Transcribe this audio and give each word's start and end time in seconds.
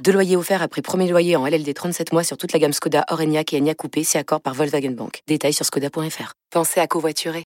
Deux 0.00 0.12
loyers 0.12 0.36
offerts 0.36 0.62
après 0.62 0.82
premier 0.82 1.08
loyer 1.08 1.36
en 1.36 1.46
LLD 1.46 1.72
37 1.72 2.12
mois 2.12 2.24
sur 2.24 2.36
toute 2.36 2.52
la 2.52 2.58
gamme 2.58 2.72
Skoda, 2.72 3.04
Orenia 3.10 3.42
et 3.52 3.58
Enya 3.58 3.74
Coupé, 3.74 4.02
c'est 4.02 4.18
accord 4.18 4.40
par 4.40 4.54
Volkswagen 4.54 4.90
Bank. 4.90 5.20
Détails 5.28 5.52
sur 5.52 5.64
skoda.fr. 5.64 6.32
Pensez 6.50 6.80
à 6.80 6.86
covoiturer. 6.88 7.44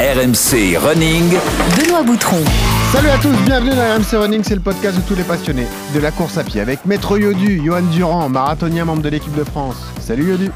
RMC 0.00 0.76
Running. 0.76 1.36
Benoît 1.76 2.02
Boutron. 2.02 2.42
Salut 2.92 3.08
à 3.08 3.18
tous, 3.18 3.36
bienvenue 3.44 3.70
dans 3.70 3.96
RMC 3.96 4.20
Running, 4.20 4.42
c'est 4.42 4.56
le 4.56 4.60
podcast 4.60 4.96
de 4.96 5.02
tous 5.02 5.14
les 5.14 5.22
passionnés 5.22 5.66
de 5.94 6.00
la 6.00 6.10
course 6.10 6.36
à 6.36 6.42
pied 6.42 6.60
avec 6.60 6.84
Maître 6.84 7.16
Yodu, 7.16 7.62
Johan 7.64 7.82
Durand, 7.82 8.28
marathonien 8.28 8.84
membre 8.84 9.02
de 9.02 9.08
l'équipe 9.08 9.34
de 9.34 9.44
France. 9.44 9.76
Salut 10.00 10.30
Yodu. 10.30 10.50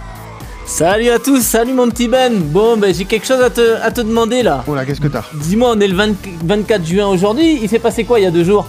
Salut 0.67 1.11
à 1.11 1.19
tous, 1.19 1.41
salut 1.41 1.73
mon 1.73 1.89
petit 1.89 2.09
Ben. 2.09 2.37
Bon, 2.37 2.77
ben 2.77 2.93
j'ai 2.93 3.05
quelque 3.05 3.27
chose 3.27 3.41
à 3.41 3.51
te, 3.51 3.77
à 3.81 3.91
te 3.93 4.01
demander 4.01 4.43
là. 4.43 4.65
Oh 4.67 4.75
là, 4.75 4.85
qu'est-ce 4.85 5.01
que 5.01 5.09
t'as? 5.09 5.25
Dis-moi, 5.35 5.73
on 5.75 5.81
est 5.81 5.89
le 5.89 5.95
20 5.95 6.17
24 6.45 6.85
juin 6.85 7.07
aujourd'hui, 7.07 7.61
il 7.63 7.69
s'est 7.69 7.79
passé 7.79 8.05
quoi 8.05 8.19
il 8.19 8.25
y 8.25 8.27
a 8.27 8.31
deux 8.33 8.45
jours? 8.45 8.69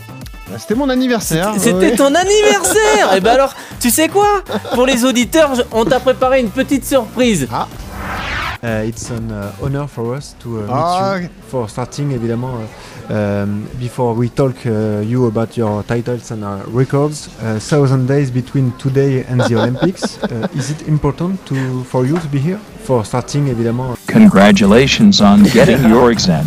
C'était 0.58 0.76
mon 0.76 0.90
anniversaire. 0.90 1.54
C'était 1.58 1.76
ouais. 1.92 1.96
ton 1.96 2.14
anniversaire 2.14 3.14
Et 3.16 3.20
ben 3.20 3.32
alors, 3.32 3.54
tu 3.80 3.90
sais 3.90 4.08
quoi? 4.08 4.44
Pour 4.74 4.86
les 4.86 5.04
auditeurs, 5.06 5.52
on 5.72 5.86
t'a 5.86 6.00
préparé 6.00 6.40
une 6.40 6.50
petite 6.50 6.86
surprise. 6.86 7.48
Ah, 7.52 7.68
Uh, 8.64 8.86
it's 8.88 9.10
an 9.10 9.32
uh, 9.32 9.52
honor 9.60 9.88
for 9.88 10.14
us 10.16 10.36
to 10.40 10.60
uh, 10.60 10.62
meet 10.62 10.70
Ah, 10.70 11.18
you 11.18 11.30
for 11.50 11.68
starting 11.68 12.12
évidemment 12.12 12.60
uh, 13.10 13.12
um, 13.44 13.68
before 13.80 14.14
we 14.14 14.30
talk 14.30 14.54
uh, 14.68 15.02
you 15.04 15.26
about 15.26 15.58
your 15.58 15.82
titles 15.82 16.30
and 16.30 16.44
uh, 16.44 16.60
records 16.68 17.28
uh, 17.42 17.58
thousand 17.60 18.06
days 18.06 18.30
between 18.30 18.72
today 18.78 19.26
and 19.28 19.42
the 19.50 19.56
Olympics 19.56 20.20
uh, 20.32 20.48
is 20.56 20.70
it 20.70 20.88
important 20.88 21.44
to 21.48 21.56
for 21.86 22.06
you 22.06 22.20
to 22.20 22.28
be 22.28 22.38
here? 22.38 22.60
For 22.84 23.04
starting 23.04 23.48
évidemment 23.48 23.98
Congratulations 24.06 25.22
on 25.22 25.42
getting 25.46 25.82
your 25.90 26.12
exam. 26.12 26.46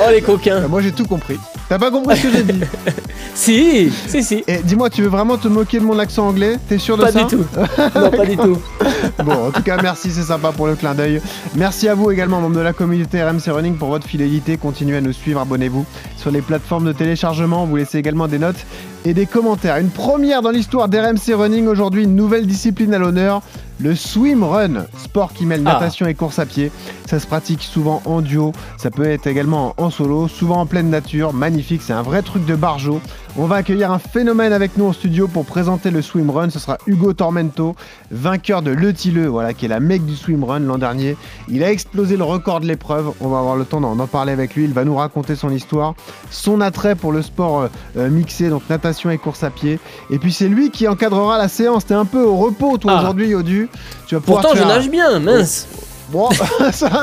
Oh 0.00 0.10
les 0.10 0.20
coquins 0.22 0.60
Bah, 0.60 0.68
moi 0.68 0.80
j'ai 0.82 0.92
tout 0.92 1.06
compris. 1.06 1.38
T'as 1.68 1.78
pas 1.78 1.90
compris 1.90 2.16
ce 2.16 2.22
que 2.22 2.30
j'ai 2.32 2.42
dit 2.44 2.60
Si, 3.34 3.90
si, 4.08 4.22
si. 4.24 4.42
Et 4.48 4.58
dis-moi, 4.64 4.90
tu 4.90 5.02
veux 5.02 5.08
vraiment 5.08 5.36
te 5.36 5.46
moquer 5.48 5.78
de 5.78 5.84
mon 5.84 5.98
accent 5.98 6.26
anglais? 6.28 6.56
T'es 6.68 6.78
sûr 6.78 6.96
de 6.96 7.02
Pas 7.02 7.12
ça? 7.12 7.24
du 7.24 7.36
tout. 7.36 7.44
Non, 7.94 8.10
pas 8.10 8.26
du 8.26 8.36
tout. 8.36 8.58
Bon, 9.24 9.46
en 9.48 9.50
tout 9.52 9.62
cas, 9.62 9.76
merci, 9.80 10.10
c'est 10.10 10.22
sympa 10.22 10.50
pour 10.52 10.66
le 10.66 10.74
clin 10.74 10.94
d'œil. 10.94 11.20
Merci 11.54 11.88
à 11.88 11.94
vous 11.94 12.10
également, 12.10 12.40
membres 12.40 12.56
de 12.56 12.60
la 12.60 12.72
communauté 12.72 13.22
RMC 13.22 13.48
Running, 13.50 13.76
pour 13.76 13.88
votre 13.88 14.06
fidélité. 14.06 14.56
Continuez 14.56 14.96
à 14.96 15.00
nous 15.00 15.12
suivre, 15.12 15.40
abonnez-vous 15.40 15.84
sur 16.16 16.30
les 16.32 16.40
plateformes 16.42 16.84
de 16.84 16.92
téléchargement. 16.92 17.64
Vous 17.64 17.76
laissez 17.76 17.98
également 17.98 18.26
des 18.28 18.38
notes 18.38 18.56
et 19.04 19.14
des 19.14 19.26
commentaires. 19.26 19.76
Une 19.76 19.90
première 19.90 20.42
dans 20.42 20.50
l'histoire 20.50 20.88
d'RMC 20.88 21.32
Running 21.34 21.66
aujourd'hui, 21.68 22.04
une 22.04 22.16
nouvelle 22.16 22.46
discipline 22.46 22.92
à 22.94 22.98
l'honneur. 22.98 23.42
Le 23.80 23.94
swim 23.94 24.42
run, 24.42 24.86
sport 24.96 25.32
qui 25.32 25.46
mêle 25.46 25.62
Ah. 25.64 25.74
natation 25.74 26.06
et 26.08 26.14
course 26.14 26.40
à 26.40 26.46
pied. 26.46 26.72
Ça 27.06 27.20
se 27.20 27.26
pratique 27.28 27.62
souvent 27.62 28.02
en 28.06 28.20
duo, 28.20 28.52
ça 28.76 28.90
peut 28.90 29.06
être 29.08 29.28
également 29.28 29.74
en 29.76 29.87
solo, 29.90 30.28
souvent 30.28 30.60
en 30.60 30.66
pleine 30.66 30.90
nature. 30.90 31.32
Magnifique, 31.32 31.82
c'est 31.82 31.92
un 31.92 32.02
vrai 32.02 32.22
truc 32.22 32.44
de 32.44 32.54
barjo. 32.54 33.00
On 33.36 33.46
va 33.46 33.56
accueillir 33.56 33.92
un 33.92 33.98
phénomène 33.98 34.52
avec 34.52 34.76
nous 34.76 34.86
en 34.86 34.92
studio 34.92 35.28
pour 35.28 35.44
présenter 35.44 35.90
le 35.90 36.02
swim 36.02 36.30
run. 36.30 36.50
Ce 36.50 36.58
sera 36.58 36.78
Hugo 36.86 37.12
Tormento, 37.12 37.76
vainqueur 38.10 38.62
de 38.62 38.70
Le 38.70 38.92
Tilleux, 38.92 39.26
voilà, 39.28 39.54
qui 39.54 39.66
est 39.66 39.68
la 39.68 39.80
mec 39.80 40.04
du 40.04 40.16
swim 40.16 40.42
run 40.44 40.60
l'an 40.60 40.78
dernier. 40.78 41.16
Il 41.48 41.62
a 41.62 41.70
explosé 41.70 42.16
le 42.16 42.24
record 42.24 42.60
de 42.60 42.66
l'épreuve. 42.66 43.12
On 43.20 43.28
va 43.28 43.38
avoir 43.38 43.56
le 43.56 43.64
temps 43.64 43.80
d'en 43.80 44.06
parler 44.06 44.32
avec 44.32 44.54
lui. 44.54 44.64
Il 44.64 44.72
va 44.72 44.84
nous 44.84 44.96
raconter 44.96 45.36
son 45.36 45.50
histoire, 45.50 45.94
son 46.30 46.60
attrait 46.60 46.94
pour 46.96 47.12
le 47.12 47.22
sport 47.22 47.60
euh, 47.60 47.68
euh, 47.96 48.10
mixé, 48.10 48.48
donc 48.48 48.62
natation 48.68 49.10
et 49.10 49.18
course 49.18 49.44
à 49.44 49.50
pied. 49.50 49.78
Et 50.10 50.18
puis 50.18 50.32
c'est 50.32 50.48
lui 50.48 50.70
qui 50.70 50.88
encadrera 50.88 51.38
la 51.38 51.48
séance. 51.48 51.86
T'es 51.86 51.94
un 51.94 52.04
peu 52.06 52.22
au 52.22 52.36
repos, 52.36 52.76
toi, 52.78 52.92
Ah. 52.96 53.00
aujourd'hui, 53.00 53.28
Yodu. 53.28 53.68
Tu 54.06 54.14
vas 54.14 54.20
pouvoir 54.20 54.42
Pourtant, 54.42 54.56
je 54.58 54.64
nage 54.64 54.90
bien, 54.90 55.18
mince. 55.20 55.68
Bon, 56.10 56.28
ça, 56.72 57.02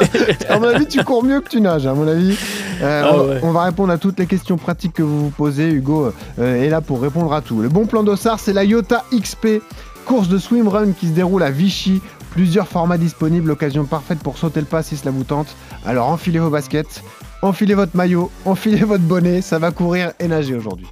à 0.50 0.60
mon 0.60 0.68
avis, 0.68 0.88
tu 0.88 1.04
cours 1.04 1.24
mieux 1.24 1.40
que 1.42 1.50
tu 1.50 1.62
nages, 1.62 1.86
à 1.86 1.94
mon 1.94 2.08
avis. 2.08 2.38
Euh, 2.82 3.04
Ah 3.06 3.12
on, 3.14 3.18
va- 3.18 3.24
ouais. 3.26 3.40
on 3.44 3.52
va 3.52 3.64
répondre 3.64 3.92
à 3.94 3.98
toutes 3.98 4.18
les 4.20 4.26
questions 4.26 4.58
pratiques 4.58 4.94
que 4.94 5.04
vous 5.04 5.26
vous 5.26 5.30
posez. 5.30 5.70
Hugo 5.70 6.12
euh, 6.40 6.64
est 6.64 6.70
là 6.70 6.82
pour 6.82 7.02
répondre 7.02 7.32
à 7.34 7.42
tout. 7.42 7.62
Le 7.62 7.70
bon 7.70 7.86
plan 7.86 8.04
d'Ossard, 8.04 8.40
c'est 8.40 8.54
la 8.54 8.64
Iota 8.64 9.04
XP, 9.14 9.62
course 10.06 10.28
de 10.28 10.38
swimrun 10.40 10.92
qui 10.92 11.08
se 11.08 11.12
déroule 11.14 11.44
à 11.44 11.52
Vichy. 11.52 12.02
Plusieurs 12.32 12.68
formats 12.68 12.98
disponibles, 12.98 13.52
occasion 13.52 13.86
parfaite 13.86 14.20
pour 14.20 14.38
sauter 14.38 14.60
le 14.60 14.66
pas 14.66 14.84
si 14.84 14.98
cela 14.98 15.12
vous 15.12 15.24
tente. 15.24 15.48
Alors 15.86 16.10
enfilez 16.10 16.40
vos 16.40 16.50
baskets, 16.50 17.02
enfilez 17.42 17.76
votre 17.76 17.96
maillot, 17.96 18.30
enfilez 18.46 18.84
votre 18.84 19.04
bonnet, 19.04 19.42
ça 19.42 19.58
va 19.60 19.72
courir 19.72 20.12
et 20.20 20.28
nager 20.28 20.56
aujourd'hui. 20.56 20.88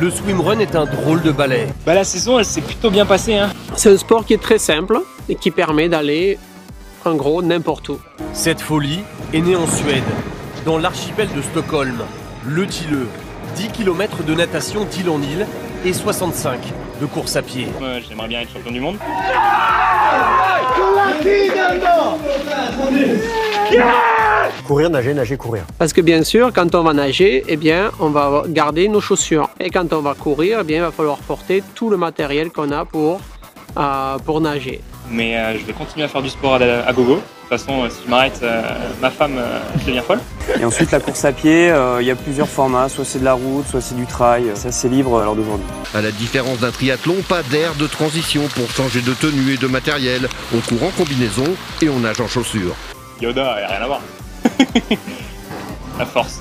Le 0.00 0.10
swimrun 0.10 0.58
est 0.58 0.74
un 0.74 0.84
drôle 0.86 1.22
de 1.22 1.30
ballet. 1.30 1.68
Bah 1.84 1.94
la 1.94 2.04
saison 2.04 2.38
elle 2.38 2.44
s'est 2.44 2.60
plutôt 2.60 2.90
bien 2.90 3.04
passée 3.06 3.34
hein. 3.34 3.50
C'est 3.76 3.90
un 3.92 3.96
sport 3.96 4.24
qui 4.24 4.34
est 4.34 4.42
très 4.42 4.58
simple 4.58 5.00
et 5.28 5.34
qui 5.34 5.50
permet 5.50 5.88
d'aller 5.88 6.38
en 7.04 7.14
gros 7.14 7.42
n'importe 7.42 7.88
où. 7.90 7.98
Cette 8.32 8.60
folie 8.60 9.00
est 9.32 9.40
née 9.40 9.56
en 9.56 9.66
Suède, 9.66 10.02
dans 10.64 10.78
l'archipel 10.78 11.28
de 11.34 11.42
Stockholm. 11.42 11.98
Le 12.46 12.66
Tilleux, 12.66 13.08
10 13.56 13.68
km 13.68 14.22
de 14.22 14.34
natation 14.34 14.84
d'île 14.84 15.10
en 15.10 15.20
île 15.20 15.46
et 15.84 15.92
65 15.92 16.58
de 17.00 17.06
course 17.06 17.36
à 17.36 17.42
pied. 17.42 17.66
Moi, 17.80 18.00
J'aimerais 18.08 18.28
bien 18.28 18.40
être 18.40 18.52
champion 18.52 18.70
du 18.72 18.80
monde. 18.80 18.96
Courir, 24.66 24.90
nager, 24.90 25.14
nager, 25.14 25.36
courir. 25.36 25.64
Parce 25.78 25.92
que 25.92 26.00
bien 26.00 26.22
sûr, 26.24 26.52
quand 26.54 26.74
on 26.74 26.82
va 26.82 26.92
nager, 26.92 27.44
eh 27.48 27.56
bien, 27.56 27.90
on 28.00 28.10
va 28.10 28.44
garder 28.48 28.88
nos 28.88 29.00
chaussures. 29.00 29.48
Et 29.60 29.70
quand 29.70 29.92
on 29.92 30.00
va 30.00 30.14
courir, 30.14 30.58
eh 30.60 30.64
bien, 30.64 30.78
il 30.78 30.82
va 30.82 30.92
falloir 30.92 31.18
porter 31.18 31.62
tout 31.74 31.90
le 31.90 31.96
matériel 31.96 32.50
qu'on 32.50 32.70
a 32.70 32.84
pour, 32.84 33.20
euh, 33.76 34.18
pour 34.18 34.40
nager. 34.40 34.80
Mais 35.10 35.36
euh, 35.36 35.58
je 35.58 35.64
vais 35.64 35.72
continuer 35.72 36.04
à 36.04 36.08
faire 36.08 36.22
du 36.22 36.28
sport 36.30 36.54
à, 36.54 36.58
à 36.58 36.92
gogo. 36.92 37.16
De 37.16 37.20
toute 37.58 37.66
façon, 37.66 37.82
euh, 37.82 37.88
si 37.90 37.96
je 38.06 38.10
m'arrête, 38.10 38.38
euh, 38.42 38.62
ma 39.00 39.10
femme 39.10 39.34
euh, 39.36 39.58
devient 39.86 40.00
folle. 40.06 40.20
Et 40.58 40.64
ensuite, 40.64 40.90
la 40.90 41.00
course 41.00 41.24
à 41.24 41.32
pied, 41.32 41.70
euh, 41.70 42.00
il 42.00 42.06
y 42.06 42.10
a 42.10 42.14
plusieurs 42.14 42.48
formats. 42.48 42.88
Soit 42.88 43.04
c'est 43.04 43.18
de 43.18 43.24
la 43.24 43.34
route, 43.34 43.66
soit 43.68 43.80
c'est 43.80 43.96
du 43.96 44.06
trail. 44.06 44.44
C'est 44.54 44.68
assez 44.68 44.88
libre 44.88 45.18
à 45.20 45.24
l'heure 45.24 45.34
d'aujourd'hui. 45.34 45.66
À 45.94 46.00
la 46.00 46.12
différence 46.12 46.60
d'un 46.60 46.70
triathlon, 46.70 47.16
pas 47.28 47.42
d'air 47.42 47.74
de 47.74 47.86
transition 47.86 48.42
pour 48.54 48.70
changer 48.70 49.00
de 49.00 49.12
tenue 49.12 49.54
et 49.54 49.56
de 49.58 49.66
matériel. 49.66 50.28
On 50.54 50.60
court 50.60 50.88
en 50.88 50.90
combinaison 50.90 51.44
et 51.82 51.88
on 51.88 51.98
nage 51.98 52.20
en 52.20 52.28
chaussures. 52.28 52.74
Yoda, 53.22 53.60
y 53.60 53.62
a 53.62 53.68
rien 53.68 53.82
à 53.82 53.86
voir. 53.86 54.00
la 55.98 56.04
force. 56.04 56.40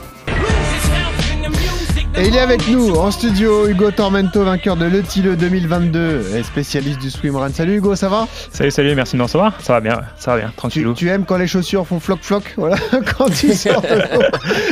Et 2.17 2.27
il 2.27 2.35
est 2.35 2.39
avec 2.39 2.67
nous 2.67 2.94
en 2.95 3.09
studio, 3.09 3.67
Hugo 3.69 3.89
Tormento, 3.89 4.44
vainqueur 4.44 4.75
de 4.75 4.85
Le 4.85 5.01
Tilleux 5.01 5.38
2022 5.38 6.35
et 6.35 6.44
spécialiste 6.44 6.99
du 6.99 7.09
swimrun. 7.09 7.49
Salut 7.49 7.77
Hugo, 7.77 7.95
ça 7.95 8.09
va? 8.09 8.27
Salut, 8.51 8.69
salut, 8.69 8.94
merci 8.95 9.13
de 9.13 9.19
me 9.19 9.23
recevoir. 9.23 9.59
Ça 9.61 9.73
va 9.73 9.79
bien, 9.79 10.01
ça 10.17 10.31
va 10.31 10.39
bien, 10.39 10.50
tu, 10.50 10.55
tranquillou. 10.55 10.94
tu 10.94 11.09
aimes 11.09 11.23
quand 11.25 11.38
les 11.38 11.47
chaussures 11.47 11.88
font 11.88 12.01
floc 12.01 12.19
floc 12.21 12.53
Voilà, 12.57 12.75
quand 13.17 13.29
tu 13.33 13.53
sors. 13.53 13.81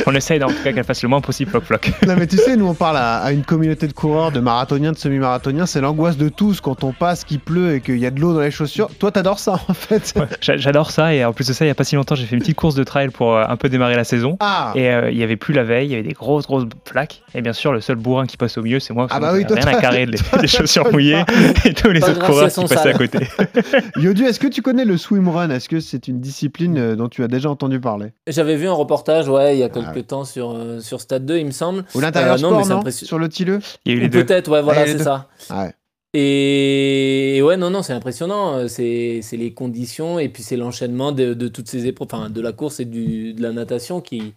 On 0.06 0.14
essaye 0.14 0.42
en 0.44 0.48
tout 0.48 0.62
cas 0.62 0.72
qu'elle 0.72 0.84
fasse 0.84 1.02
le 1.02 1.08
moins 1.08 1.22
possible 1.22 1.50
floc 1.50 1.64
floc. 1.64 1.90
Non 2.06 2.14
mais 2.16 2.26
tu 2.26 2.36
sais, 2.36 2.56
nous 2.56 2.66
on 2.66 2.74
parle 2.74 2.98
à, 2.98 3.16
à 3.16 3.32
une 3.32 3.42
communauté 3.42 3.88
de 3.88 3.94
coureurs, 3.94 4.32
de 4.32 4.40
marathoniens, 4.40 4.92
de 4.92 4.98
semi-marathoniens, 4.98 5.64
c'est 5.66 5.80
l'angoisse 5.80 6.18
de 6.18 6.28
tous 6.28 6.60
quand 6.60 6.84
on 6.84 6.92
passe, 6.92 7.24
qu'il 7.24 7.40
pleut 7.40 7.76
et 7.76 7.80
qu'il 7.80 7.98
y 7.98 8.06
a 8.06 8.10
de 8.10 8.20
l'eau 8.20 8.34
dans 8.34 8.40
les 8.40 8.50
chaussures. 8.50 8.90
Toi 8.98 9.10
t'adores 9.12 9.38
ça 9.38 9.60
en 9.66 9.74
fait 9.74 10.12
Ouais, 10.14 10.26
J'adore 10.40 10.90
ça 10.90 11.14
et 11.14 11.24
en 11.24 11.32
plus 11.32 11.48
de 11.48 11.54
ça, 11.54 11.64
il 11.64 11.68
y 11.68 11.72
a 11.72 11.74
pas 11.74 11.84
si 11.84 11.96
longtemps, 11.96 12.14
j'ai 12.14 12.26
fait 12.26 12.36
une 12.36 12.42
petite 12.42 12.56
course 12.56 12.74
de 12.74 12.84
trail 12.84 13.08
pour 13.08 13.34
euh, 13.34 13.44
un 13.48 13.56
peu 13.56 13.70
démarrer 13.70 13.96
la 13.96 14.04
saison. 14.04 14.36
Ah 14.40 14.72
Et 14.76 14.90
euh, 14.90 15.10
il 15.10 15.16
y 15.16 15.22
avait 15.22 15.36
plus 15.36 15.54
la 15.54 15.64
veille, 15.64 15.86
il 15.86 15.90
y 15.90 15.94
avait 15.94 16.02
des 16.06 16.12
grosses 16.12 16.46
grosses 16.46 16.66
plaques. 16.84 17.22
Et 17.34 17.42
bien 17.42 17.52
sûr, 17.52 17.72
le 17.72 17.80
seul 17.80 17.96
bourrin 17.96 18.26
qui 18.26 18.36
passe 18.36 18.58
au 18.58 18.62
milieu, 18.62 18.80
c'est 18.80 18.92
moi. 18.92 19.06
parce 19.06 19.16
Ah 19.16 19.20
bah 19.20 19.32
oui, 19.34 19.46
toi, 19.46 19.56
rien 19.56 19.66
à 19.66 19.80
carrer 19.80 20.06
les, 20.06 20.18
toi, 20.30 20.38
les 20.42 20.48
chaussures 20.48 20.90
mouillées 20.92 21.22
et 21.64 21.74
tous 21.74 21.90
les 21.90 22.00
Pas 22.00 22.10
autres 22.10 22.26
coureurs 22.26 22.48
qui 22.48 22.54
sont 22.54 22.66
passaient 22.66 22.88
à 22.90 22.94
côté. 22.94 23.18
Yodu, 23.96 24.24
est-ce 24.24 24.40
que 24.40 24.48
tu 24.48 24.62
connais 24.62 24.84
le 24.84 24.96
swimrun 24.96 25.50
Est-ce 25.50 25.68
que 25.68 25.80
c'est 25.80 26.08
une 26.08 26.20
discipline 26.20 26.76
euh, 26.78 26.96
dont 26.96 27.08
tu 27.08 27.22
as 27.22 27.28
déjà 27.28 27.48
entendu 27.50 27.78
parler? 27.80 28.12
J'avais 28.26 28.56
vu 28.56 28.66
un 28.68 28.72
reportage, 28.72 29.28
ouais, 29.28 29.56
il 29.56 29.60
y 29.60 29.62
a 29.62 29.68
quelques 29.68 29.86
Ah 29.90 29.94
ouais. 29.94 30.02
temps 30.02 30.24
sur, 30.24 30.50
euh, 30.50 30.80
sur 30.80 31.00
Stade 31.00 31.24
2, 31.26 31.38
il 31.38 31.46
me 31.46 31.50
semble. 31.52 31.84
Ou 31.94 32.00
l'intérieur 32.00 32.34
Euh, 32.34 32.38
non, 32.38 32.48
sport, 32.62 32.68
non? 32.68 32.76
impression- 32.78 33.06
Sur 33.06 33.18
le 33.18 33.28
Tilleux 33.28 33.60
Il 33.84 33.92
y 33.92 33.94
a 33.94 33.98
eu 33.98 34.00
les 34.02 34.08
deux. 34.08 34.24
Peut-être, 34.24 34.50
ouais, 34.50 34.62
voilà, 34.62 34.80
Ah, 34.82 34.86
c'est 34.86 34.98
ça. 34.98 35.28
Ah 35.50 35.64
ouais. 35.66 35.74
Et 36.12 37.40
ouais, 37.42 37.56
non, 37.56 37.70
non, 37.70 37.82
c'est 37.82 37.92
impressionnant. 37.92 38.66
C'est 38.68 39.20
c'est 39.22 39.36
les 39.36 39.52
conditions 39.54 40.18
et 40.18 40.28
puis 40.28 40.42
c'est 40.42 40.56
l'enchaînement 40.56 41.12
de, 41.12 41.34
de 41.34 41.48
toutes 41.48 41.68
ces 41.68 41.86
épreuves, 41.86 42.08
enfin 42.12 42.30
de 42.30 42.40
la 42.40 42.52
course 42.52 42.80
et 42.80 42.84
du, 42.84 43.32
de 43.32 43.42
la 43.42 43.52
natation 43.52 44.00
qui, 44.00 44.34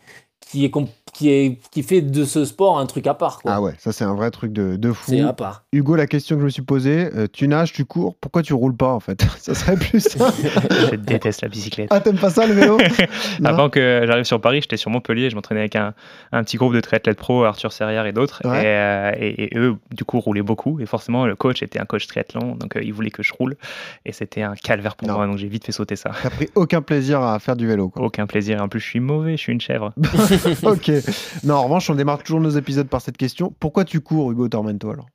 qui 0.50 0.66
est, 0.66 0.72
qui 1.14 1.30
est 1.32 1.60
qui 1.72 1.84
fait 1.84 2.02
de 2.02 2.24
ce 2.26 2.46
sport 2.46 2.80
un 2.80 2.86
truc 2.86 3.08
à 3.08 3.14
part. 3.14 3.40
Quoi. 3.42 3.52
Ah 3.54 3.62
ouais, 3.62 3.74
ça 3.80 3.92
c'est 3.92 4.04
un 4.04 4.14
vrai 4.14 4.30
truc 4.32 4.52
de, 4.54 4.76
de 4.76 4.92
fou. 4.92 5.12
C'est 5.12 5.22
à 5.22 5.34
part. 5.34 5.64
Hugo, 5.72 5.96
la 5.96 6.08
question 6.08 6.36
que 6.36 6.42
je 6.42 6.46
me 6.46 6.50
suis 6.50 6.62
posée, 6.62 7.10
euh, 7.16 7.28
tu 7.32 7.48
nages, 7.48 7.74
tu 7.74 7.86
cours, 7.86 8.16
pourquoi 8.18 8.42
tu 8.44 8.54
roules 8.54 8.76
pas 8.76 8.92
en 8.94 9.00
fait 9.00 9.26
Ça 9.40 9.54
serait 9.56 9.76
plus. 9.78 10.08
Je 10.92 10.96
déteste 10.96 11.42
la 11.42 11.48
bicyclette. 11.48 11.88
Ah, 11.92 12.00
t'aimes 12.02 12.18
pas 12.18 12.30
ça 12.30 12.46
le 12.48 12.54
vélo 12.54 12.78
Avant 13.44 13.70
que 13.70 14.04
j'arrive 14.06 14.26
sur 14.26 14.40
Paris, 14.42 14.62
j'étais 14.62 14.78
sur 14.78 14.92
Montpellier, 14.92 15.30
je 15.30 15.36
m'entraînais 15.36 15.62
avec 15.62 15.76
un, 15.76 15.94
un 16.32 16.44
petit 16.44 16.58
groupe 16.58 16.74
de 16.74 16.82
triathlètes 16.82 17.18
pro, 17.18 17.44
Arthur 17.44 17.72
Serrière 17.72 18.06
et 18.06 18.12
d'autres. 18.14 18.42
Ouais. 18.46 18.64
Et, 18.64 18.68
euh, 18.68 19.12
et- 19.18 19.44
et 19.56 19.58
eux, 19.58 19.76
du 19.92 20.04
coup, 20.06 20.20
roulaient 20.20 20.42
beaucoup. 20.42 20.80
Et 20.80 20.86
forcément, 20.86 21.26
le 21.26 21.36
coach 21.36 21.62
était 21.64 21.80
un 21.80 21.86
coach 21.86 22.08
triathlon, 22.08 22.56
donc 22.56 22.76
euh, 22.76 22.84
il 22.84 22.94
voulait 22.94 23.10
que 23.12 23.24
je 23.24 23.34
roule. 23.34 23.56
Et 24.06 24.12
c'était 24.12 24.42
un 24.44 24.56
calvaire 24.56 24.96
pour 24.96 25.08
Non. 25.08 25.16
moi, 25.16 25.28
donc 25.28 25.38
j'ai 25.38 25.48
vite 25.48 25.66
fait 25.66 25.72
sauter 25.72 25.96
ça. 25.96 26.12
T'as 26.22 26.30
pris 26.30 26.50
aucun 26.56 26.82
plaisir 26.82 27.22
à 27.22 27.40
faire 27.40 27.56
du 27.56 27.68
vélo 27.68 27.90
quoi. 27.90 28.04
Aucun 28.04 28.26
plaisir. 28.28 28.62
En 28.62 28.68
plus, 28.68 28.80
je 28.80 28.86
suis 28.88 29.00
mauvais, 29.00 29.32
je 29.38 29.42
suis 29.42 29.54
une 29.54 29.62
chèvre. 29.62 29.92
ok. 30.64 30.92
Non, 31.44 31.56
en 31.56 31.64
revanche, 31.64 31.90
on 31.90 31.96
démarre 31.96 32.22
toujours 32.24 32.40
nos 32.42 32.50
épisodes 32.52 32.88
par 32.88 33.02
cette 33.02 33.18
question. 33.18 33.54
Pourquoi 33.60 33.86
tu 33.86 34.00
cours, 34.02 34.32
Hugo 34.32 34.48
Tormento 34.48 34.90
alors? 34.92 35.06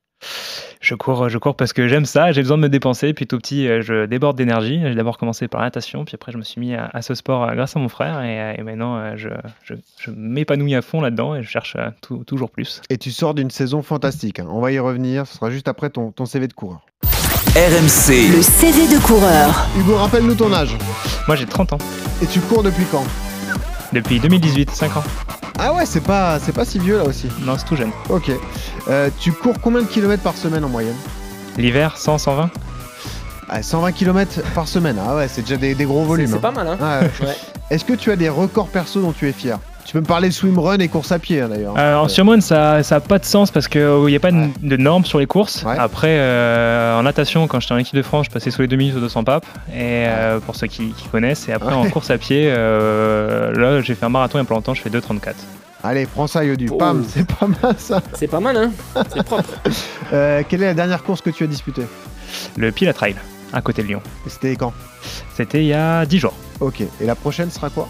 Je 0.81 0.95
cours, 0.95 1.29
je 1.29 1.39
cours 1.39 1.57
parce 1.57 1.73
que 1.73 1.89
j'aime 1.89 2.05
ça, 2.05 2.31
j'ai 2.33 2.41
besoin 2.41 2.57
de 2.57 2.63
me 2.63 2.69
dépenser. 2.69 3.13
Puis 3.13 3.27
tout 3.27 3.37
petit, 3.39 3.67
euh, 3.69 3.83
je 3.83 4.07
déborde 4.07 4.37
d'énergie. 4.37 4.81
J'ai 4.83 4.95
d'abord 4.95 5.19
commencé 5.19 5.49
par 5.49 5.61
la 5.61 5.67
natation, 5.67 6.05
puis 6.05 6.15
après, 6.15 6.31
je 6.33 6.39
me 6.39 6.43
suis 6.43 6.61
mis 6.61 6.75
à, 6.75 6.89
à 6.93 7.03
ce 7.03 7.15
sport 7.15 7.45
euh, 7.45 7.55
grâce 7.55 7.77
à 7.77 7.81
mon 7.81 7.89
frère. 7.89 8.21
Et, 8.23 8.41
euh, 8.41 8.55
et 8.59 8.63
maintenant, 8.63 9.17
je, 9.17 9.29
je- 9.65 9.75
je 10.01 10.11
m'épanouis 10.13 10.75
à 10.77 10.83
fond 10.83 11.01
là-dedans 11.01 11.35
et 11.35 11.43
je 11.43 11.49
cherche 11.49 11.77
tout- 12.01 12.23
toujours 12.25 12.51
plus. 12.51 12.81
Et 12.91 12.99
tu 12.99 13.11
sors 13.11 13.35
d'une 13.35 13.51
saison 13.51 13.83
fantastique. 13.83 14.39
hein. 14.41 14.47
On 14.51 14.61
va 14.61 14.71
y 14.73 14.79
revenir. 14.79 15.27
Ce 15.27 15.35
sera 15.37 15.51
juste 15.51 15.67
après 15.69 15.91
ton, 15.91 16.11
ton 16.13 16.27
CV 16.27 16.47
de 16.49 16.53
coureur. 16.53 16.81
RMC. 17.57 18.31
Le 18.37 18.43
CV 18.43 18.87
de 18.95 19.01
coureur. 19.05 19.67
Hugo, 19.79 19.97
rappelle-nous 19.97 20.35
ton 20.37 20.53
âge. 20.53 20.77
Moi, 21.27 21.37
j'ai 21.37 21.47
30 21.47 21.73
ans. 21.73 21.79
Et 22.23 22.27
tu 22.27 22.41
cours 22.41 22.63
depuis 22.63 22.85
quand? 22.91 23.05
Depuis 23.93 24.21
2018, 24.21 24.71
5 24.71 24.97
ans. 24.97 25.05
Ah 25.59 25.73
ouais, 25.73 25.87
c'est 25.87 26.03
pas, 26.03 26.39
c'est 26.39 26.53
pas 26.53 26.65
si 26.65 26.79
vieux 26.79 26.99
là 26.99 27.05
aussi. 27.05 27.29
Non, 27.41 27.57
c'est 27.59 27.65
tout 27.65 27.77
jeune. 27.77 27.91
Ok. 28.09 28.31
Euh, 28.89 29.11
tu 29.19 29.33
cours 29.33 29.61
combien 29.61 29.83
de 29.83 29.87
kilomètres 29.87 30.23
par 30.23 30.37
semaine 30.37 30.65
en 30.65 30.69
moyenne? 30.69 30.97
L'hiver, 31.57 31.97
100, 31.97 32.19
120 32.19 32.51
ah, 33.51 33.63
120 33.63 33.93
km 33.93 34.43
par 34.55 34.69
semaine. 34.69 34.99
Ah 35.01 35.17
ouais, 35.17 35.27
c'est 35.27 35.41
déjà 35.41 35.57
des, 35.57 35.75
des 35.75 35.85
gros 35.85 36.05
volumes. 36.05 36.27
C'est 36.29 36.35
hein. 36.35 36.39
pas 36.39 36.51
mal, 36.51 36.69
hein 36.69 36.77
Ah 36.83 37.01
ouais. 37.01 37.27
Ouais. 37.27 37.37
Est-ce 37.71 37.83
que 37.85 37.95
tu 37.95 38.11
as 38.11 38.17
des 38.17 38.29
records 38.29 38.69
perso 38.69 39.01
dont 39.01 39.13
tu 39.13 39.27
es 39.27 39.33
fier? 39.33 39.59
Tu 39.89 39.95
peux 39.95 40.01
me 40.01 40.05
parler 40.05 40.29
de 40.29 40.35
swimrun 40.35 40.77
et 40.81 40.89
course 40.89 41.13
à 41.13 41.19
pied 41.19 41.41
hein, 41.41 41.49
d'ailleurs. 41.49 41.75
Euh, 41.79 41.97
en 41.97 42.09
surmone, 42.09 42.43
ça 42.43 42.83
n'a 42.91 43.01
pas 43.01 43.19
de 43.19 43.25
sens 43.25 43.51
parce 43.51 43.69
qu'il 43.69 44.05
n'y 44.05 44.17
a 44.17 44.21
pas 44.21 44.31
de, 44.31 44.49
de 44.61 44.77
normes 44.77 45.07
sur 45.07 45.19
les 45.19 45.25
courses. 45.25 45.65
Après, 45.65 46.19
euh, 46.19 46.99
en 46.99 47.05
natation, 47.05 47.47
quand 47.47 47.59
j'étais 47.59 47.73
en 47.73 47.79
équipe 47.79 47.97
de 47.97 48.03
France, 48.03 48.27
je 48.27 48.31
passais 48.31 48.51
sous 48.51 48.61
les 48.61 48.69
2 48.69 48.77
minutes 48.77 48.97
au 48.97 49.01
200 49.01 49.25
papes. 49.25 49.47
Et 49.71 50.05
euh, 50.07 50.41
pour 50.41 50.57
ceux 50.57 50.67
qui, 50.67 50.91
qui 50.91 51.09
connaissent. 51.09 51.49
Et 51.49 51.55
après, 51.55 51.73
en 51.73 51.89
course 51.89 52.11
à 52.11 52.19
pied, 52.19 52.51
euh, 52.51 53.51
là, 53.55 53.81
j'ai 53.81 53.95
fait 53.95 54.05
un 54.05 54.11
marathon 54.11 54.37
il 54.37 54.43
y 54.43 54.45
a 54.45 54.47
pas 54.47 54.57
longtemps, 54.57 54.75
je 54.75 54.83
fais 54.83 54.91
2,34. 54.91 55.33
Allez, 55.83 56.05
prends 56.05 56.27
ça, 56.27 56.45
Yodu. 56.45 56.69
Oh. 56.71 56.77
Pam, 56.77 57.03
c'est 57.09 57.27
pas 57.27 57.47
mal 57.47 57.75
ça. 57.79 58.03
C'est 58.13 58.29
pas 58.29 58.41
mal, 58.41 58.59
hein 58.59 58.71
C'est 59.15 59.23
propre. 59.23 59.49
Euh, 60.13 60.43
quelle 60.49 60.63
est 60.63 60.67
la 60.67 60.75
dernière 60.75 61.03
course 61.03 61.21
que 61.21 61.29
tu 61.31 61.45
as 61.45 61.47
disputée? 61.47 61.87
Le 62.57 62.73
Pila 62.73 62.95
Trail, 62.95 63.15
à 63.55 63.61
côté 63.63 63.83
de 63.83 63.89
Lyon. 63.89 64.01
Et 64.27 64.31
C'était 64.31 64.57
quand? 64.57 64.73
C'était 65.35 65.63
il 65.63 65.67
y 65.69 65.75
a 65.75 66.05
10 66.05 66.19
jours. 66.19 66.35
Ok. 66.61 66.81
Et 66.81 67.07
la 67.07 67.15
prochaine 67.15 67.51
sera 67.51 67.69
quoi? 67.69 67.89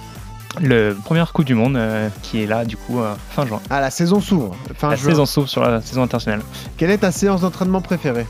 Le 0.61 0.95
premier 1.05 1.23
Coupe 1.33 1.45
du 1.45 1.55
Monde 1.55 1.77
euh, 1.77 2.09
qui 2.23 2.43
est 2.43 2.47
là, 2.47 2.65
du 2.65 2.77
coup, 2.77 3.01
euh, 3.01 3.15
fin 3.31 3.47
juin. 3.47 3.61
Ah, 3.71 3.81
la 3.81 3.91
saison 3.91 4.21
s'ouvre. 4.21 4.57
Fin 4.77 4.91
la 4.91 4.97
juin. 4.97 5.11
saison 5.11 5.27
s'ouvre 5.27 5.49
sur 5.49 5.63
la 5.63 5.81
saison 5.81 6.03
internationale. 6.03 6.41
Quelle 6.77 6.91
est 6.91 6.99
ta 6.99 7.13
séance 7.13 7.43
d'entraînement 7.43 7.81
préférée? 7.81 8.27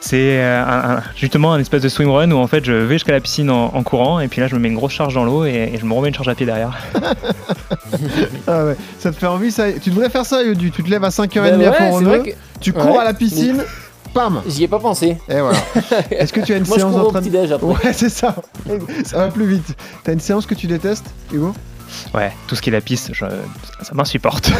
C'est 0.00 0.38
euh, 0.40 0.96
justement 1.16 1.52
un 1.54 1.58
espèce 1.58 1.82
de 1.82 1.88
swimrun 1.88 2.30
où 2.30 2.38
en 2.38 2.46
fait 2.46 2.64
je 2.64 2.72
vais 2.72 2.94
jusqu'à 2.94 3.10
la 3.12 3.20
piscine 3.20 3.50
en, 3.50 3.74
en 3.74 3.82
courant 3.82 4.20
et 4.20 4.28
puis 4.28 4.40
là 4.40 4.46
je 4.46 4.54
me 4.54 4.60
mets 4.60 4.68
une 4.68 4.76
grosse 4.76 4.92
charge 4.92 5.14
dans 5.14 5.24
l'eau 5.24 5.44
et, 5.44 5.72
et 5.74 5.78
je 5.78 5.84
me 5.84 5.92
remets 5.92 6.08
une 6.08 6.14
charge 6.14 6.28
à 6.28 6.34
pied 6.36 6.46
derrière. 6.46 6.78
Ah 8.46 8.64
ouais, 8.64 8.76
ça 8.98 9.10
te 9.10 9.16
fait 9.16 9.26
envie 9.26 9.50
ça? 9.50 9.72
Tu 9.72 9.90
devrais 9.90 10.08
faire 10.08 10.24
ça, 10.24 10.42
Yodu. 10.42 10.70
Tu 10.70 10.82
te 10.82 10.90
lèves 10.90 11.04
à 11.04 11.08
5h30 11.08 11.34
Ben 11.40 11.54
à 11.54 11.56
ouais, 11.58 11.68
vrai 11.68 11.90
Renault, 11.90 12.22
que- 12.22 12.30
tu 12.60 12.72
cours 12.72 12.92
Ouais. 12.92 12.98
à 12.98 13.04
la 13.04 13.14
piscine, 13.14 13.62
pam 14.18 14.42
J'y 14.48 14.64
ai 14.64 14.68
pas 14.68 14.78
pensé. 14.80 15.16
Et 15.28 15.40
voilà. 15.40 15.58
Est-ce 16.10 16.32
que 16.32 16.40
tu 16.40 16.52
as 16.52 16.56
une 16.56 16.66
Moi, 16.66 16.76
je 16.76 16.80
séance 16.80 16.92
d'entraînement 16.94 17.20
petit-déj 17.20 17.52
après. 17.52 17.66
Ouais, 17.66 17.92
c'est 17.92 18.08
ça. 18.08 18.34
Ça 19.04 19.18
va 19.18 19.28
plus 19.28 19.46
vite. 19.46 19.76
T'as 20.04 20.12
une 20.12 20.20
séance 20.20 20.46
que 20.46 20.54
tu 20.54 20.66
détestes, 20.66 21.06
Hugo? 21.32 21.54
Ouais, 22.12 22.32
tout 22.46 22.54
ce 22.54 22.60
qui 22.60 22.68
est 22.68 22.72
la 22.72 22.82
piste, 22.82 23.10
je- 23.14 23.24
ça 23.24 23.94
m'insupporte. 23.94 24.50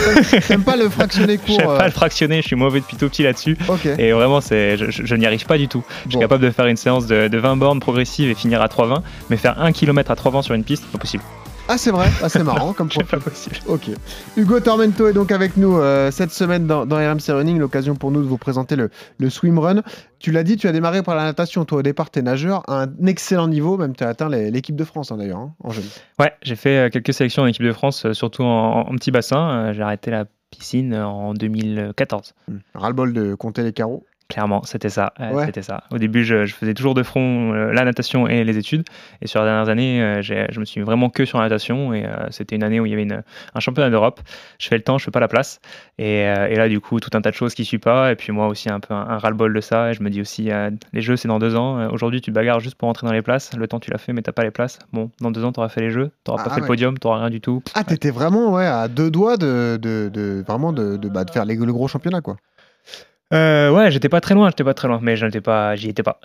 T'aimes 0.47 0.63
pas 0.65 0.77
le 0.77 0.89
fractionné 0.99 1.39
Je 1.47 1.57
court 1.61 1.71
euh, 1.73 1.77
pas 1.77 1.85
le 1.85 1.93
fractionner, 1.93 2.41
je 2.41 2.47
suis 2.47 2.57
mauvais 2.57 2.81
depuis 2.81 2.97
tout 2.97 3.07
petit 3.09 3.23
là-dessus. 3.23 3.59
Ok. 3.69 3.85
Et 3.99 4.13
vraiment, 4.13 4.41
c'est, 4.41 4.79
je, 4.79 4.91
je- 4.91 5.05
je 5.05 5.15
n'y 5.15 5.27
arrive 5.27 5.45
pas 5.45 5.59
du 5.59 5.69
tout. 5.69 5.83
Je 6.05 6.11
suis 6.11 6.17
Bon. 6.17 6.21
capable 6.21 6.43
de 6.43 6.51
faire 6.51 6.67
une 6.67 6.79
séance 6.79 7.07
de, 7.07 7.29
de 7.29 7.39
20 7.39 7.57
bornes 7.57 7.81
progressives 7.81 8.31
et 8.31 8.35
finir 8.35 8.63
à 8.63 8.67
3,20, 8.69 9.03
mais 9.29 9.37
faire 9.37 9.61
1 9.61 9.73
km 9.73 10.11
à 10.11 10.15
3,20 10.15 10.43
sur 10.43 10.55
une 10.55 10.65
piste, 10.65 10.85
pas 10.87 10.97
possible. 10.99 11.23
Ah, 11.71 11.77
c'est 11.77 11.91
vrai, 11.91 12.09
ah, 12.23 12.29
c'est 12.31 12.43
marrant 12.43 12.73
comme 12.73 12.91
C'est 12.93 13.03
profil. 13.05 13.19
pas 13.19 13.31
possible. 13.31 13.57
Ok. 13.67 13.91
Hugo 14.39 14.59
Tormento 14.61 15.07
est 15.07 15.13
donc 15.13 15.31
avec 15.31 15.57
nous 15.59 15.77
euh, 15.79 16.11
cette 16.11 16.31
semaine 16.31 16.67
dans, 16.67 16.87
dans 16.87 16.97
RMC 16.97 17.29
Running, 17.31 17.59
l'occasion 17.59 17.95
pour 17.95 18.11
nous 18.11 18.23
de 18.23 18.27
vous 18.27 18.39
présenter 18.39 18.75
le, 18.75 18.91
le 19.19 19.29
swimrun. 19.31 19.83
Tu 20.19 20.33
l'as 20.33 20.45
dit, 20.45 20.57
tu 20.57 20.67
as 20.67 20.73
démarré 20.73 21.03
par 21.03 21.15
la 21.15 21.25
natation. 21.25 21.65
Toi, 21.67 21.81
au 21.81 21.83
départ, 21.83 22.11
tu 22.11 22.21
es 22.21 22.23
nageur 22.23 22.63
à 22.69 22.85
un 22.85 23.07
excellent 23.07 23.49
niveau, 23.49 23.77
même 23.77 23.95
tu 23.95 24.03
as 24.03 24.09
atteint 24.09 24.29
l'équipe 24.31 24.77
de 24.77 24.85
France 24.85 25.13
hein, 25.13 25.19
d'ailleurs, 25.19 25.39
hein, 25.39 25.53
en 25.63 25.71
jeune. 25.71 25.85
Ouais, 26.19 26.33
j'ai 26.43 26.57
fait 26.57 26.87
euh, 26.87 26.89
quelques 26.89 27.13
sélections 27.13 27.43
en 27.43 27.47
équipe 27.47 27.65
de 27.67 27.73
France, 27.73 28.07
euh, 28.07 28.15
surtout 28.15 28.45
en, 28.45 28.81
en 28.89 28.95
petit 28.97 29.11
bassin. 29.11 29.73
J'ai 29.75 29.83
arrêté 29.83 30.11
la 30.11 30.25
piscine 30.51 30.95
en 30.95 31.35
2014. 31.35 32.35
Ras-le-bol 32.75 33.13
de 33.13 33.35
compter 33.35 33.63
les 33.63 33.75
carreaux. 33.75 34.07
Clairement, 34.29 34.63
c'était 34.65 34.91
ça. 34.91 35.15
Ouais. 35.19 35.47
C'était 35.47 35.63
ça. 35.63 35.85
Au 35.91 35.97
début, 35.97 36.23
je, 36.23 36.45
je 36.45 36.55
faisais 36.55 36.75
toujours 36.75 36.93
de 36.93 37.03
front 37.03 37.55
euh, 37.55 37.73
la 37.73 37.85
natation 37.87 38.29
et 38.29 38.45
les 38.45 38.59
études. 38.59 38.85
Et 39.23 39.27
sur 39.27 39.41
les 39.41 39.47
dernières 39.47 39.71
années, 39.71 40.03
euh, 40.03 40.21
je 40.21 40.61
me 40.61 40.67
suis 40.67 40.83
vraiment 40.83 41.09
que 41.09 41.25
sur 41.25 41.39
la 41.39 41.45
natation. 41.45 41.95
Et 41.95 42.05
euh, 42.05 42.27
c'était 42.31 42.55
une 42.57 42.63
année 42.63 42.79
où 42.79 42.85
il 42.85 42.91
y 42.91 42.93
avait 42.93 43.05
une- 43.05 43.23
un 43.55 43.61
championnat 43.61 43.89
d'Europe. 43.89 44.21
Je 44.59 44.69
fais 44.69 44.77
le 44.77 44.83
temps, 44.83 44.99
je 44.99 45.05
fais 45.07 45.11
pas 45.11 45.21
la 45.21 45.29
place. 45.29 45.61
Et, 45.97 46.21
et 46.25 46.55
là, 46.57 46.69
du 46.69 46.79
coup, 46.79 47.01
tout 47.01 47.09
un 47.15 47.23
tas 47.23 47.31
de 47.31 47.35
choses 47.37 47.55
qui 47.55 47.65
suivent 47.65 47.81
pas. 47.81 48.13
Et 48.13 48.17
puis 48.17 48.31
moi 48.33 48.49
aussi, 48.49 48.69
un 48.69 48.81
peu 48.81 48.93
un, 48.93 48.99
un 49.09 49.17
ras-le-bol 49.17 49.55
de 49.55 49.61
ça. 49.63 49.91
Et 49.91 49.95
je 49.95 50.03
me 50.03 50.11
dis 50.11 50.21
aussi, 50.21 50.51
les 50.93 51.01
jeux, 51.01 51.17
c'est 51.17 51.29
dans 51.29 51.39
deux 51.39 51.57
ans. 51.57 51.89
Aujourd'hui, 51.91 52.21
tu 52.21 52.31
te 52.31 52.35
bagarres 52.35 52.61
juste 52.61 52.75
pour 52.77 52.91
entrer 52.91 53.07
dans 53.07 53.15
les 53.15 53.23
places. 53.23 53.57
Le 53.57 53.67
temps, 53.67 53.81
tu 53.81 53.91
l'as 53.91 53.97
fait, 53.99 54.13
mais 54.13 54.21
t'as 54.21 54.33
pas 54.33 54.45
les 54.45 54.51
places. 54.51 54.79
Bon, 54.93 55.11
dans 55.23 55.31
deux 55.31 55.43
ans, 55.43 55.53
tu 55.53 55.61
auras 55.61 55.71
fait 55.71 55.81
les 55.81 55.91
jeux. 55.91 56.11
Tu 56.27 56.33
pas 56.33 56.37
Ah, 56.39 56.45
fait 56.51 56.57
ouais. 56.57 56.61
le 56.61 56.67
podium, 56.67 56.99
tu 56.99 57.09
rien 57.09 57.31
du 57.31 57.41
tout. 57.41 57.63
Ah, 57.75 57.83
t'étais 57.83 58.11
vraiment 58.11 58.53
ouais, 58.53 58.67
à 58.67 58.89
deux 58.89 59.11
doigts 59.11 59.39
de, 59.39 59.79
de, 59.81 60.11
de- 60.13 60.45
vraiment 60.47 60.75
de, 60.75 60.99
de, 60.99 61.09
bah, 61.09 61.25
de 61.25 61.31
faire 61.31 61.47
les- 61.47 61.57
le 61.57 61.73
gros 61.73 61.89
championnat, 61.89 62.21
quoi. 62.21 62.37
Euh, 63.35 63.71
ouais, 63.71 63.91
j'étais 63.91 64.09
pas 64.09 64.23
très 64.23 64.35
loin, 64.35 64.49
j'étais 64.49 64.65
pas 64.65 64.73
très 64.73 64.89
loin, 64.89 65.01
mais 65.03 65.17
je 65.17 65.27
n'étais 65.27 65.43
pas, 65.43 65.77
j'y 65.77 65.91
étais 65.91 66.03
pas. 66.03 66.19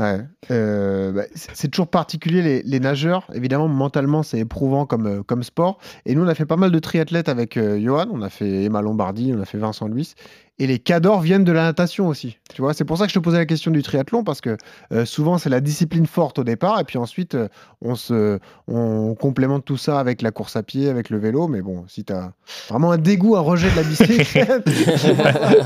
Ouais. 0.00 0.18
Euh, 0.50 1.12
bah, 1.12 1.22
c'est 1.34 1.68
toujours 1.68 1.86
particulier 1.88 2.42
les, 2.42 2.62
les 2.62 2.80
nageurs. 2.80 3.30
Évidemment, 3.34 3.68
mentalement, 3.68 4.24
c'est 4.24 4.40
éprouvant 4.40 4.84
comme, 4.84 5.06
euh, 5.06 5.22
comme 5.22 5.44
sport. 5.44 5.78
Et 6.06 6.14
nous, 6.14 6.22
on 6.24 6.26
a 6.26 6.34
fait 6.34 6.46
pas 6.46 6.56
mal 6.56 6.72
de 6.72 6.78
triathlètes 6.80 7.28
avec 7.28 7.56
euh, 7.56 7.78
Johan. 7.78 8.06
On 8.12 8.22
a 8.22 8.30
fait 8.30 8.64
Emma 8.64 8.82
Lombardi, 8.82 9.32
on 9.36 9.40
a 9.40 9.44
fait 9.44 9.58
Vincent 9.58 9.86
Luis. 9.86 10.14
Et 10.62 10.66
les 10.66 10.78
cadors 10.78 11.20
viennent 11.22 11.42
de 11.44 11.52
la 11.52 11.62
natation 11.64 12.06
aussi. 12.06 12.36
Tu 12.54 12.60
vois, 12.60 12.74
c'est 12.74 12.84
pour 12.84 12.98
ça 12.98 13.04
que 13.06 13.10
je 13.10 13.18
te 13.18 13.22
posais 13.24 13.38
la 13.38 13.46
question 13.46 13.70
du 13.70 13.82
triathlon 13.82 14.24
parce 14.24 14.42
que 14.42 14.58
euh, 14.92 15.06
souvent 15.06 15.38
c'est 15.38 15.48
la 15.48 15.60
discipline 15.60 16.04
forte 16.06 16.38
au 16.38 16.44
départ 16.44 16.78
et 16.78 16.84
puis 16.84 16.98
ensuite 16.98 17.34
euh, 17.34 17.48
on 17.80 17.94
se, 17.94 18.38
on 18.68 19.14
complémente 19.14 19.64
tout 19.64 19.78
ça 19.78 19.98
avec 19.98 20.20
la 20.20 20.30
course 20.32 20.56
à 20.56 20.62
pied, 20.62 20.90
avec 20.90 21.08
le 21.08 21.16
vélo. 21.18 21.48
Mais 21.48 21.62
bon, 21.62 21.84
si 21.88 22.04
tu 22.04 22.12
as 22.12 22.32
vraiment 22.68 22.92
un 22.92 22.98
dégoût, 22.98 23.36
un 23.36 23.40
rejet 23.40 23.70
de 23.70 23.76
la 23.76 23.82
bicyclette, 23.84 24.68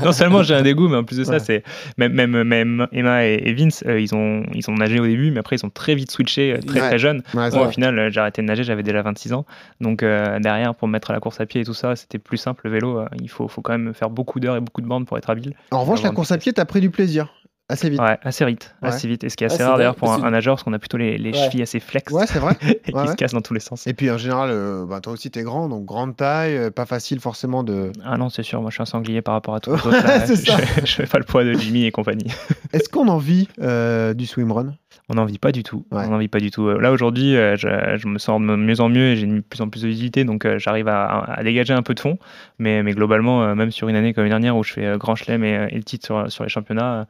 non 0.05 0.13
seulement 0.13 0.43
j'ai 0.43 0.55
un 0.55 0.61
dégoût, 0.61 0.87
mais 0.87 0.95
en 0.97 1.03
plus 1.03 1.17
de 1.17 1.23
ça, 1.25 1.33
Ouais. 1.33 1.39
c'est 1.39 1.63
même, 1.97 2.13
même, 2.13 2.43
même 2.43 2.87
Emma 2.93 3.25
et, 3.25 3.53
Vince, 3.53 3.83
euh, 3.87 3.99
ils, 3.99 4.15
ont, 4.15 4.43
ils 4.53 4.69
ont 4.69 4.75
nagé 4.75 4.99
au 5.01 5.05
début, 5.05 5.29
mais 5.31 5.39
après 5.41 5.57
ils 5.57 5.65
ont 5.65 5.69
très 5.69 5.95
vite 5.95 6.09
switché, 6.09 6.57
très 6.65 6.79
Ouais. 6.81 6.97
très. 6.97 7.05
Ouais, 7.05 7.21
Moi, 7.33 7.67
au 7.67 7.69
final, 7.69 8.09
j'ai 8.11 8.19
arrêté 8.21 8.41
de 8.41 8.47
nager, 8.47 8.63
j'avais 8.63 8.83
déjà 8.83 9.01
26 9.01 9.33
ans. 9.33 9.45
Donc 9.81 9.99
derrière, 9.99 10.73
pour 10.75 10.87
me 10.87 10.93
mettre 10.93 11.11
à 11.11 11.13
la 11.13 11.19
course 11.19 11.41
à 11.41 11.45
pied 11.45 11.61
et 11.61 11.65
tout 11.65 11.73
ça, 11.73 11.95
c'était 11.97 12.17
plus 12.19 12.37
simple. 12.37 12.61
Le 12.65 12.71
vélo, 12.71 13.01
il 13.21 13.29
faut, 13.29 13.47
faut 13.49 13.61
quand 13.61 13.77
même 13.77 13.93
faire 13.93 14.09
beaucoup 14.09 14.39
d'heures 14.39 14.55
et 14.55 14.61
beaucoup 14.61 14.81
de 14.81 14.84
bandes 14.85 15.05
pour 15.05 15.17
être 15.17 15.29
habile. 15.29 15.55
en 15.71 15.81
revanche, 15.81 16.03
la 16.03 16.11
course 16.11 16.31
à 16.31 16.37
pied, 16.37 16.53
t'as 16.53 16.65
pris 16.65 16.81
du 16.81 16.89
plaisir 16.89 17.33
assez 17.69 17.89
vite. 17.89 17.99
Ouais, 17.99 18.17
assez 18.23 18.45
vite, 18.45 18.75
Ouais. 18.81 18.89
assez 18.89 19.07
vite. 19.07 19.23
Et 19.23 19.29
ce 19.29 19.35
qui 19.37 19.43
est 19.43 19.47
Ah, 19.49 19.53
assez 19.53 19.63
rare 19.63 19.77
d'ailleurs 19.77 19.95
pour 19.95 20.11
un, 20.11 20.29
nageur, 20.31 20.55
parce 20.55 20.63
qu'on 20.63 20.73
a 20.73 20.79
plutôt 20.79 20.97
les, 20.97 21.17
les 21.17 21.31
Ouais. 21.31 21.37
chevilles 21.37 21.61
assez 21.63 21.79
flex 21.79 22.11
Ouais, 22.13 22.27
c'est 22.27 22.39
vrai. 22.39 22.55
et 22.61 22.91
qui 22.91 23.07
se 23.07 23.15
cassent 23.15 23.33
dans 23.33 23.41
tous 23.41 23.53
les 23.53 23.59
sens. 23.59 23.87
Et 23.87 23.93
puis 23.93 24.09
en 24.11 24.17
général, 24.17 24.49
euh, 24.51 24.85
bah, 24.85 24.99
toi 25.01 25.13
aussi 25.13 25.31
t'es 25.31 25.43
grand, 25.43 25.67
donc 25.69 25.85
grande 25.85 26.15
taille, 26.15 26.55
euh, 26.57 26.69
pas 26.71 26.85
facile 26.85 27.19
forcément 27.19 27.63
de. 27.63 27.91
Ah 28.03 28.17
non, 28.17 28.29
c'est 28.29 28.43
sûr, 28.43 28.61
moi 28.61 28.69
je 28.69 28.75
suis 28.75 28.81
un 28.83 28.85
sanglier 28.85 29.21
par 29.21 29.33
rapport 29.33 29.55
à 29.55 29.57
autres. 29.67 29.89
là. 29.89 30.25
Ça. 30.27 30.33
je, 30.35 30.85
je 30.85 30.91
fais 30.95 31.05
pas 31.07 31.17
le 31.17 31.23
poids 31.25 31.43
de 31.43 31.53
Jimmy 31.53 31.85
et 31.85 31.91
compagnie. 31.91 32.31
Est-ce 32.73 32.89
qu'on 32.89 33.07
en 33.07 33.17
vit 33.17 33.47
euh, 33.61 34.13
du 34.13 34.25
swimrun 34.27 34.75
On 35.09 35.15
n'en 35.15 35.25
vit 35.25 35.39
pas 35.39 35.51
du 35.51 35.63
tout. 35.63 35.85
On 35.91 36.07
n'en 36.07 36.17
vit 36.17 36.27
pas 36.27 36.39
du 36.39 36.51
tout. 36.51 36.67
Euh, 36.67 36.79
Là 36.79 36.91
aujourd'hui, 36.91 37.33
je, 37.33 37.95
je 37.97 38.07
me 38.07 38.17
sens 38.19 38.39
de 38.41 38.45
mieux 38.45 38.79
en 38.81 38.89
mieux 38.89 39.07
et 39.11 39.15
j'ai 39.15 39.25
de 39.25 39.39
plus 39.39 39.61
en 39.61 39.69
plus 39.69 39.81
de 39.81 39.87
visibilité, 39.87 40.23
donc 40.23 40.47
j'arrive 40.57 40.87
à, 40.87 41.23
à 41.23 41.43
dégager 41.43 41.73
un 41.73 41.81
peu 41.83 41.93
de 41.95 41.99
fond. 41.99 42.19
Mais, 42.59 42.83
mais 42.83 42.91
globalement, 42.93 43.55
même 43.55 43.71
sur 43.71 43.87
une 43.89 43.95
année 43.95 44.13
comme 44.13 44.23
l'année 44.23 44.31
dernière 44.31 44.55
où 44.57 44.63
je 44.63 44.73
fais 44.73 44.97
grand 44.97 45.15
chelem 45.15 45.43
et, 45.43 45.67
et 45.71 45.75
le 45.75 45.83
titre 45.83 46.05
sur, 46.05 46.31
sur 46.31 46.43
les 46.43 46.49
championnats, 46.49 47.07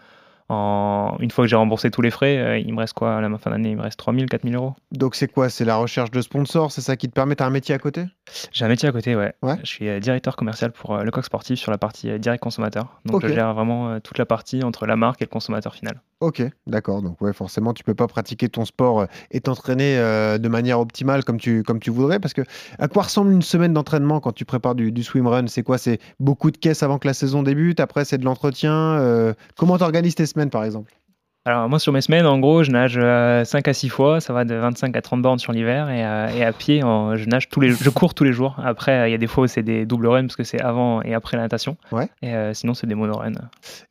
en, 0.49 1.17
une 1.19 1.31
fois 1.31 1.45
que 1.45 1.49
j'ai 1.49 1.55
remboursé 1.55 1.89
tous 1.89 2.01
les 2.01 2.11
frais, 2.11 2.37
euh, 2.37 2.57
il 2.59 2.73
me 2.73 2.79
reste 2.79 2.93
quoi 2.93 3.17
à 3.17 3.21
la 3.21 3.37
fin 3.37 3.49
d'année 3.49 3.71
Il 3.71 3.77
me 3.77 3.81
reste 3.81 3.97
3000, 3.97 4.27
4000 4.27 4.55
euros. 4.55 4.75
Donc 4.91 5.15
c'est 5.15 5.27
quoi? 5.27 5.49
C'est 5.49 5.65
la 5.65 5.77
recherche 5.77 6.11
de 6.11 6.21
sponsors? 6.21 6.71
C'est 6.71 6.81
ça 6.81 6.95
qui 6.95 7.07
te 7.09 7.13
permet? 7.13 7.35
T'as 7.35 7.47
un 7.47 7.49
métier 7.49 7.73
à 7.73 7.79
côté? 7.79 8.05
J'ai 8.51 8.65
un 8.65 8.67
métier 8.67 8.87
à 8.87 8.91
côté, 8.91 9.15
ouais. 9.15 9.33
Ouais. 9.41 9.55
Je 9.61 9.67
suis 9.67 9.89
euh, 9.89 9.99
directeur 9.99 10.35
commercial 10.35 10.71
pour 10.71 10.95
euh, 10.95 11.03
le 11.03 11.11
coq 11.11 11.25
sportif 11.25 11.59
sur 11.59 11.71
la 11.71 11.77
partie 11.77 12.19
direct 12.19 12.43
consommateur. 12.43 13.01
Donc 13.05 13.25
je 13.25 13.33
gère 13.33 13.53
vraiment 13.53 13.99
toute 13.99 14.17
la 14.17 14.25
partie 14.25 14.63
entre 14.63 14.85
la 14.85 14.95
marque 14.95 15.21
et 15.21 15.25
le 15.25 15.29
consommateur 15.29 15.73
final. 15.73 16.01
Ok, 16.25 16.41
d'accord. 16.65 17.03
Donc 17.03 17.21
ouais, 17.21 17.33
forcément, 17.33 17.71
tu 17.75 17.83
peux 17.83 17.93
pas 17.93 18.07
pratiquer 18.07 18.49
ton 18.49 18.65
sport 18.65 19.01
euh, 19.01 19.05
et 19.29 19.41
t'entraîner 19.41 19.95
euh, 19.99 20.39
de 20.39 20.49
manière 20.49 20.79
optimale 20.79 21.23
comme 21.23 21.39
tu, 21.39 21.61
comme 21.61 21.79
tu 21.79 21.91
voudrais. 21.91 22.19
Parce 22.19 22.33
que 22.33 22.41
à 22.79 22.87
quoi 22.87 23.03
ressemble 23.03 23.31
une 23.31 23.43
semaine 23.43 23.73
d'entraînement 23.73 24.19
quand 24.19 24.31
tu 24.31 24.43
prépares 24.43 24.73
du, 24.73 24.91
du 24.91 25.03
swimrun 25.03 25.45
C'est 25.45 25.61
quoi? 25.61 25.77
C'est 25.77 25.99
beaucoup 26.19 26.49
de 26.49 26.57
caisses 26.57 26.81
avant 26.81 26.97
que 26.97 27.07
la 27.07 27.13
saison 27.13 27.43
débute? 27.43 27.79
Après, 27.79 28.05
c'est 28.05 28.17
de 28.17 28.25
l'entretien 28.25 28.73
euh, 28.73 29.35
Comment 29.55 29.77
t'organises 29.77 30.15
tes 30.15 30.25
semaines, 30.25 30.49
par 30.49 30.63
exemple? 30.63 30.95
Alors 31.47 31.69
moi 31.69 31.77
sur 31.77 31.93
mes 31.93 32.01
semaines, 32.01 32.25
en 32.25 32.39
gros, 32.39 32.63
je 32.63 32.71
nage 32.71 32.93
5 33.47 33.67
à 33.67 33.73
6 33.73 33.89
fois, 33.89 34.19
ça 34.19 34.33
va 34.33 34.45
de 34.45 34.55
25 34.55 34.97
à 34.97 35.01
30 35.03 35.21
bornes 35.21 35.37
sur 35.37 35.51
l'hiver 35.51 35.91
et, 35.91 36.03
à- 36.03 36.35
et 36.35 36.43
à 36.43 36.51
pied, 36.51 36.81
en- 36.83 37.15
je 37.15 37.25
nage 37.29 37.49
tous 37.49 37.59
les, 37.59 37.69
je 37.69 37.89
cours 37.91 38.15
tous 38.15 38.23
les 38.23 38.33
jours. 38.33 38.55
Après, 38.63 39.07
il 39.07 39.11
y 39.11 39.13
a 39.13 39.19
des 39.19 39.27
fois 39.27 39.43
où 39.43 39.47
c'est 39.47 39.61
des 39.61 39.85
double 39.85 40.07
runs 40.07 40.23
parce 40.23 40.35
que 40.35 40.43
c'est 40.43 40.59
avant 40.59 41.03
et 41.03 41.13
après 41.13 41.37
la 41.37 41.43
natation. 41.43 41.77
Ouais. 41.91 42.07
Et 42.23 42.33
euh, 42.33 42.55
sinon, 42.55 42.73
c'est 42.73 42.87
des 42.87 42.95
monoruns. 42.95 43.33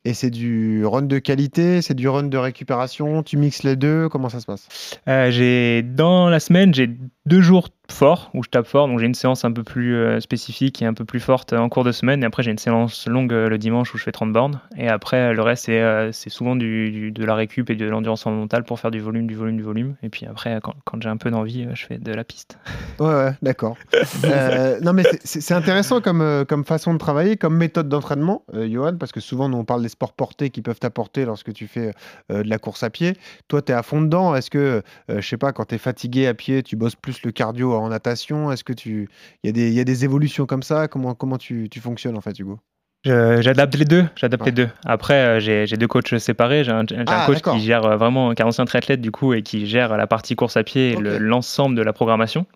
Et 0.03 0.13
c'est 0.13 0.31
du 0.31 0.85
run 0.85 1.03
de 1.03 1.17
qualité 1.19 1.81
C'est 1.81 1.93
du 1.93 2.09
run 2.09 2.23
de 2.23 2.37
récupération? 2.37 3.23
Tu 3.23 3.37
mixes 3.37 3.63
les 3.63 3.77
deux? 3.77 4.09
Comment 4.09 4.27
ça 4.27 4.41
se 4.41 4.45
passe? 4.45 4.99
Euh, 5.07 5.31
j'ai 5.31 5.81
dans 5.81 6.27
la 6.27 6.41
semaine, 6.41 6.73
j'ai 6.73 6.89
deux 7.25 7.41
jours 7.41 7.69
forts 7.91 8.31
où 8.33 8.43
je 8.43 8.49
tape 8.49 8.65
fort, 8.65 8.87
donc 8.87 8.99
j'ai 8.99 9.05
une 9.05 9.13
séance 9.13 9.45
un 9.45 9.51
peu 9.51 9.61
plus 9.63 9.95
euh, 9.95 10.19
spécifique 10.19 10.81
et 10.81 10.85
un 10.85 10.95
peu 10.95 11.05
plus 11.05 11.19
forte 11.19 11.53
en 11.53 11.69
cours 11.69 11.83
de 11.83 11.91
semaine. 11.91 12.23
Et 12.23 12.25
après, 12.25 12.41
j'ai 12.41 12.49
une 12.49 12.57
séance 12.57 13.07
longue 13.07 13.31
euh, 13.31 13.47
le 13.47 13.59
dimanche 13.59 13.93
où 13.93 13.97
je 13.99 14.03
fais 14.03 14.11
30 14.11 14.33
bornes. 14.33 14.59
Et 14.75 14.87
après, 14.89 15.17
euh, 15.17 15.33
le 15.33 15.41
reste, 15.43 15.65
c'est 15.65 15.79
euh, 15.81 16.11
c'est 16.11 16.31
souvent 16.31 16.55
du, 16.55 16.89
du- 16.91 17.11
de 17.11 17.23
la 17.25 17.35
récup 17.35 17.69
et 17.69 17.75
de 17.75 17.85
l'endurance 17.85 18.25
mentale 18.25 18.63
pour 18.63 18.79
faire 18.79 18.89
du 18.89 18.99
volume, 18.99 19.27
du 19.27 19.35
volume, 19.35 19.57
du 19.57 19.61
volume. 19.63 19.95
Et 20.01 20.09
puis 20.09 20.25
après, 20.25 20.59
quand, 20.63 20.73
quand 20.83 20.99
j'ai 21.01 21.09
un 21.09 21.17
peu 21.17 21.29
d'envie, 21.29 21.67
je 21.75 21.85
fais 21.85 21.99
de 21.99 22.11
la 22.11 22.23
piste. 22.23 22.57
Ouais, 22.99 23.05
ouais, 23.13 23.31
d'accord. 23.43 23.77
Non, 24.81 24.93
mais 24.93 25.03
c'est- 25.03 25.19
c'est 25.23 25.41
c'est 25.41 25.53
intéressant 25.53 26.01
comme, 26.01 26.43
comme 26.47 26.65
façon 26.65 26.91
de 26.93 26.97
travailler, 26.97 27.37
comme 27.37 27.55
méthode 27.55 27.87
d'entraînement, 27.87 28.43
Johan, 28.53 28.97
parce 28.97 29.11
que 29.11 29.19
souvent, 29.19 29.47
nous, 29.47 29.57
on 29.57 29.63
parle 29.65 29.83
des 29.83 29.89
sports 29.89 30.13
portés 30.13 30.49
qui 30.49 30.61
peuvent 30.63 30.79
t'apporter 30.79 31.25
lorsque 31.25 31.53
tu 31.53 31.67
fais 31.67 31.91
de 32.29 32.41
la 32.49 32.57
course 32.57 32.81
à 32.83 32.89
pied. 32.89 33.13
Toi, 33.47 33.61
tu 33.61 33.71
es 33.71 33.75
à 33.75 33.83
fond 33.83 34.01
dedans. 34.01 34.35
Est-ce 34.35 34.49
que, 34.49 34.81
je 35.09 35.21
sais 35.21 35.37
pas, 35.37 35.53
quand 35.53 35.65
tu 35.65 35.75
es 35.75 35.77
fatigué 35.77 36.25
à 36.27 36.33
pied, 36.33 36.63
tu 36.63 36.75
bosses 36.75 36.95
plus 36.95 37.14
le 37.23 37.31
cardio 37.31 37.73
en 37.73 37.89
natation? 37.89 38.51
Est-ce 38.51 38.63
que 38.63 38.73
tu. 38.73 39.09
Il 39.43 39.47
y, 39.47 39.49
a 39.49 39.53
des- 39.53 39.67
il 39.69 39.73
y 39.73 39.79
a 39.79 39.83
des 39.83 40.03
évolutions 40.03 40.45
comme 40.45 40.63
ça? 40.63 40.87
Comment, 40.87 41.13
comment 41.15 41.37
tu, 41.37 41.69
tu 41.69 41.79
fonctionnes, 41.79 42.17
en 42.17 42.21
fait, 42.21 42.37
Hugo? 42.39 42.59
J'adapte 43.05 43.75
les 43.75 43.85
deux. 43.85 44.05
J'adapte 44.15 44.45
les 44.47 44.51
deux. 44.51 44.67
Après, 44.83 45.37
euh, 45.37 45.39
j'ai 45.39 45.77
deux 45.77 45.87
coachs 45.87 46.17
séparés. 46.17 46.63
J'ai 46.63 46.71
un, 46.71 46.85
Ah, 47.05 47.25
coach 47.27 47.41
qui 47.41 47.59
gère 47.59 47.85
euh, 47.85 47.97
vraiment, 47.97 48.33
qui 48.33 48.41
est 48.41 48.45
un 48.45 48.47
ancien 48.47 48.65
triathlète 48.65 48.99
du 49.01 49.11
coup, 49.11 49.33
et 49.33 49.43
qui 49.43 49.67
gère 49.67 49.95
la 49.95 50.07
partie 50.07 50.35
course 50.35 50.57
à 50.57 50.63
pied 50.63 50.93
et 50.93 50.95
le- 50.95 51.19
l'ensemble 51.19 51.75
de 51.75 51.83
la 51.83 51.93
programmation, 51.93 52.47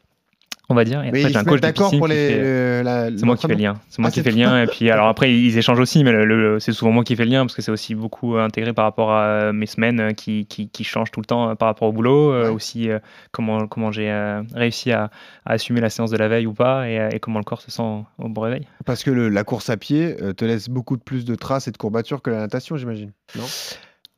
on 0.69 0.75
va 0.75 0.83
dire. 0.83 0.99
Et 1.03 1.11
Mais 1.11 1.19
après, 1.19 1.21
ils 1.23 1.29
j'ai 1.33 1.37
un 1.37 1.39
se 1.39 1.45
coach 1.45 1.53
mettent 1.55 1.61
de 1.61 1.67
d'accord 1.67 1.91
pour 1.97 2.07
les- 2.07 2.37
le- 2.37 3.17
C'est 3.17 3.25
moi 3.25 3.35
qui 3.35 3.47
fais 3.47 3.53
le 3.55 3.59
lien. 3.59 3.73
C'est 3.89 3.99
moi 4.01 4.09
Ah, 4.09 4.13
qui 4.13 4.21
fais 4.21 4.31
le 4.31 4.37
lien. 4.37 4.63
Et 4.63 4.67
puis, 4.67 4.89
alors 4.91 5.07
après, 5.07 5.33
ils 5.33 5.57
échangent 5.57 5.79
aussi, 5.79 6.03
mais 6.03 6.11
le- 6.11 6.25
le- 6.25 6.59
c'est 6.59 6.71
souvent 6.71 6.91
moi 6.91 7.03
qui 7.03 7.15
fais 7.15 7.25
le 7.25 7.31
lien 7.31 7.41
parce 7.45 7.55
que 7.55 7.61
c'est 7.61 7.71
aussi 7.71 7.95
beaucoup 7.95 8.37
intégré 8.37 8.71
par 8.73 8.85
rapport 8.85 9.11
à 9.11 9.23
euh, 9.25 9.53
mes 9.53 9.65
semaines 9.65 9.99
euh, 9.99 10.11
qui, 10.13 10.45
qui, 10.45 10.69
qui 10.69 10.83
changent 10.83 11.11
tout 11.11 11.19
le 11.19 11.25
temps 11.25 11.49
euh, 11.49 11.55
par 11.55 11.67
rapport 11.67 11.87
au 11.89 11.91
boulot. 11.91 12.31
euh, 12.31 12.51
aussi, 12.51 12.89
euh, 12.89 12.99
comment, 13.31 13.67
comment 13.67 13.91
j'ai 13.91 14.09
euh, 14.11 14.41
réussi 14.53 14.91
à, 14.91 15.09
à 15.45 15.53
assumer 15.53 15.81
la 15.81 15.89
séance 15.89 16.11
de 16.11 16.17
la 16.17 16.27
veille 16.27 16.45
ou 16.47 16.53
pas 16.53 16.87
et, 16.89 17.09
et 17.13 17.19
comment 17.19 17.39
le 17.39 17.45
corps 17.45 17.61
se 17.61 17.71
sent 17.71 17.81
au 18.17 18.29
bon 18.29 18.41
réveil. 18.41 18.67
Parce 18.85 19.03
que 19.03 19.11
le- 19.11 19.29
la 19.29 19.43
course 19.43 19.69
à 19.69 19.77
pied 19.77 20.15
te 20.37 20.45
laisse 20.45 20.69
beaucoup 20.69 20.97
de 20.97 21.01
plus 21.03 21.25
de 21.25 21.35
traces 21.35 21.67
et 21.67 21.71
de 21.71 21.77
courbatures 21.77 22.21
que 22.21 22.29
la 22.29 22.37
natation, 22.39 22.77
j'imagine. 22.77 23.11
Non? 23.35 23.43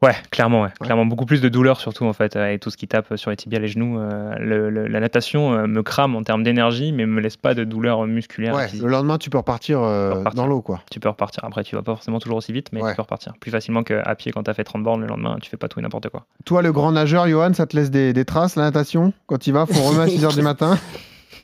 Ouais, 0.03 0.15
clairement, 0.31 0.63
ouais. 0.63 0.69
clairement 0.81 1.05
beaucoup 1.05 1.27
plus 1.27 1.41
de 1.41 1.49
douleur 1.49 1.79
surtout 1.79 2.05
en 2.05 2.13
fait, 2.13 2.35
euh, 2.35 2.51
et 2.51 2.57
tout 2.57 2.71
ce 2.71 2.77
qui 2.77 2.87
tape 2.87 3.15
sur 3.17 3.29
les 3.29 3.37
tibias, 3.37 3.59
les 3.59 3.67
genoux. 3.67 3.99
euh, 3.99 4.33
le- 4.39 4.69
le- 4.71 4.87
la 4.87 4.99
natation 4.99 5.53
euh, 5.53 5.67
me 5.67 5.83
crame 5.83 6.15
en 6.15 6.23
termes 6.23 6.41
d'énergie, 6.41 6.91
mais 6.91 7.05
me 7.05 7.21
laisse 7.21 7.37
pas 7.37 7.53
de 7.53 7.63
douleur 7.63 8.07
musculaire. 8.07 8.55
Ouais, 8.55 8.67
le 8.81 8.87
lendemain, 8.87 9.19
tu 9.19 9.29
peux 9.29 9.37
repartir, 9.37 9.79
euh, 9.81 10.23
dans 10.33 10.47
l'eau, 10.47 10.61
quoi. 10.61 10.81
Tu 10.89 10.99
peux 10.99 11.09
repartir. 11.09 11.43
Après, 11.45 11.63
tu 11.63 11.75
vas 11.75 11.83
pas 11.83 11.93
forcément 11.93 12.17
toujours 12.19 12.37
aussi 12.37 12.51
vite, 12.51 12.69
mais 12.73 12.79
tu 12.89 12.95
peux 12.95 13.01
repartir 13.03 13.33
plus 13.39 13.51
facilement 13.51 13.83
qu'à 13.83 14.15
pied 14.15 14.31
quand 14.31 14.41
tu 14.41 14.49
as 14.49 14.55
fait 14.55 14.63
30 14.63 14.81
bornes 14.83 15.01
le 15.01 15.07
lendemain. 15.07 15.37
Tu 15.39 15.49
fais 15.51 15.57
pas 15.57 15.67
tout 15.67 15.79
et 15.79 15.83
n'importe 15.83 16.09
quoi. 16.09 16.25
Toi, 16.45 16.63
le 16.63 16.71
grand 16.71 16.91
nageur, 16.91 17.27
Johan, 17.27 17.53
ça 17.53 17.67
te 17.67 17.75
laisse 17.75 17.91
des, 17.91 18.11
des 18.11 18.25
traces, 18.25 18.55
la 18.55 18.63
natation? 18.63 19.13
Quand 19.27 19.37
tu 19.37 19.51
vas, 19.51 19.67
faut 19.67 19.73
remettre 19.83 20.11
à 20.13 20.15
6h 20.29 20.33
du 20.35 20.41
matin? 20.41 20.79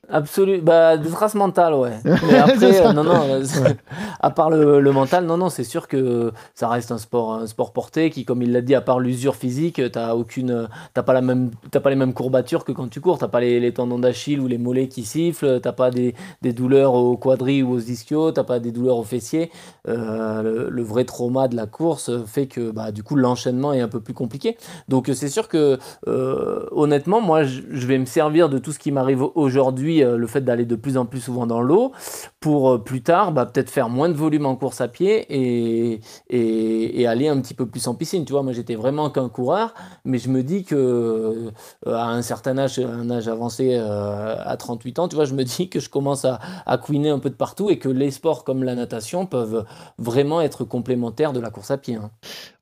Absolument. 0.09 0.63
Bah, 0.63 0.97
des 0.97 1.09
traces 1.09 1.35
mentales, 1.35 1.73
ouais. 1.73 1.91
Mais 2.05 2.37
après, 2.37 2.85
euh, 2.85 2.93
non, 2.93 3.03
non, 3.03 3.11
Ouais. 3.39 3.75
à 4.21 4.29
part 4.31 4.49
le, 4.49 4.79
le 4.79 4.91
mental, 4.91 5.25
non, 5.25 5.37
non, 5.37 5.49
c'est 5.49 5.63
sûr 5.65 5.87
que 5.87 6.31
ça 6.55 6.69
reste 6.69 6.91
un 6.91 6.97
sport, 6.97 7.33
un 7.33 7.47
sport 7.47 7.73
porté 7.73 8.09
qui, 8.09 8.23
comme 8.23 8.41
il 8.41 8.51
l'a 8.53 8.61
dit, 8.61 8.73
à 8.75 8.81
part 8.81 8.99
l'usure 8.99 9.35
physique, 9.35 9.81
t'as 9.91 10.13
aucune, 10.15 10.69
t'as 10.93 11.03
pas 11.03 11.13
la 11.13 11.21
même, 11.21 11.51
t'as 11.71 11.79
pas 11.81 11.89
les 11.89 11.95
mêmes 11.97 12.13
courbatures 12.13 12.63
que 12.63 12.71
quand 12.71 12.87
tu 12.89 13.01
cours. 13.01 13.17
T'as 13.17 13.27
pas 13.27 13.41
les, 13.41 13.59
les 13.59 13.73
tendons 13.73 13.99
d'Achille 13.99 14.39
ou 14.39 14.47
les 14.47 14.57
mollets 14.57 14.87
qui 14.87 15.03
sifflent. 15.03 15.59
T'as 15.61 15.73
pas 15.73 15.91
des, 15.91 16.15
des 16.41 16.53
douleurs 16.53 16.93
au 16.93 17.17
quadri 17.17 17.61
ou 17.63 17.73
aux 17.73 17.79
ischios. 17.79 18.31
T'as 18.31 18.43
pas 18.45 18.59
des 18.59 18.71
douleurs 18.71 18.97
aux 18.97 19.03
fessiers. 19.03 19.51
Euh, 19.89 20.41
le, 20.41 20.69
le 20.69 20.83
vrai 20.83 21.03
trauma 21.03 21.47
de 21.49 21.55
la 21.55 21.65
course 21.65 22.11
fait 22.25 22.47
que, 22.47 22.71
bah, 22.71 22.91
du 22.91 23.03
coup, 23.03 23.15
l'enchaînement 23.17 23.73
est 23.73 23.81
un 23.81 23.87
peu 23.89 23.99
plus 23.99 24.13
compliqué. 24.13 24.57
Donc, 24.87 25.09
c'est 25.13 25.29
sûr 25.29 25.47
que, 25.49 25.77
euh, 26.07 26.65
honnêtement, 26.71 27.19
moi, 27.19 27.43
je 27.43 27.87
vais 27.87 27.97
me 27.97 28.05
servir 28.05 28.47
de 28.49 28.57
tout 28.57 28.71
ce 28.71 28.79
qui 28.79 28.91
m'arrive 28.91 29.23
aujourd'hui, 29.35 29.96
euh, 30.03 30.17
le 30.17 30.27
fait 30.27 30.41
d'aller 30.41 30.65
de 30.65 30.75
plus 30.75 30.97
en 30.97 31.05
plus 31.05 31.21
souvent 31.21 31.47
dans 31.47 31.61
l'eau, 31.61 31.91
pour 32.39 32.71
euh, 32.71 32.77
plus 32.77 33.01
tard, 33.01 33.31
bah, 33.31 33.45
peut-être 33.45 33.69
faire 33.69 33.89
moins 33.89 34.09
de 34.09 34.13
volume 34.13 34.45
en 34.45 34.55
course 34.55 34.81
à 34.81 34.87
pied 34.87 35.25
et, 35.29 37.07
aller 37.07 37.29
un 37.29 37.39
petit 37.39 37.53
peu 37.53 37.65
plus 37.65 37.87
en 37.87 37.95
piscine. 37.95 38.25
Tu 38.25 38.33
vois, 38.33 38.43
moi, 38.43 38.51
j'étais 38.51 38.75
vraiment 38.75 39.09
qu'un 39.09 39.29
coureur, 39.29 39.73
mais 40.03 40.17
je 40.17 40.29
me 40.29 40.43
dis 40.43 40.65
que 40.65 40.75
euh, 40.75 41.93
à 41.93 42.09
un 42.09 42.21
certain 42.21 42.57
âge, 42.57 42.79
un 42.79 43.09
âge 43.09 43.27
avancé, 43.27 43.75
à 43.77 44.55
38 44.57 44.99
ans, 44.99 45.07
tu 45.07 45.15
vois, 45.15 45.25
je 45.25 45.33
me 45.33 45.43
dis 45.43 45.69
que 45.69 45.79
je 45.79 45.89
commence 45.89 46.25
à, 46.25 46.39
couiner 46.77 47.09
un 47.09 47.19
peu 47.19 47.29
de 47.29 47.35
partout 47.35 47.69
et 47.69 47.79
que 47.79 47.89
les 47.89 48.11
sports 48.11 48.43
comme 48.43 48.63
la 48.63 48.75
natation 48.75 49.25
peuvent 49.25 49.65
vraiment 49.97 50.41
être 50.41 50.63
complémentaires 50.63 51.33
de 51.33 51.39
la 51.39 51.49
course 51.49 51.71
à 51.71 51.77
pied. 51.77 51.95
hein. 51.95 52.11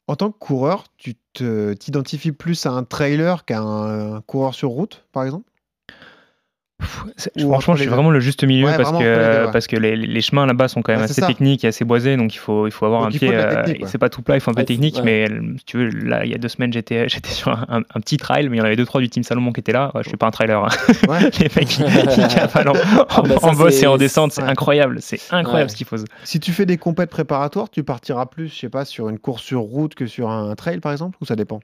En 0.07 0.15
tant 0.15 0.31
que 0.31 0.37
coureur, 0.37 0.83
tu 0.97 1.15
t'identifies 1.79 2.31
plus 2.31 2.65
à 2.65 2.71
un 2.71 2.83
trailer 2.83 3.43
qu'à 3.45 3.61
un, 3.61 4.21
coureur 4.21 4.53
sur 4.53 4.69
route, 4.69 5.03
par 5.11 5.23
exemple? 5.23 5.49
Ou 7.37 7.49
Franchement, 7.51 7.75
je 7.75 7.81
suis 7.81 7.89
vraiment 7.89 8.09
le 8.11 8.19
juste 8.19 8.43
milieu 8.43 8.65
Ouais, 8.67 8.77
parce, 8.77 8.91
que, 8.91 8.97
deux, 9.39 9.45
ouais. 9.45 9.51
parce 9.51 9.67
que 9.67 9.75
les, 9.75 9.95
les 9.95 10.21
chemins 10.21 10.45
là-bas 10.45 10.67
sont 10.67 10.81
quand 10.81 10.91
même 10.93 10.99
Ouais, 11.01 11.05
assez 11.09 11.21
techniques 11.21 11.63
et 11.63 11.67
assez 11.67 11.85
boisés, 11.85 12.17
donc 12.17 12.33
il 12.33 12.37
faut, 12.37 12.67
il 12.67 12.71
faut 12.71 12.85
avoir 12.85 13.01
Donc 13.03 13.15
un 13.15 13.17
pied. 13.17 13.29
euh, 13.33 13.63
c'est 13.85 13.97
pas 13.97 14.09
tout 14.09 14.21
plat, 14.21 14.35
il 14.35 14.41
faut 14.41 14.51
un 14.51 14.53
peu 14.53 14.63
technique, 14.63 14.99
mais 15.03 15.29
euh, 15.29 15.53
si 15.57 15.65
tu 15.65 15.77
veux, 15.77 15.89
là, 15.89 16.25
il 16.25 16.31
y 16.31 16.35
a 16.35 16.37
deux 16.37 16.47
semaines, 16.47 16.71
j'étais 16.73 17.07
sur 17.29 17.51
un, 17.51 17.65
un- 17.69 17.79
un 17.93 17.99
petit 17.99 18.17
trail, 18.17 18.49
mais 18.49 18.57
il 18.57 18.59
y 18.59 18.61
en 18.61 18.65
avait 18.65 18.75
deux, 18.75 18.85
trois 18.85 19.01
du 19.01 19.09
Team 19.09 19.23
Salomon 19.23 19.51
qui 19.51 19.59
étaient 19.59 19.71
là. 19.71 19.91
Je 20.01 20.07
suis 20.09 20.17
pas 20.17 20.27
un 20.27 20.31
trailer. 20.31 20.63
hein. 20.63 20.67
les 21.39 21.49
mecs, 21.55 21.77
ils, 21.77 21.83
en, 21.85 21.87
Ah, 21.87 23.19
en, 23.19 23.23
bah, 23.23 23.35
ça, 23.39 23.47
en 23.47 23.53
boss 23.53 23.73
c'est- 23.73 23.83
et 23.83 23.87
en 23.87 23.97
descente, 23.97 24.31
c'est 24.31 24.41
incroyable. 24.43 24.97
C'est 25.01 25.19
incroyable 25.31 25.69
ce 25.69 25.75
qu'ils 25.75 25.85
font. 25.87 25.95
Si 26.23 26.39
tu 26.39 26.51
fais 26.51 26.65
des 26.65 26.77
compètes 26.77 27.09
préparatoires, 27.09 27.69
tu 27.69 27.83
partiras 27.83 28.25
plus, 28.25 28.49
je 28.49 28.55
sais 28.59 28.69
pas, 28.69 28.85
sur 28.85 29.09
une 29.09 29.19
course 29.19 29.43
sur 29.43 29.61
route 29.61 29.95
que 29.95 30.05
sur 30.07 30.29
un 30.29 30.53
trail, 30.55 30.79
par 30.79 30.91
exemple, 30.91 31.17
ou 31.21 31.25
ça 31.25 31.35
dépend? 31.35 31.59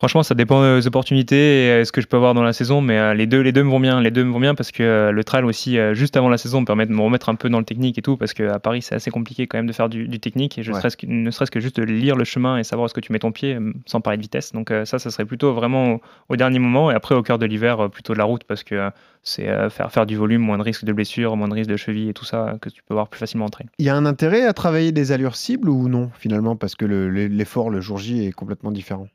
Franchement, 0.00 0.22
ça 0.22 0.34
dépend 0.34 0.76
des 0.76 0.86
opportunités 0.86 1.66
et 1.66 1.70
euh, 1.70 1.84
ce 1.84 1.92
que 1.92 2.00
je 2.00 2.06
peux 2.06 2.16
avoir 2.16 2.34
dans 2.34 2.42
la 2.42 2.52
saison, 2.52 2.80
mais 2.82 2.98
euh, 2.98 3.14
les 3.14 3.26
deux, 3.26 3.40
les 3.40 3.52
deux 3.52 3.62
me 3.62 3.70
vont 3.70 3.80
bien. 3.80 4.00
Les 4.02 4.10
deux 4.10 4.24
me 4.24 4.32
vont 4.32 4.40
bien 4.40 4.54
parce 4.54 4.70
que 4.72 4.82
euh, 4.82 5.12
le 5.12 5.24
trail 5.24 5.44
aussi, 5.44 5.78
juste 5.92 6.16
avant 6.16 6.28
la 6.28 6.36
saison, 6.36 6.60
me 6.60 6.66
permet 6.66 6.84
de 6.84 6.92
me 6.92 7.00
remettre 7.00 7.28
un 7.28 7.36
peu 7.36 7.48
dans 7.48 7.58
le 7.60 7.64
technique 7.64 7.96
et 7.96 8.02
tout, 8.02 8.16
parce 8.16 8.34
qu'à 8.34 8.58
Paris, 8.58 8.82
c'est 8.82 8.94
assez 8.96 9.10
compliqué 9.10 9.46
quand 9.46 9.56
même 9.56 9.66
de 9.68 9.72
faire 9.72 9.88
du, 9.88 10.06
du 10.08 10.20
technique 10.20 10.58
et 10.58 10.62
je 10.62 10.72
Ouais. 10.72 10.80
ne 11.06 11.30
serait-ce 11.30 11.50
que 11.50 11.60
juste 11.60 11.76
de 11.78 11.84
lire 11.84 12.16
le 12.16 12.24
chemin 12.24 12.58
et 12.58 12.64
savoir 12.64 12.84
où 12.84 12.86
est-ce 12.86 12.94
que 12.94 13.00
tu 13.00 13.12
mets 13.12 13.20
ton 13.20 13.30
pied, 13.32 13.56
sans 13.86 14.00
parler 14.00 14.16
de 14.16 14.22
vitesse. 14.22 14.52
Donc 14.52 14.70
ça, 14.84 14.98
ça 14.98 15.10
serait 15.10 15.24
plutôt 15.24 15.54
vraiment 15.54 15.92
au, 15.94 16.00
au 16.30 16.36
dernier 16.36 16.58
moment 16.58 16.90
et 16.90 16.94
après 16.94 17.14
au 17.14 17.22
cœur 17.22 17.38
de 17.38 17.46
l'hiver, 17.46 17.88
plutôt 17.90 18.12
de 18.12 18.18
la 18.18 18.24
route 18.24 18.42
parce 18.44 18.64
que 18.64 18.90
c'est 19.22 19.46
faire, 19.70 19.90
faire 19.92 20.04
du 20.06 20.16
volume, 20.16 20.42
moins 20.42 20.58
de 20.58 20.62
risque 20.64 20.84
de 20.84 20.92
blessure, 20.92 21.36
moins 21.36 21.48
de 21.48 21.54
risque 21.54 21.70
de 21.70 21.76
cheville 21.76 22.08
et 22.10 22.14
tout 22.14 22.24
ça 22.24 22.56
que 22.60 22.68
tu 22.68 22.82
peux 22.82 22.92
avoir 22.94 23.08
plus 23.08 23.20
facilement 23.20 23.46
en 23.46 23.50
trail. 23.50 23.68
Il 23.78 23.86
y 23.86 23.88
a 23.88 23.94
un 23.96 24.04
intérêt 24.06 24.44
à 24.44 24.52
travailler 24.52 24.90
des 24.92 25.12
allures 25.12 25.36
cibles 25.36 25.68
ou 25.70 25.88
non, 25.88 26.10
finalement, 26.18 26.56
parce 26.56 26.74
que 26.74 26.84
le- 26.84 27.08
l'effort 27.08 27.70
le 27.70 27.80
jour 27.80 27.98
J 27.98 28.26
est 28.26 28.32
complètement 28.32 28.72
différent 28.72 29.06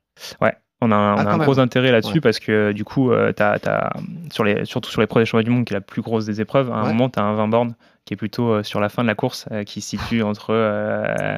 Ouais, 0.41 0.53
on 0.81 0.91
a 0.91 0.95
un, 0.95 1.13
on 1.15 1.17
Ah, 1.17 1.21
a 1.21 1.23
quand 1.25 1.29
un 1.31 1.37
même. 1.37 1.45
gros 1.45 1.59
intérêt 1.59 1.91
là-dessus 1.91 2.15
Ouais. 2.15 2.21
parce 2.21 2.39
que 2.39 2.71
du 2.71 2.83
coup, 2.85 3.11
euh, 3.11 3.31
t'as- 3.33 3.59
t'as- 3.59 3.91
sur 4.31 4.43
les, 4.43 4.65
surtout 4.65 4.89
sur 4.91 5.01
les 5.01 5.07
championnats 5.07 5.43
du 5.43 5.49
monde, 5.49 5.65
qui 5.65 5.73
est 5.73 5.77
la 5.77 5.81
plus 5.81 6.01
grosse 6.01 6.25
des 6.25 6.39
épreuves, 6.41 6.71
à 6.71 6.75
un 6.75 6.83
Ouais. 6.83 6.89
moment, 6.89 7.09
tu 7.09 7.19
as 7.19 7.23
un 7.23 7.33
20 7.35 7.47
bornes 7.47 7.73
qui 8.05 8.13
est 8.13 8.17
plutôt 8.17 8.49
euh, 8.53 8.63
sur 8.63 8.79
la 8.79 8.89
fin 8.89 9.03
de 9.03 9.07
la 9.07 9.15
course, 9.15 9.45
euh, 9.51 9.63
qui 9.63 9.81
se 9.81 9.89
situe 9.89 10.21
entre 10.23 10.49
euh, 10.51 11.37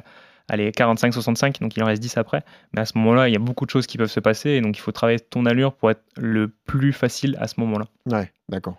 allez, 0.49 0.71
45-65, 0.71 1.59
donc 1.61 1.75
il 1.77 1.83
en 1.83 1.85
reste 1.85 2.01
10 2.01 2.17
après. 2.17 2.43
Mais 2.73 2.81
à 2.81 2.85
ce 2.85 2.97
moment-là, 2.97 3.29
il 3.29 3.31
y 3.33 3.35
a 3.35 3.39
beaucoup 3.39 3.65
de 3.65 3.69
choses 3.71 3.87
qui 3.87 3.97
peuvent 3.97 4.09
se 4.11 4.19
passer, 4.19 4.49
et 4.51 4.61
donc 4.61 4.77
il 4.77 4.81
faut 4.81 4.91
travailler 4.91 5.19
ton 5.19 5.45
allure 5.45 5.73
pour 5.73 5.89
être 5.91 6.03
le 6.17 6.49
plus 6.49 6.91
facile 6.93 7.37
à 7.39 7.47
ce 7.47 7.55
moment-là. 7.61 7.85
Ouais, 8.07 8.31
d'accord. 8.49 8.75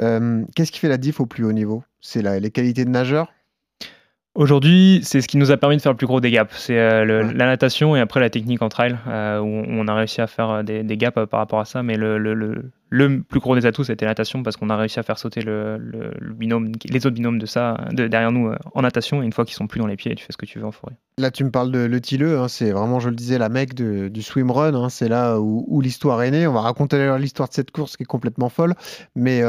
Euh, 0.00 0.42
Qu'est-ce 0.56 0.72
qui 0.72 0.78
fait 0.78 0.88
la 0.88 0.96
diff 0.96 1.20
au 1.20 1.26
plus 1.26 1.44
haut 1.44 1.52
niveau? 1.52 1.84
C'est 2.00 2.22
les 2.40 2.50
qualités 2.50 2.84
de 2.84 2.90
nageur? 2.90 3.28
Aujourd'hui, 4.36 5.00
c'est 5.02 5.20
ce 5.20 5.26
qui 5.26 5.38
nous 5.38 5.50
a 5.50 5.56
permis 5.56 5.76
de 5.76 5.82
faire 5.82 5.90
le 5.92 5.96
plus 5.96 6.06
gros 6.06 6.20
des 6.20 6.30
gaps. 6.30 6.54
C'est 6.56 6.78
euh, 6.78 7.04
la 7.32 7.46
natation 7.46 7.96
et 7.96 8.00
après 8.00 8.20
la 8.20 8.30
technique 8.30 8.62
en 8.62 8.68
trail, 8.68 8.96
euh, 9.08 9.40
où 9.40 9.44
on 9.46 9.88
a 9.88 9.94
réussi 9.94 10.20
à 10.20 10.28
faire 10.28 10.50
euh, 10.50 10.62
des, 10.62 10.84
des 10.84 10.96
gaps 10.96 11.18
euh, 11.18 11.26
par 11.26 11.40
rapport 11.40 11.58
à 11.58 11.64
ça. 11.64 11.82
Mais 11.82 11.96
le, 11.96 12.16
le- 12.16 12.34
le- 12.34 12.70
le 12.92 13.22
plus 13.22 13.40
gros 13.40 13.54
des 13.56 13.66
atouts, 13.66 13.84
c'était 13.84 14.04
la 14.04 14.12
natation 14.12 14.42
parce 14.44 14.56
qu'on 14.56 14.70
a 14.70 14.76
réussi 14.76 14.98
à 15.00 15.02
faire 15.02 15.18
sauter 15.18 15.42
le, 15.42 15.78
binôme, 16.36 16.70
les 16.88 17.06
autres 17.06 17.14
binômes 17.14 17.38
de 17.38 17.46
ça 17.46 17.76
de, 17.92 18.06
derrière 18.06 18.30
nous 18.32 18.52
en 18.74 18.82
natation. 18.82 19.20
Et 19.22 19.26
une 19.26 19.32
fois 19.32 19.44
qu'ils 19.44 19.54
sont 19.56 19.66
plus 19.66 19.80
dans 19.80 19.86
les 19.88 19.96
pieds, 19.96 20.14
tu 20.14 20.24
fais 20.24 20.32
ce 20.32 20.36
que 20.36 20.46
tu 20.46 20.58
veux 20.60 20.64
en 20.66 20.72
forêt. 20.72 20.94
Là, 21.18 21.30
tu 21.32 21.42
me 21.44 21.50
parles 21.50 21.70
de 21.72 21.80
Le 21.80 22.00
Tilleux, 22.00 22.38
hein, 22.38 22.48
c'est 22.48 22.70
vraiment, 22.70 22.98
je 23.00 23.08
le 23.08 23.16
disais, 23.16 23.36
la 23.38 23.48
mec 23.48 23.74
de- 23.74 24.08
du 24.08 24.22
swimrun. 24.22 24.74
hein, 24.74 24.88
c'est 24.88 25.08
là 25.08 25.40
où, 25.40 25.64
où 25.68 25.80
l'histoire 25.80 26.22
est 26.22 26.30
née. 26.30 26.46
On 26.46 26.52
va 26.52 26.60
raconter 26.60 27.16
l'histoire 27.18 27.48
de 27.48 27.54
cette 27.54 27.70
course 27.72 27.96
qui 27.96 28.04
est 28.04 28.06
complètement 28.06 28.48
folle. 28.48 28.74
Mais 29.16 29.40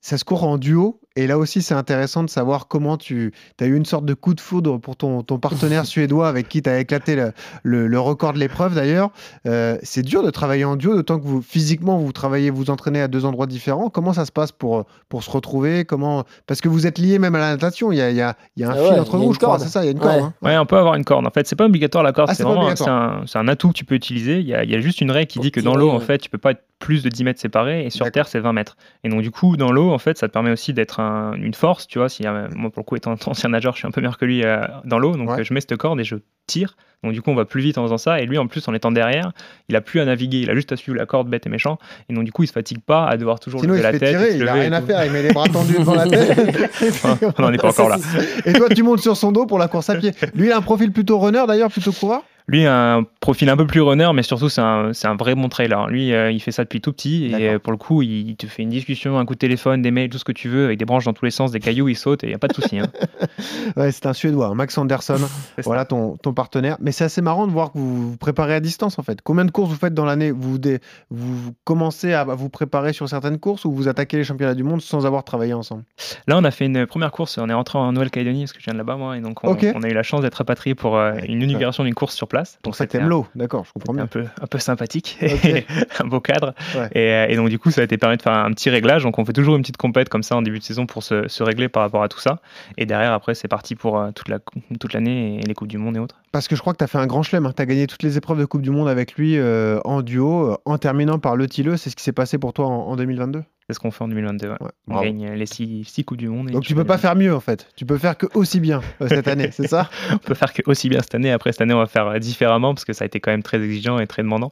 ça 0.00 0.16
se 0.18 0.24
court 0.24 0.44
en 0.44 0.56
duo. 0.58 1.00
Et 1.16 1.26
là 1.26 1.38
aussi, 1.38 1.60
c'est 1.60 1.74
intéressant 1.74 2.22
de 2.22 2.30
savoir 2.30 2.68
comment 2.68 2.96
tu 2.96 3.32
as 3.60 3.66
eu 3.66 3.74
une 3.76 3.84
sorte 3.84 4.04
de 4.04 4.14
coup 4.14 4.32
de 4.32 4.40
foudre 4.40 4.78
pour 4.78 4.94
ton, 4.96 5.22
ton 5.22 5.38
partenaire 5.40 5.84
suédois 5.86 6.28
avec 6.28 6.48
qui 6.48 6.62
tu 6.62 6.70
as 6.70 6.78
éclaté 6.78 7.16
le, 7.16 7.32
le- 7.64 7.88
le 7.88 7.98
record 8.00 8.32
de 8.32 8.38
l'épreuve 8.38 8.74
d'ailleurs. 8.76 9.10
Euh, 9.46 9.76
c'est 9.82 10.02
dur 10.02 10.22
de 10.22 10.30
travailler 10.30 10.64
en 10.64 10.76
duo, 10.76 10.94
d'autant 10.94 11.18
que 11.18 11.26
vous, 11.26 11.42
physiquement, 11.42 11.98
vous 11.98 12.12
travaillez, 12.12 12.50
vous 12.50 12.70
entraînez 12.70 13.00
à 13.00 13.08
deux 13.08 13.24
endroits 13.24 13.46
différents. 13.48 13.90
Comment 13.90 14.12
ça 14.12 14.24
se 14.24 14.30
passe 14.30 14.52
pour, 14.52 14.84
pour 15.08 15.24
se 15.24 15.30
retrouver? 15.30 15.84
Comment... 15.84 16.24
Parce 16.46 16.60
que 16.60 16.68
vous 16.68 16.86
êtes 16.86 16.98
liés 16.98 17.18
même 17.18 17.34
à 17.34 17.40
la 17.40 17.50
natation. 17.50 17.90
Il 17.90 17.98
y 17.98 18.02
a, 18.02 18.10
il 18.10 18.16
y 18.16 18.20
a- 18.22 18.36
il 18.56 18.62
y 18.62 18.64
a 18.64 18.68
un 18.68 18.72
Ah 18.72 18.74
fil 18.76 18.92
ouais, 18.94 18.98
entre 19.00 19.16
vous, 19.18 19.32
je 19.34 19.38
crois. 19.40 19.58
C'est 19.58 19.68
ça, 19.68 19.82
il 19.82 19.86
y 19.86 19.88
a 19.88 19.92
une 19.92 19.98
corde. 19.98 20.14
Ouais. 20.16 20.22
hein. 20.22 20.32
Ouais, 20.42 20.56
on 20.58 20.66
peut 20.66 20.76
avoir 20.78 20.94
une 20.94 21.04
corde. 21.04 21.26
En 21.26 21.30
fait, 21.30 21.44
c'est 21.46 21.56
pas 21.56 21.66
obligatoire 21.66 22.04
la 22.04 22.12
corde. 22.12 22.28
Ah, 22.30 22.34
c'est 22.34 22.44
vraiment 22.44 22.68
un- 22.68 23.48
atout 23.48 23.68
que 23.68 23.74
tu 23.74 23.84
peux 23.84 23.96
utiliser. 23.96 24.38
Il 24.38 24.46
y 24.46 24.54
a, 24.54 24.62
il 24.62 24.70
y 24.70 24.76
a 24.76 24.80
juste 24.80 25.00
une 25.00 25.10
règle 25.10 25.26
qui 25.26 25.40
dit 25.40 25.50
que 25.50 25.60
dans 25.60 25.74
l'eau, 25.74 25.86
tirer, 25.86 25.96
en 25.96 25.98
ouais. 25.98 26.04
fait, 26.04 26.18
tu 26.18 26.30
peux 26.30 26.38
pas 26.38 26.52
être 26.52 26.62
plus 26.78 27.02
de 27.02 27.10
10 27.10 27.24
mètres 27.24 27.40
séparés 27.40 27.84
et 27.84 27.90
sur 27.90 28.10
terre, 28.10 28.26
c'est 28.26 28.40
20 28.40 28.54
mètres. 28.54 28.76
Et 29.04 29.10
donc, 29.10 29.20
du 29.20 29.30
coup, 29.30 29.58
dans 29.58 29.70
l'eau, 29.70 29.90
en 29.90 29.98
fait, 29.98 30.16
ça 30.16 30.28
te 30.28 30.32
permet 30.32 30.50
aussi 30.50 30.72
d'être 30.72 30.99
un- 31.00 31.34
une 31.34 31.54
force. 31.54 31.86
Tu 31.86 31.98
vois, 31.98 32.08
si, 32.08 32.22
moi, 32.54 32.70
pour 32.70 32.80
le 32.80 32.82
coup, 32.84 32.96
étant 32.96 33.14
ancien 33.26 33.48
nageur, 33.50 33.72
je 33.74 33.78
suis 33.78 33.86
un 33.88 33.90
peu 33.90 34.00
meilleur 34.00 34.18
que 34.18 34.24
lui 34.24 34.44
euh, 34.44 34.66
dans 34.84 34.98
l'eau. 34.98 35.16
Donc, 35.16 35.30
Ouais. 35.30 35.40
euh, 35.40 35.44
je 35.44 35.52
mets 35.54 35.60
cette 35.60 35.76
corde 35.76 35.98
et 36.00 36.04
je 36.04 36.16
tire. 36.46 36.76
Donc, 37.02 37.12
du 37.14 37.22
coup, 37.22 37.30
on 37.30 37.34
va 37.34 37.46
plus 37.46 37.62
vite 37.62 37.78
en 37.78 37.82
faisant 37.84 37.96
ça. 37.96 38.20
Et 38.20 38.26
lui, 38.26 38.36
en 38.36 38.46
plus, 38.46 38.66
en 38.68 38.74
étant 38.74 38.92
derrière, 38.92 39.32
il 39.70 39.76
a 39.76 39.80
plus 39.80 40.00
à 40.00 40.04
naviguer. 40.04 40.40
Il 40.40 40.50
a 40.50 40.54
juste 40.54 40.70
à 40.72 40.76
suivre 40.76 40.98
la 40.98 41.06
corde 41.06 41.28
bête 41.28 41.46
et 41.46 41.48
méchant. 41.48 41.78
Et 42.10 42.14
donc, 42.14 42.24
du 42.24 42.32
coup, 42.32 42.42
il 42.42 42.46
se 42.46 42.52
fatigue 42.52 42.80
pas 42.80 43.06
à 43.06 43.16
devoir 43.16 43.40
toujours 43.40 43.60
Sinon, 43.60 43.72
lever 43.72 43.82
la 43.84 43.92
tête. 43.92 44.10
tirer, 44.10 44.36
il 44.36 44.46
a 44.46 44.52
rien 44.52 44.72
à 44.72 44.82
faire, 44.82 45.04
il 45.06 45.10
met 45.12 45.22
les 45.22 45.32
bras 45.32 45.48
tendus 45.48 45.78
devant 45.78 45.94
la 45.94 46.06
tête. 46.06 46.38
on 47.38 47.42
n'en 47.42 47.52
est 47.52 47.56
pas 47.56 47.68
encore 47.68 47.88
là. 47.88 47.96
Et 48.44 48.52
toi, 48.52 48.68
tu 48.68 48.82
montes 48.82 49.00
sur 49.00 49.16
son 49.16 49.32
dos 49.32 49.46
pour 49.46 49.58
la 49.58 49.68
course 49.68 49.88
à 49.90 49.94
pied. 49.96 50.12
Lui, 50.34 50.48
il 50.48 50.52
a 50.52 50.58
un 50.58 50.62
profil 50.62 50.92
plutôt 50.92 51.18
runner 51.18 51.44
d'ailleurs, 51.48 51.70
plutôt 51.70 51.92
coureur? 51.92 52.22
Lui 52.50 52.66
a 52.66 52.96
un 52.96 53.04
profil 53.20 53.48
un 53.48 53.56
peu 53.56 53.66
plus 53.66 53.80
runner, 53.80 54.10
mais 54.12 54.22
surtout 54.24 54.48
c'est 54.48 54.60
un, 54.60 54.90
un 55.04 55.14
vrai 55.16 55.34
bon 55.36 55.48
trailer. 55.48 55.86
Lui, 55.86 56.12
euh, 56.12 56.32
il 56.32 56.40
fait 56.40 56.50
ça 56.50 56.64
depuis 56.64 56.80
tout 56.80 56.92
petit 56.92 57.26
et 57.38 57.58
pour 57.60 57.70
le 57.70 57.78
coup, 57.78 58.02
il 58.02 58.34
te 58.36 58.46
fait 58.46 58.62
une 58.62 58.70
discussion, 58.70 59.18
un 59.18 59.24
coup 59.24 59.34
de 59.34 59.38
téléphone, 59.38 59.82
des 59.82 59.90
mails, 59.92 60.10
tout 60.10 60.18
ce 60.18 60.24
que 60.24 60.32
tu 60.32 60.48
veux, 60.48 60.64
avec 60.64 60.78
des 60.78 60.84
branches 60.84 61.04
dans 61.04 61.12
tous 61.12 61.24
les 61.24 61.30
sens, 61.30 61.52
des 61.52 61.60
cailloux, 61.60 61.88
il 61.88 61.94
saute 61.96 62.24
et 62.24 62.26
il 62.26 62.30
n'y 62.30 62.34
a 62.34 62.38
pas 62.38 62.48
de 62.48 62.54
souci. 62.54 62.78
hein. 62.80 62.88
Ouais, 63.76 63.92
c'est 63.92 64.06
un 64.06 64.12
Suédois, 64.12 64.46
hein, 64.48 64.54
Max 64.54 64.76
Anderson. 64.78 65.16
voilà 65.64 65.84
ton, 65.84 66.16
ton 66.16 66.32
partenaire. 66.32 66.76
Mais 66.80 66.90
c'est 66.92 67.04
assez 67.04 67.22
marrant 67.22 67.46
de 67.46 67.52
voir 67.52 67.72
que 67.72 67.78
vous 67.78 68.10
vous 68.10 68.16
préparez 68.16 68.54
à 68.54 68.60
distance 68.60 68.98
en 68.98 69.02
fait. 69.02 69.20
Combien 69.22 69.44
de 69.44 69.50
courses 69.50 69.70
vous 69.70 69.76
faites 69.76 69.94
dans 69.94 70.04
l'année? 70.04 70.30
Vous, 70.32 70.58
dé- 70.58 70.80
vous 71.10 71.52
commencez 71.64 72.12
à 72.14 72.24
vous 72.24 72.48
préparer 72.48 72.92
sur 72.92 73.08
certaines 73.08 73.38
courses 73.38 73.64
ou 73.64 73.72
vous 73.72 73.86
attaquez 73.88 74.16
les 74.16 74.24
championnats 74.24 74.54
du 74.54 74.64
monde 74.64 74.80
sans 74.80 75.06
avoir 75.06 75.24
travaillé 75.24 75.52
ensemble? 75.54 75.84
Là, 76.26 76.36
on 76.38 76.44
a 76.44 76.50
fait 76.50 76.66
une 76.66 76.86
première 76.86 77.12
course, 77.12 77.38
on 77.38 77.48
est 77.48 77.54
rentré 77.54 77.78
en 77.78 77.92
Nouvelle-Calédonie 77.92 78.40
parce 78.42 78.52
que 78.52 78.60
je 78.60 78.64
viens 78.64 78.72
de 78.74 78.78
là-bas, 78.78 78.96
moi, 78.96 79.16
et 79.16 79.20
donc 79.20 79.44
on 79.76 79.82
a 79.82 79.88
eu 79.88 79.94
la 79.94 80.02
chance 80.02 80.22
d'être 80.22 80.34
rapatrié 80.36 80.74
pour 80.74 80.96
euh, 80.96 81.12
une 81.28 81.42
inauguration 81.42 81.84
d'une 81.84 81.94
course 81.94 82.14
sur 82.16 82.26
place. 82.28 82.39
Pour 82.62 82.74
ça 82.74 82.86
t'aimes 82.86 83.04
un- 83.04 83.08
l'eau, 83.08 83.26
d'accord, 83.34 83.64
je 83.64 83.72
comprends 83.72 83.94
bien. 83.94 84.04
un 84.04 84.06
peu, 84.06 84.24
un 84.40 84.46
peu 84.46 84.58
sympathique, 84.58 85.18
un 86.00 86.06
beau 86.06 86.20
cadre. 86.20 86.54
Ouais. 86.76 86.88
Et, 86.94 87.32
et 87.32 87.36
donc, 87.36 87.48
du 87.48 87.58
coup, 87.58 87.70
ça 87.70 87.80
a 87.80 87.84
été 87.84 87.96
permis 87.98 88.16
de 88.16 88.22
faire 88.22 88.32
un 88.32 88.50
petit 88.52 88.70
réglage. 88.70 89.02
Donc, 89.02 89.18
on 89.18 89.24
fait 89.24 89.32
toujours 89.32 89.56
une 89.56 89.62
petite 89.62 89.76
compète 89.76 90.08
comme 90.08 90.22
ça 90.22 90.36
en 90.36 90.42
début 90.42 90.58
de 90.58 90.64
saison 90.64 90.86
pour 90.86 91.02
se, 91.02 91.28
se 91.28 91.42
régler 91.42 91.68
par 91.68 91.82
rapport 91.82 92.02
à 92.02 92.08
tout 92.08 92.18
ça. 92.20 92.40
Et 92.76 92.86
derrière, 92.86 93.12
après, 93.12 93.34
c'est 93.34 93.48
parti 93.48 93.74
pour 93.74 93.98
euh, 93.98 94.10
toute 94.12 94.28
la 94.28 94.38
toute 94.78 94.92
l'année 94.92 95.38
et 95.38 95.42
les 95.42 95.54
Coupes 95.54 95.68
du 95.68 95.78
Monde 95.78 95.96
et 95.96 96.00
autres. 96.00 96.16
Parce 96.32 96.46
que 96.48 96.54
je 96.56 96.60
crois 96.60 96.72
que 96.72 96.78
tu 96.78 96.84
as 96.84 96.88
fait 96.88 96.98
un 96.98 97.06
grand 97.06 97.22
chelem. 97.22 97.50
Tu 97.54 97.62
as 97.62 97.66
gagné 97.66 97.86
toutes 97.86 98.02
les 98.02 98.16
épreuves 98.16 98.38
de 98.38 98.44
Coupe 98.44 98.62
du 98.62 98.70
Monde 98.70 98.88
avec 98.88 99.14
lui 99.14 99.36
euh, 99.36 99.80
en 99.84 100.02
duo, 100.02 100.52
euh, 100.52 100.56
en 100.64 100.78
terminant 100.78 101.18
par 101.18 101.36
le 101.36 101.46
Tilleux. 101.48 101.76
C'est 101.76 101.90
ce 101.90 101.96
qui 101.96 102.02
s'est 102.04 102.12
passé 102.12 102.38
pour 102.38 102.52
toi 102.52 102.66
en, 102.66 102.88
en 102.88 102.96
2022 102.96 103.42
C'est 103.70 103.74
ce 103.74 103.78
qu'on 103.78 103.92
fait 103.92 104.02
en 104.02 104.08
2022. 104.08 104.48
ouais. 104.48 104.56
on 104.88 104.92
bravo. 104.94 105.04
gagne 105.04 105.30
les 105.34 105.46
six, 105.46 105.84
six 105.84 106.04
Coupes 106.04 106.16
du 106.18 106.28
Monde. 106.28 106.50
et 106.50 106.52
Donc 106.52 106.64
tu 106.64 106.74
peux 106.74 106.82
pas 106.84 106.98
faire 106.98 107.14
mieux 107.14 107.32
en 107.32 107.38
fait. 107.38 107.68
Tu 107.76 107.86
peux 107.86 107.98
faire 107.98 108.18
que 108.18 108.26
aussi 108.34 108.58
bien 108.58 108.80
euh, 109.00 109.06
cette 109.06 109.28
année, 109.28 109.50
c'est 109.52 109.68
ça? 109.68 109.88
On 110.12 110.18
peut 110.18 110.34
faire 110.34 110.52
que 110.52 110.62
aussi 110.66 110.88
bien 110.88 111.00
cette 111.02 111.14
année. 111.14 111.30
Après, 111.30 111.52
cette 111.52 111.60
année, 111.60 111.74
on 111.74 111.78
va 111.78 111.86
faire 111.86 112.08
euh, 112.08 112.18
différemment 112.18 112.74
parce 112.74 112.84
que 112.84 112.92
ça 112.92 113.04
a 113.04 113.06
été 113.06 113.20
quand 113.20 113.30
même 113.30 113.44
très 113.44 113.62
exigeant 113.62 114.00
et 114.00 114.08
très 114.08 114.22
demandant. 114.22 114.50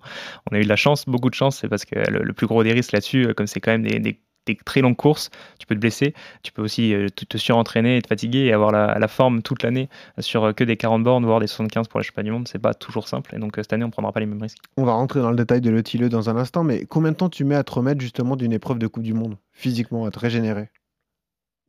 On 0.50 0.54
a 0.54 0.60
eu 0.60 0.62
de 0.62 0.68
la 0.68 0.76
chance, 0.76 1.04
beaucoup 1.06 1.30
de 1.30 1.34
chance. 1.34 1.56
C'est 1.58 1.68
parce 1.68 1.84
que 1.84 1.96
le, 2.10 2.22
le 2.22 2.32
plus 2.32 2.46
gros 2.46 2.62
des 2.62 2.72
risques 2.72 2.92
là-dessus, 2.92 3.26
euh, 3.26 3.34
comme 3.34 3.48
c'est 3.48 3.58
quand 3.60 3.72
même 3.72 3.82
des, 3.82 3.98
des- 3.98 4.20
très 4.56 4.80
longues 4.80 4.96
courses, 4.96 5.30
tu 5.58 5.66
peux 5.66 5.74
te 5.74 5.80
blesser. 5.80 6.14
Tu 6.42 6.52
peux 6.52 6.62
aussi 6.62 6.94
euh, 6.94 7.08
te, 7.08 7.38
surentraîner 7.38 7.96
et 7.96 8.02
te 8.02 8.08
fatiguer 8.08 8.46
et 8.46 8.52
avoir 8.52 8.70
la, 8.70 8.98
la 8.98 9.08
forme 9.08 9.42
toute 9.42 9.62
l'année 9.62 9.88
sur 10.18 10.44
euh, 10.44 10.52
que 10.52 10.64
des 10.64 10.76
40 10.76 11.02
bornes, 11.02 11.24
voire 11.24 11.40
des 11.40 11.46
75 11.46 11.88
pour 11.88 12.00
les 12.00 12.04
championnats 12.04 12.24
du 12.24 12.32
monde. 12.32 12.48
C'est 12.48 12.58
pas 12.58 12.74
toujours 12.74 13.08
simple. 13.08 13.34
Et 13.34 13.38
donc, 13.38 13.58
euh, 13.58 13.62
cette 13.62 13.72
année, 13.72 13.84
on 13.84 13.90
prendra 13.90 14.12
pas 14.12 14.20
les 14.20 14.26
mêmes 14.26 14.42
risques. 14.42 14.58
On 14.76 14.84
va 14.84 14.92
rentrer 14.92 15.20
dans 15.20 15.30
le 15.30 15.36
détail 15.36 15.60
de 15.60 15.70
Le 15.70 15.82
Tilleux 15.82 16.08
dans 16.08 16.30
un 16.30 16.36
instant, 16.36 16.64
mais 16.64 16.84
combien 16.86 17.12
de 17.12 17.16
temps 17.16 17.28
tu 17.28 17.44
mets 17.44 17.56
à 17.56 17.64
te 17.64 17.72
remettre 17.72 18.00
justement 18.00 18.36
d'une 18.36 18.52
épreuve 18.52 18.78
de 18.78 18.86
Coupe 18.86 19.02
du 19.02 19.14
Monde 19.14 19.36
Physiquement, 19.52 20.06
à 20.06 20.10
te 20.10 20.18
régénérer? 20.18 20.70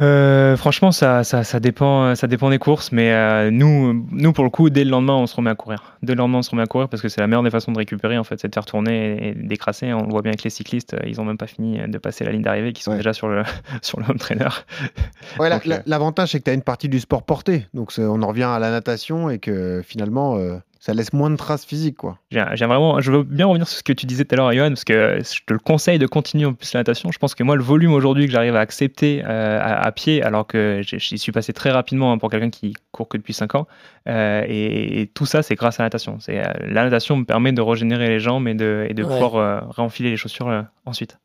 Euh, 0.02 0.56
franchement, 0.56 0.94
ça, 0.94 1.26
ça, 1.26 1.44
ça, 1.44 1.60
dépend, 1.60 2.16
ça 2.16 2.28
dépend 2.28 2.50
des 2.50 2.58
courses, 2.58 2.94
mais 2.94 3.12
euh, 3.12 3.52
nous, 3.52 4.08
nous, 4.12 4.32
pour 4.32 4.46
le 4.46 4.50
coup, 4.50 4.70
dès 4.70 4.86
le 4.86 4.90
lendemain, 4.92 5.16
on 5.16 5.28
se 5.28 5.36
remet 5.36 5.50
à 5.50 5.56
courir. 5.56 5.98
Dès 6.04 6.14
le 6.14 6.20
lendemain, 6.20 6.38
on 6.38 6.42
se 6.42 6.52
remet 6.52 6.62
à 6.64 6.68
courir 6.68 6.88
parce 6.88 7.02
que 7.02 7.10
c'est 7.10 7.20
la 7.20 7.28
meilleure 7.28 7.44
des 7.44 7.50
façons 7.50 7.74
de 7.74 7.78
récupérer, 7.78 8.18
en 8.18 8.24
fait, 8.24 8.40
c'est 8.40 8.48
de 8.48 8.54
faire 8.54 8.66
tourner 8.66 9.28
et 9.30 9.34
d'écrasser. 9.36 9.92
On 9.92 10.04
le 10.04 10.10
voit 10.10 10.22
bien 10.22 10.30
avec 10.32 10.44
les 10.44 10.50
cyclistes, 10.50 10.94
euh, 10.94 11.00
ils 11.06 11.18
n'ont 11.18 11.26
même 11.26 11.38
pas 11.38 11.48
fini 11.48 11.80
de 11.86 11.98
passer 11.98 12.24
la 12.24 12.32
ligne 12.32 12.44
d'arrivée, 12.44 12.72
qui 12.72 12.82
sont 12.82 12.96
déjà 12.96 13.12
sur 13.12 13.28
le, 13.28 13.44
sur 13.82 14.00
le 14.00 14.06
home 14.10 14.18
trainer. 14.20 14.48
Ouais, 15.38 15.50
la- 15.50 15.56
Donc, 15.58 15.66
la- 15.66 15.82
L'avantage, 15.86 16.30
c'est 16.32 16.40
que 16.40 16.46
tu 16.46 16.52
as 16.52 16.54
une 16.54 16.62
partie 16.62 16.88
du 16.88 17.00
sport 17.02 17.24
porté. 17.24 17.66
Donc 17.74 17.92
on 17.98 18.22
en 18.22 18.28
revient 18.28 18.44
à 18.44 18.60
la 18.60 18.72
natation 18.72 19.30
et 19.30 19.40
que 19.40 19.82
finalement, 19.86 20.38
euh, 20.38 20.58
ça 20.80 20.94
laisse 20.94 21.12
moins 21.14 21.30
de 21.30 21.36
traces 21.36 21.66
physiques. 21.66 21.98
quoi. 21.98 22.18
J'ai 22.32 22.66
vraiment, 22.66 23.02
je 23.02 23.12
veux 23.12 23.24
bien 23.24 23.46
revenir 23.48 23.68
sur 23.68 23.78
ce 23.78 23.84
que 23.84 23.92
tu 23.94 24.06
disais 24.06 24.24
tout 24.26 24.36
à 24.36 24.38
l'heure, 24.38 24.54
Johan, 24.54 24.70
parce 24.70 24.86
que 24.86 25.20
je 25.20 25.40
te 25.46 25.52
le 25.54 25.60
conseille 25.60 26.00
de 26.00 26.08
continuer 26.08 26.46
en 26.46 26.54
plus 26.54 26.74
la 26.74 26.80
natation. 26.80 27.12
Je 27.12 27.20
pense 27.20 27.36
que 27.36 27.44
moi, 27.44 27.56
le 27.56 27.64
volume 27.64 27.92
aujourd'hui 27.94 28.26
que 28.28 28.32
j'arrive 28.32 28.56
à 28.56 28.62
accepter 28.62 29.22
euh, 29.26 29.60
à, 29.62 29.82
à 29.86 29.92
pied, 29.92 30.24
alors 30.24 30.48
que 30.48 30.82
j'y 30.84 31.18
suis 31.18 31.32
passé 31.32 31.52
très 31.54 31.70
rapidement 31.72 32.14
hein, 32.14 32.18
pour 32.18 32.30
quelqu'un 32.30 32.50
qui 32.50 32.74
court 32.92 33.08
que 33.10 33.18
depuis 33.18 33.34
5 33.34 33.56
ans, 33.56 33.68
euh, 34.08 34.44
et, 34.48 35.02
et 35.02 35.08
tout 35.08 35.26
ça, 35.26 35.44
c'est 35.44 35.56
grâce 35.56 35.80
à 35.80 35.84
la 35.84 35.88
natation. 35.88 36.18
C'est, 36.20 36.40
euh, 36.40 36.52
la 36.68 36.84
natation 36.86 37.18
me 37.18 37.26
permet 37.26 37.52
de 37.52 37.62
régénérer 37.62 38.08
les 38.08 38.20
jambes 38.20 38.48
et 38.48 38.54
de, 38.54 38.86
et 38.90 38.94
de 38.94 39.04
Ouais. 39.04 39.10
pouvoir 39.20 39.36
euh, 39.36 39.60
réenfiler 39.76 40.10
les 40.12 40.18
chaussures 40.18 40.48
euh, 40.50 40.62
ensuite. 40.86 41.18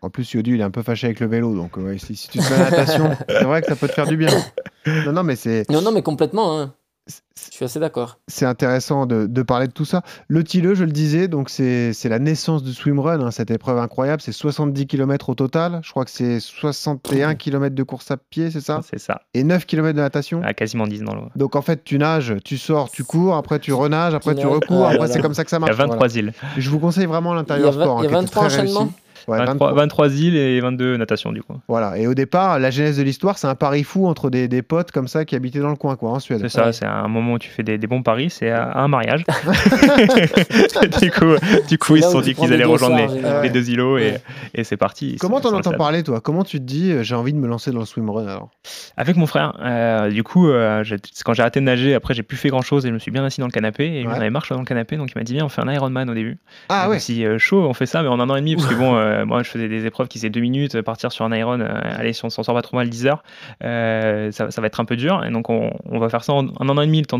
En 0.00 0.08
plus, 0.08 0.32
Yodu, 0.32 0.54
il 0.54 0.60
est 0.60 0.64
un 0.64 0.70
peu 0.70 0.82
fâché 0.82 1.06
avec 1.08 1.20
le 1.20 1.26
vélo. 1.26 1.54
Donc 1.54 1.76
ouais, 1.76 1.98
si, 1.98 2.16
si 2.16 2.30
tu 2.30 2.38
te 2.38 2.52
à 2.54 2.58
la 2.58 2.70
natation, 2.70 3.10
c'est 3.28 3.44
vrai 3.44 3.60
que 3.60 3.66
ça 3.68 3.76
peut 3.76 3.86
te 3.86 3.92
faire 3.92 4.06
du 4.06 4.16
bien. 4.16 4.30
Non, 5.04 5.12
non, 5.12 5.22
mais 5.22 5.36
c'est. 5.36 5.68
Non, 5.70 5.82
non, 5.82 5.92
mais 5.92 6.00
complètement. 6.00 6.58
hein. 6.58 6.74
Je 7.08 7.54
suis 7.54 7.64
assez 7.64 7.78
d'accord. 7.80 8.18
C'est 8.26 8.44
intéressant 8.44 9.06
de, 9.06 9.26
de 9.26 9.42
parler 9.42 9.66
de 9.68 9.72
tout 9.72 9.84
ça. 9.84 10.02
Le 10.26 10.42
Tilleux, 10.44 10.74
je 10.74 10.84
le 10.84 10.90
disais, 10.92 11.28
donc 11.28 11.48
c'est 11.50 11.92
la 12.04 12.18
naissance 12.18 12.62
du 12.62 12.72
swimrun, 12.74 13.20
hein, 13.20 13.30
cette 13.30 13.50
épreuve 13.50 13.78
incroyable. 13.78 14.20
C'est 14.20 14.32
70 14.32 14.86
km 14.86 15.30
au 15.30 15.34
total. 15.34 15.80
Je 15.82 15.90
crois 15.90 16.04
que 16.04 16.10
c'est 16.10 16.40
61 16.40 17.34
km 17.36 17.74
de 17.74 17.82
course 17.82 18.10
à 18.10 18.16
pied, 18.16 18.50
c'est 18.50 18.60
ça 18.60 18.80
C'est 18.88 18.98
ça. 18.98 19.22
Et 19.34 19.44
9 19.44 19.64
km 19.66 19.94
de 19.96 20.00
natation 20.02 20.42
À 20.42 20.52
quasiment 20.52 20.86
10 20.86 21.02
dans 21.02 21.14
l'eau. 21.14 21.28
Donc 21.36 21.56
en 21.56 21.62
fait, 21.62 21.82
tu 21.84 21.96
nages, 21.98 22.34
tu 22.44 22.58
sors, 22.58 22.90
tu 22.90 23.04
cours, 23.04 23.36
après 23.36 23.58
tu 23.60 23.72
renages, 23.72 24.14
après 24.14 24.34
tu 24.34 24.46
recours, 24.46 24.86
Ah 24.86 24.90
après 24.94 25.08
c'est 25.08 25.20
comme 25.22 25.34
ça 25.34 25.44
que 25.44 25.50
ça 25.50 25.56
Il 25.56 25.60
y 25.60 25.62
marche. 25.62 25.72
a 25.72 25.76
23 25.86 25.96
voilà. 26.08 26.14
îles. 26.14 26.32
Je 26.58 26.70
vous 26.70 26.78
conseille 26.80 27.06
vraiment 27.06 27.32
l'intérieur 27.34 27.72
Il 27.72 27.78
y 27.78 27.82
a 27.82 27.84
vingt- 27.84 27.84
sport. 27.86 27.98
hein, 28.00 28.02
il 28.02 28.10
y 28.10 28.14
a 28.14 28.18
qui 28.18 28.24
était 28.24 28.34
23 28.34 28.48
très 28.48 28.56
réussi. 28.60 28.74
Enchaînements 29.26 29.38
Ouais, 29.40 29.46
23, 29.46 29.72
23 29.72 30.14
îles 30.20 30.36
et 30.36 30.60
22 30.60 30.96
natations, 30.96 31.32
du 31.32 31.42
coup. 31.42 31.54
Voilà. 31.68 31.98
Et 31.98 32.06
au 32.06 32.14
départ, 32.14 32.58
la 32.58 32.70
genèse 32.70 32.96
de 32.98 33.02
l'histoire, 33.02 33.38
c'est 33.38 33.46
un 33.46 33.54
pari 33.54 33.84
fou 33.84 34.06
entre 34.06 34.30
des, 34.30 34.48
des 34.48 34.62
potes 34.62 34.92
comme 34.92 35.08
ça 35.08 35.24
qui 35.24 35.34
habitaient 35.36 35.60
dans 35.60 35.70
le 35.70 35.76
coin, 35.76 35.96
quoi, 35.96 36.10
en 36.10 36.18
Suède. 36.20 36.40
C'est 36.42 36.48
ça, 36.48 36.72
c'est 36.72 36.86
un 36.86 37.08
moment 37.08 37.34
où 37.34 37.38
tu 37.38 37.48
fais 37.50 37.62
des, 37.62 37.78
des 37.78 37.86
bons 37.86 38.02
paris, 38.02 38.30
c'est 38.30 38.50
à, 38.50 38.64
à 38.64 38.80
un 38.80 38.88
mariage. 38.88 39.24
du 41.00 41.10
coup, 41.10 41.34
du 41.68 41.78
coup 41.78 41.96
ils 41.96 42.02
se 42.02 42.10
sont 42.10 42.20
dit 42.20 42.34
qu'ils 42.34 42.52
allaient 42.52 42.64
rejoindre 42.64 42.96
les, 42.96 43.08
généralement. 43.08 43.42
les 43.42 43.50
deux 43.50 43.70
îlots 43.70 43.98
et, 43.98 44.08
Ouais. 44.08 44.20
et 44.54 44.64
c'est 44.64 44.76
parti. 44.76 45.16
Comment 45.20 45.40
t'en 45.40 45.52
entends 45.54 45.72
parler, 45.72 46.02
toi? 46.02 46.20
Comment 46.20 46.44
tu 46.44 46.58
te 46.58 46.64
dis, 46.64 46.92
euh, 46.92 47.02
j'ai 47.02 47.14
envie 47.14 47.32
de 47.32 47.38
me 47.38 47.46
lancer 47.46 47.70
dans 47.72 47.80
le 47.80 47.84
swimrun 47.84 48.26
alors? 48.26 48.50
Avec 48.96 49.16
mon 49.16 49.26
frère, 49.26 49.54
euh, 49.60 50.08
du 50.10 50.22
coup, 50.22 50.48
euh, 50.48 50.82
quand 51.24 51.34
j'ai 51.34 51.42
arrêté 51.42 51.60
de 51.60 51.64
nager, 51.64 51.94
après 51.94 52.14
j'ai 52.14 52.22
plus 52.22 52.36
fait 52.36 52.48
grand 52.48 52.62
chose 52.62 52.86
et 52.86 52.88
je 52.88 52.94
me 52.94 52.98
suis 52.98 53.10
bien 53.10 53.24
assis 53.24 53.40
dans 53.40 53.46
le 53.46 53.52
canapé 53.52 54.00
et 54.00 54.06
on 54.06 54.10
avait 54.10 54.30
marche 54.30 54.50
dans 54.50 54.58
le 54.58 54.64
canapé 54.64 54.96
donc 54.96 55.10
il 55.14 55.18
m'a 55.18 55.24
dit 55.24 55.34
viens 55.34 55.44
on 55.44 55.48
fait 55.48 55.60
un 55.62 55.70
Ironman 55.72 56.08
au 56.08 56.14
début. 56.14 56.38
Ah 56.68 56.88
ouais. 56.88 56.98
Si 56.98 57.24
chaud, 57.38 57.66
on 57.68 57.74
fait 57.74 57.86
ça 57.86 58.02
mais 58.02 58.08
en 58.08 58.20
un 58.20 58.30
an 58.30 58.36
et 58.36 58.40
demi 58.40 58.56
parce 58.56 58.68
que 58.68 58.74
bon, 58.74 59.17
euh, 59.18 59.24
moi 59.26 59.42
je 59.42 59.48
faisais 59.50 59.68
des 59.68 59.86
épreuves 59.86 60.08
qui 60.08 60.18
faisaient 60.18 60.30
deux 60.30 60.40
minutes, 60.40 60.74
euh, 60.76 60.82
partir 60.82 61.12
sur 61.12 61.24
un 61.24 61.32
Iron, 61.36 61.60
euh, 61.60 61.68
allez 61.82 62.12
si 62.12 62.24
on 62.24 62.30
s'en 62.30 62.42
sort 62.42 62.54
pas 62.54 62.62
trop 62.62 62.76
mal 62.76 62.88
10 62.88 63.06
heures, 63.06 63.22
euh, 63.64 64.30
ça, 64.32 64.50
ça 64.50 64.60
va 64.60 64.66
être 64.66 64.80
un 64.80 64.84
peu 64.84 64.96
dur 64.96 65.24
et 65.24 65.30
donc 65.30 65.50
on, 65.50 65.70
on 65.86 65.98
va 65.98 66.08
faire 66.08 66.24
ça 66.24 66.32
en, 66.32 66.46
en 66.46 66.68
un 66.68 66.76
an 66.78 66.80
et 66.82 66.86
demi 66.86 67.00
le 67.00 67.06
temps 67.06 67.18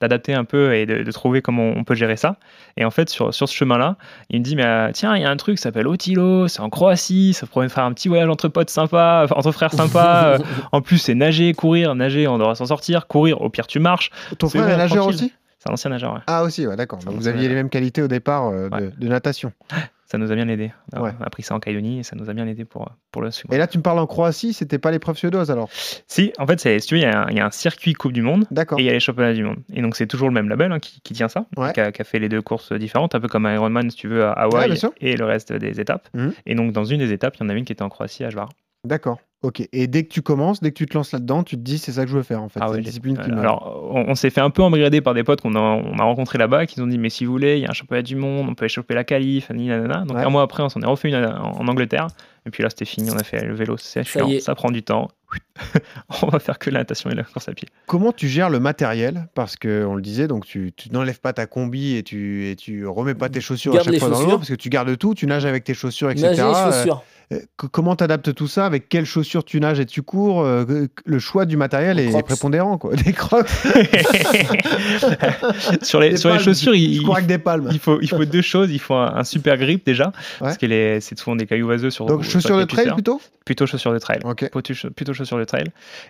d'adapter 0.00 0.34
un 0.34 0.44
peu 0.44 0.74
et 0.74 0.86
de, 0.86 1.02
de 1.02 1.12
trouver 1.12 1.42
comment 1.42 1.72
on 1.74 1.84
peut 1.84 1.94
gérer 1.94 2.16
ça. 2.16 2.36
Et 2.76 2.84
en 2.84 2.90
fait 2.90 3.08
sur, 3.08 3.32
sur 3.34 3.48
ce 3.48 3.54
chemin-là, 3.54 3.96
il 4.30 4.40
me 4.40 4.44
dit 4.44 4.56
mais 4.56 4.64
euh, 4.64 4.90
tiens 4.92 5.16
il 5.16 5.22
y 5.22 5.24
a 5.24 5.30
un 5.30 5.36
truc 5.36 5.56
qui 5.56 5.62
s'appelle 5.62 5.86
Otilo, 5.86 6.48
c'est 6.48 6.60
en 6.60 6.70
Croatie, 6.70 7.32
ça 7.34 7.46
pourrait 7.46 7.68
faire 7.68 7.84
un 7.84 7.92
petit 7.92 8.08
voyage 8.08 8.28
entre 8.28 8.48
potes 8.48 8.70
sympa, 8.70 9.26
entre 9.30 9.52
frères 9.52 9.72
sympa. 9.72 10.34
euh, 10.34 10.38
en 10.72 10.80
plus 10.82 10.98
c'est 10.98 11.14
nager, 11.14 11.52
courir, 11.54 11.94
nager 11.94 12.28
on 12.28 12.38
devra 12.38 12.54
s'en 12.54 12.66
sortir, 12.66 13.06
courir 13.06 13.40
au 13.40 13.48
pire 13.48 13.66
tu 13.66 13.78
marches. 13.80 14.10
Ton 14.38 14.48
frère 14.48 14.68
est 14.68 14.76
nageur 14.76 15.06
aussi? 15.06 15.32
C'est 15.60 15.70
un 15.70 15.72
ancien 15.72 15.90
nageur. 15.90 16.14
ouais. 16.14 16.20
Ah 16.28 16.44
aussi, 16.44 16.68
ouais, 16.68 16.76
d'accord. 16.76 17.00
Vous 17.04 17.26
aviez 17.26 17.48
les 17.48 17.54
mêmes 17.56 17.68
qualités 17.68 18.00
au 18.00 18.06
départ 18.06 18.46
euh, 18.48 18.68
de, 18.68 18.92
de 18.96 19.08
natation. 19.08 19.50
Ça 20.10 20.16
nous 20.16 20.32
a 20.32 20.34
bien 20.34 20.48
aidé. 20.48 20.72
Alors, 20.92 21.04
Ouais. 21.04 21.12
On 21.20 21.22
a 21.24 21.28
pris 21.28 21.42
ça 21.42 21.54
en 21.54 21.60
Calédonie 21.60 21.98
et 21.98 22.02
ça 22.02 22.16
nous 22.16 22.30
a 22.30 22.32
bien 22.32 22.46
aidé 22.46 22.64
pour, 22.64 22.90
pour 23.12 23.20
le 23.20 23.30
swimrun. 23.30 23.54
Et 23.54 23.58
là, 23.58 23.66
tu 23.66 23.76
me 23.76 23.82
parles 23.82 23.98
en 23.98 24.06
Croatie, 24.06 24.54
c'était 24.54 24.78
pas 24.78 24.90
l'épreuve 24.90 25.18
suédoise 25.18 25.50
alors? 25.50 25.68
Si, 26.06 26.32
en 26.38 26.46
fait, 26.46 26.60
si 26.60 26.86
tu 26.88 26.94
veux, 26.94 27.00
il 27.00 27.02
y, 27.02 27.06
a 27.06 27.24
un- 27.24 27.28
il 27.28 27.36
y 27.36 27.40
a 27.40 27.44
un 27.46 27.50
circuit 27.50 27.92
Coupe 27.92 28.12
du 28.14 28.22
Monde 28.22 28.46
D'accord. 28.50 28.78
et 28.78 28.82
il 28.82 28.86
y 28.86 28.88
a 28.88 28.92
les 28.92 29.00
championnats 29.00 29.34
du 29.34 29.44
monde. 29.44 29.58
Et 29.72 29.82
donc, 29.82 29.96
c'est 29.96 30.06
toujours 30.06 30.28
le 30.28 30.34
même 30.34 30.48
label 30.48 30.72
hein, 30.72 30.78
qui, 30.78 31.02
qui 31.02 31.12
tient 31.12 31.28
ça, 31.28 31.44
Ouais. 31.58 31.74
qui, 31.74 31.80
a, 31.80 31.92
qui 31.92 32.00
a 32.00 32.04
fait 32.04 32.18
les 32.18 32.30
deux 32.30 32.40
courses 32.40 32.72
différentes, 32.72 33.14
un 33.14 33.20
peu 33.20 33.28
comme 33.28 33.44
Ironman, 33.46 33.90
si 33.90 33.96
tu 33.98 34.08
veux, 34.08 34.24
à 34.24 34.32
Hawaï 34.32 34.72
et 35.02 35.16
le 35.16 35.24
reste 35.26 35.52
des 35.52 35.78
étapes. 35.78 36.08
Mhm. 36.14 36.32
Et 36.46 36.54
donc, 36.54 36.72
dans 36.72 36.84
une 36.84 37.00
des 37.00 37.12
étapes, 37.12 37.36
il 37.36 37.42
y 37.42 37.46
en 37.46 37.50
a 37.50 37.54
une 37.54 37.64
qui 37.66 37.72
était 37.74 37.82
en 37.82 37.90
Croatie 37.90 38.24
à 38.24 38.30
Jvar. 38.30 38.48
D'accord. 38.84 39.18
Ok. 39.42 39.62
Et 39.72 39.86
dès 39.86 40.02
que 40.02 40.08
tu 40.08 40.20
commences, 40.20 40.60
dès 40.60 40.70
que 40.72 40.76
tu 40.76 40.86
te 40.86 40.94
lances 40.96 41.12
là-dedans, 41.12 41.44
tu 41.44 41.54
te 41.54 41.60
dis 41.60 41.78
c'est 41.78 41.92
ça 41.92 42.04
que 42.04 42.10
je 42.10 42.16
veux 42.16 42.24
faire 42.24 42.42
en 42.42 42.48
fait. 42.48 42.58
Ah 42.60 42.66
c'est 42.66 42.72
ouais, 42.72 42.78
une 42.78 42.82
j'ai- 42.84 42.88
discipline 42.90 43.16
qui 43.18 43.30
euh. 43.30 43.38
Alors, 43.38 43.88
on, 43.92 44.06
on 44.08 44.14
s'est 44.16 44.30
fait 44.30 44.40
un 44.40 44.50
peu 44.50 44.62
embrigader 44.62 45.00
par 45.00 45.14
des 45.14 45.22
potes 45.22 45.40
qu'on 45.42 45.54
a, 45.54 45.60
on 45.60 45.96
a 45.96 46.02
rencontrés 46.02 46.38
là-bas, 46.38 46.66
qui 46.66 46.80
nous 46.80 46.86
ont 46.86 46.88
dit 46.88 46.98
Mais 46.98 47.08
si 47.08 47.24
vous 47.24 47.30
voulez, 47.30 47.56
il 47.56 47.62
y 47.62 47.66
a 47.66 47.70
un 47.70 47.72
championnat 47.72 48.02
du 48.02 48.16
monde, 48.16 48.48
on 48.48 48.54
peut 48.56 48.64
échapper 48.64 48.94
la 48.94 49.04
qualif, 49.04 49.48
nanana. 49.50 50.04
Donc, 50.04 50.16
Ouais. 50.16 50.24
un 50.24 50.28
mois 50.30 50.42
après, 50.42 50.64
on 50.64 50.68
s'en 50.68 50.80
est 50.80 50.86
refait 50.86 51.08
une 51.08 51.14
en, 51.14 51.52
en 51.52 51.68
Angleterre. 51.68 52.08
Et 52.46 52.50
puis 52.50 52.62
là, 52.64 52.70
c'était 52.70 52.84
fini, 52.86 53.10
on 53.12 53.16
a 53.16 53.22
fait 53.22 53.44
le 53.44 53.54
vélo, 53.54 53.76
c'est 53.76 54.02
chiant, 54.04 54.26
ça 54.40 54.54
prend 54.56 54.70
du 54.70 54.82
temps. 54.82 55.08
on 56.22 56.28
va 56.28 56.38
faire 56.38 56.58
que 56.58 56.70
la 56.70 56.80
natation 56.80 57.10
et 57.10 57.14
la 57.14 57.22
course 57.22 57.48
à 57.48 57.52
pied. 57.52 57.68
Comment 57.86 58.12
tu 58.12 58.26
gères 58.28 58.48
le 58.50 58.58
matériel? 58.58 59.28
Parce 59.34 59.56
que 59.56 59.84
on 59.84 59.94
le 59.94 60.00
disait, 60.02 60.26
donc 60.26 60.46
tu, 60.46 60.72
tu 60.74 60.90
n'enlèves 60.90 61.20
pas 61.20 61.34
ta 61.34 61.46
combi 61.46 61.96
et 61.96 62.02
tu 62.02 62.48
et 62.48 62.56
tu 62.56 62.86
remets 62.86 63.14
pas 63.14 63.28
tes 63.28 63.40
chaussures 63.42 63.74
Garde 63.74 63.88
à 63.88 63.92
chaque 63.92 64.00
fois 64.00 64.08
dans 64.08 64.22
l'eau 64.22 64.36
parce 64.38 64.48
que 64.48 64.54
tu 64.54 64.70
gardes 64.70 64.96
tout, 64.96 65.14
tu 65.14 65.26
nages 65.26 65.44
avec 65.44 65.64
tes 65.64 65.74
chaussures, 65.74 66.10
etc. 66.10 66.28
Nager, 66.28 66.42
Euh, 66.42 66.72
chaussures. 66.72 66.96
euh, 67.04 67.17
comment 67.56 67.96
t'adaptes 67.96 68.34
tout 68.34 68.48
ça? 68.48 68.66
Avec 68.66 68.88
quelles 68.88 69.04
chaussures 69.04 69.44
tu 69.44 69.60
nages? 69.60 69.80
Et 69.80 69.86
tu 69.86 70.02
cours 70.02 70.42
Euh, 70.42 70.86
Le 71.04 71.18
choix 71.18 71.44
du 71.44 71.56
matériel 71.56 71.98
est 71.98 72.22
prépondérant, 72.22 72.78
quoi. 72.78 72.94
Des 72.96 73.12
crocs. 73.12 73.48
sur 75.82 76.00
les, 76.00 76.10
Des 76.10 76.16
sur 76.16 76.32
les 76.32 76.38
chaussures, 76.38 76.74
il, 76.74 76.98
tu 76.98 77.04
cours 77.04 77.16
avec 77.16 77.26
des 77.26 77.38
palmes. 77.38 77.68
il 77.72 77.78
faut, 77.78 78.00
il 78.00 78.08
faut 78.08 78.24
deux 78.24 78.42
choses. 78.42 78.70
Il 78.70 78.78
faut 78.80 78.94
un, 78.94 79.16
un 79.16 79.24
super 79.24 79.56
grip 79.56 79.84
déjà, 79.84 80.12
parce 80.38 80.56
que 80.58 80.66
c'est 81.00 81.18
souvent 81.18 81.36
des 81.36 81.46
cailloux 81.46 81.68
vaseux 81.68 81.90
sur 81.90 82.06
Donc 82.06 82.24
sur 82.24 82.32
chaussures 82.40 82.58
de 82.58 82.64
trail 82.64 82.92
plutôt? 82.94 83.20
Plutôt 83.44 83.66
chaussures 83.66 83.92
de 83.92 83.98
trail. 83.98 84.20
Plutôt, 84.52 84.74
ch- 84.74 84.92
plutôt 84.92 85.14
chaussures 85.14 85.38
de 85.38 85.44
trail. 85.44 85.64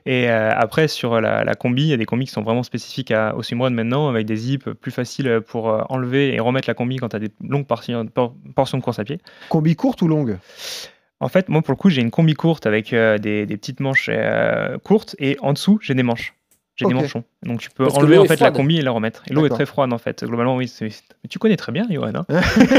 Et 0.07 0.29
euh, 0.29 0.51
après, 0.55 0.89
sur 0.89 1.21
la, 1.21 1.45
la 1.45 1.55
combi, 1.55 1.83
il 1.83 1.89
y 1.89 1.93
a 1.93 1.97
des 1.97 2.05
combis 2.07 2.27
qui 2.27 2.33
sont 2.33 2.43
vraiment 2.43 2.63
spécifiques 2.65 3.11
à, 3.13 3.37
au 3.37 3.43
swimrun 3.43 3.71
maintenant, 3.71 4.09
avec 4.09 4.27
des 4.27 4.37
zips 4.37 4.69
plus 4.81 4.91
faciles 4.91 5.41
pour 5.47 5.69
euh, 5.71 5.83
enlever 5.89 6.35
et 6.35 6.41
remettre 6.41 6.69
la 6.69 6.75
combi 6.75 6.97
quand 6.97 7.11
tu 7.11 7.17
as 7.17 7.21
des 7.21 7.31
longues 7.43 7.67
portions, 7.67 8.05
por- 8.07 8.35
portions 8.57 8.79
de 8.79 8.83
course 8.83 8.99
à 8.99 9.05
pied. 9.05 9.19
Combi 9.49 9.77
courte 9.77 10.03
ou 10.03 10.09
longue? 10.09 10.39
En 11.21 11.29
fait, 11.29 11.49
moi, 11.49 11.63
pour 11.63 11.73
le 11.73 11.77
coup, 11.77 11.91
j'ai 11.91 12.01
une 12.01 12.11
combi 12.11 12.35
courte 12.35 12.67
avec 12.67 12.93
euh, 12.93 13.19
des, 13.19 13.45
des 13.47 13.57
petites 13.57 13.81
manches 13.81 14.09
euh, 14.13 14.79
courtes 14.79 15.17
et 15.19 15.37
en 15.41 15.53
dessous, 15.53 15.79
j'ai 15.83 15.95
des 15.95 16.03
manches. 16.05 16.35
J'ai 16.77 16.85
des 16.87 16.95
manchons. 17.03 17.25
Donc 17.43 17.59
tu 17.61 17.71
peux 17.71 17.85
Parce 17.85 17.97
enlever 17.97 18.19
en 18.19 18.25
fait 18.25 18.39
la 18.39 18.51
combi 18.53 18.79
et 18.79 18.83
la 18.83 18.93
remettre. 18.93 19.25
Et 19.29 19.33
l'eau 19.35 19.45
est 19.47 19.49
très 19.57 19.67
froide 19.67 19.93
en 19.93 19.99
fait. 19.99 20.23
Globalement, 20.25 20.55
oui. 20.55 20.69
c'est- 20.69 20.85
Mais 21.25 21.29
tu 21.29 21.41
connais 21.41 21.57
très 21.57 21.73
bien, 21.73 21.85
Johan. 21.91 22.13
hein 22.15 22.25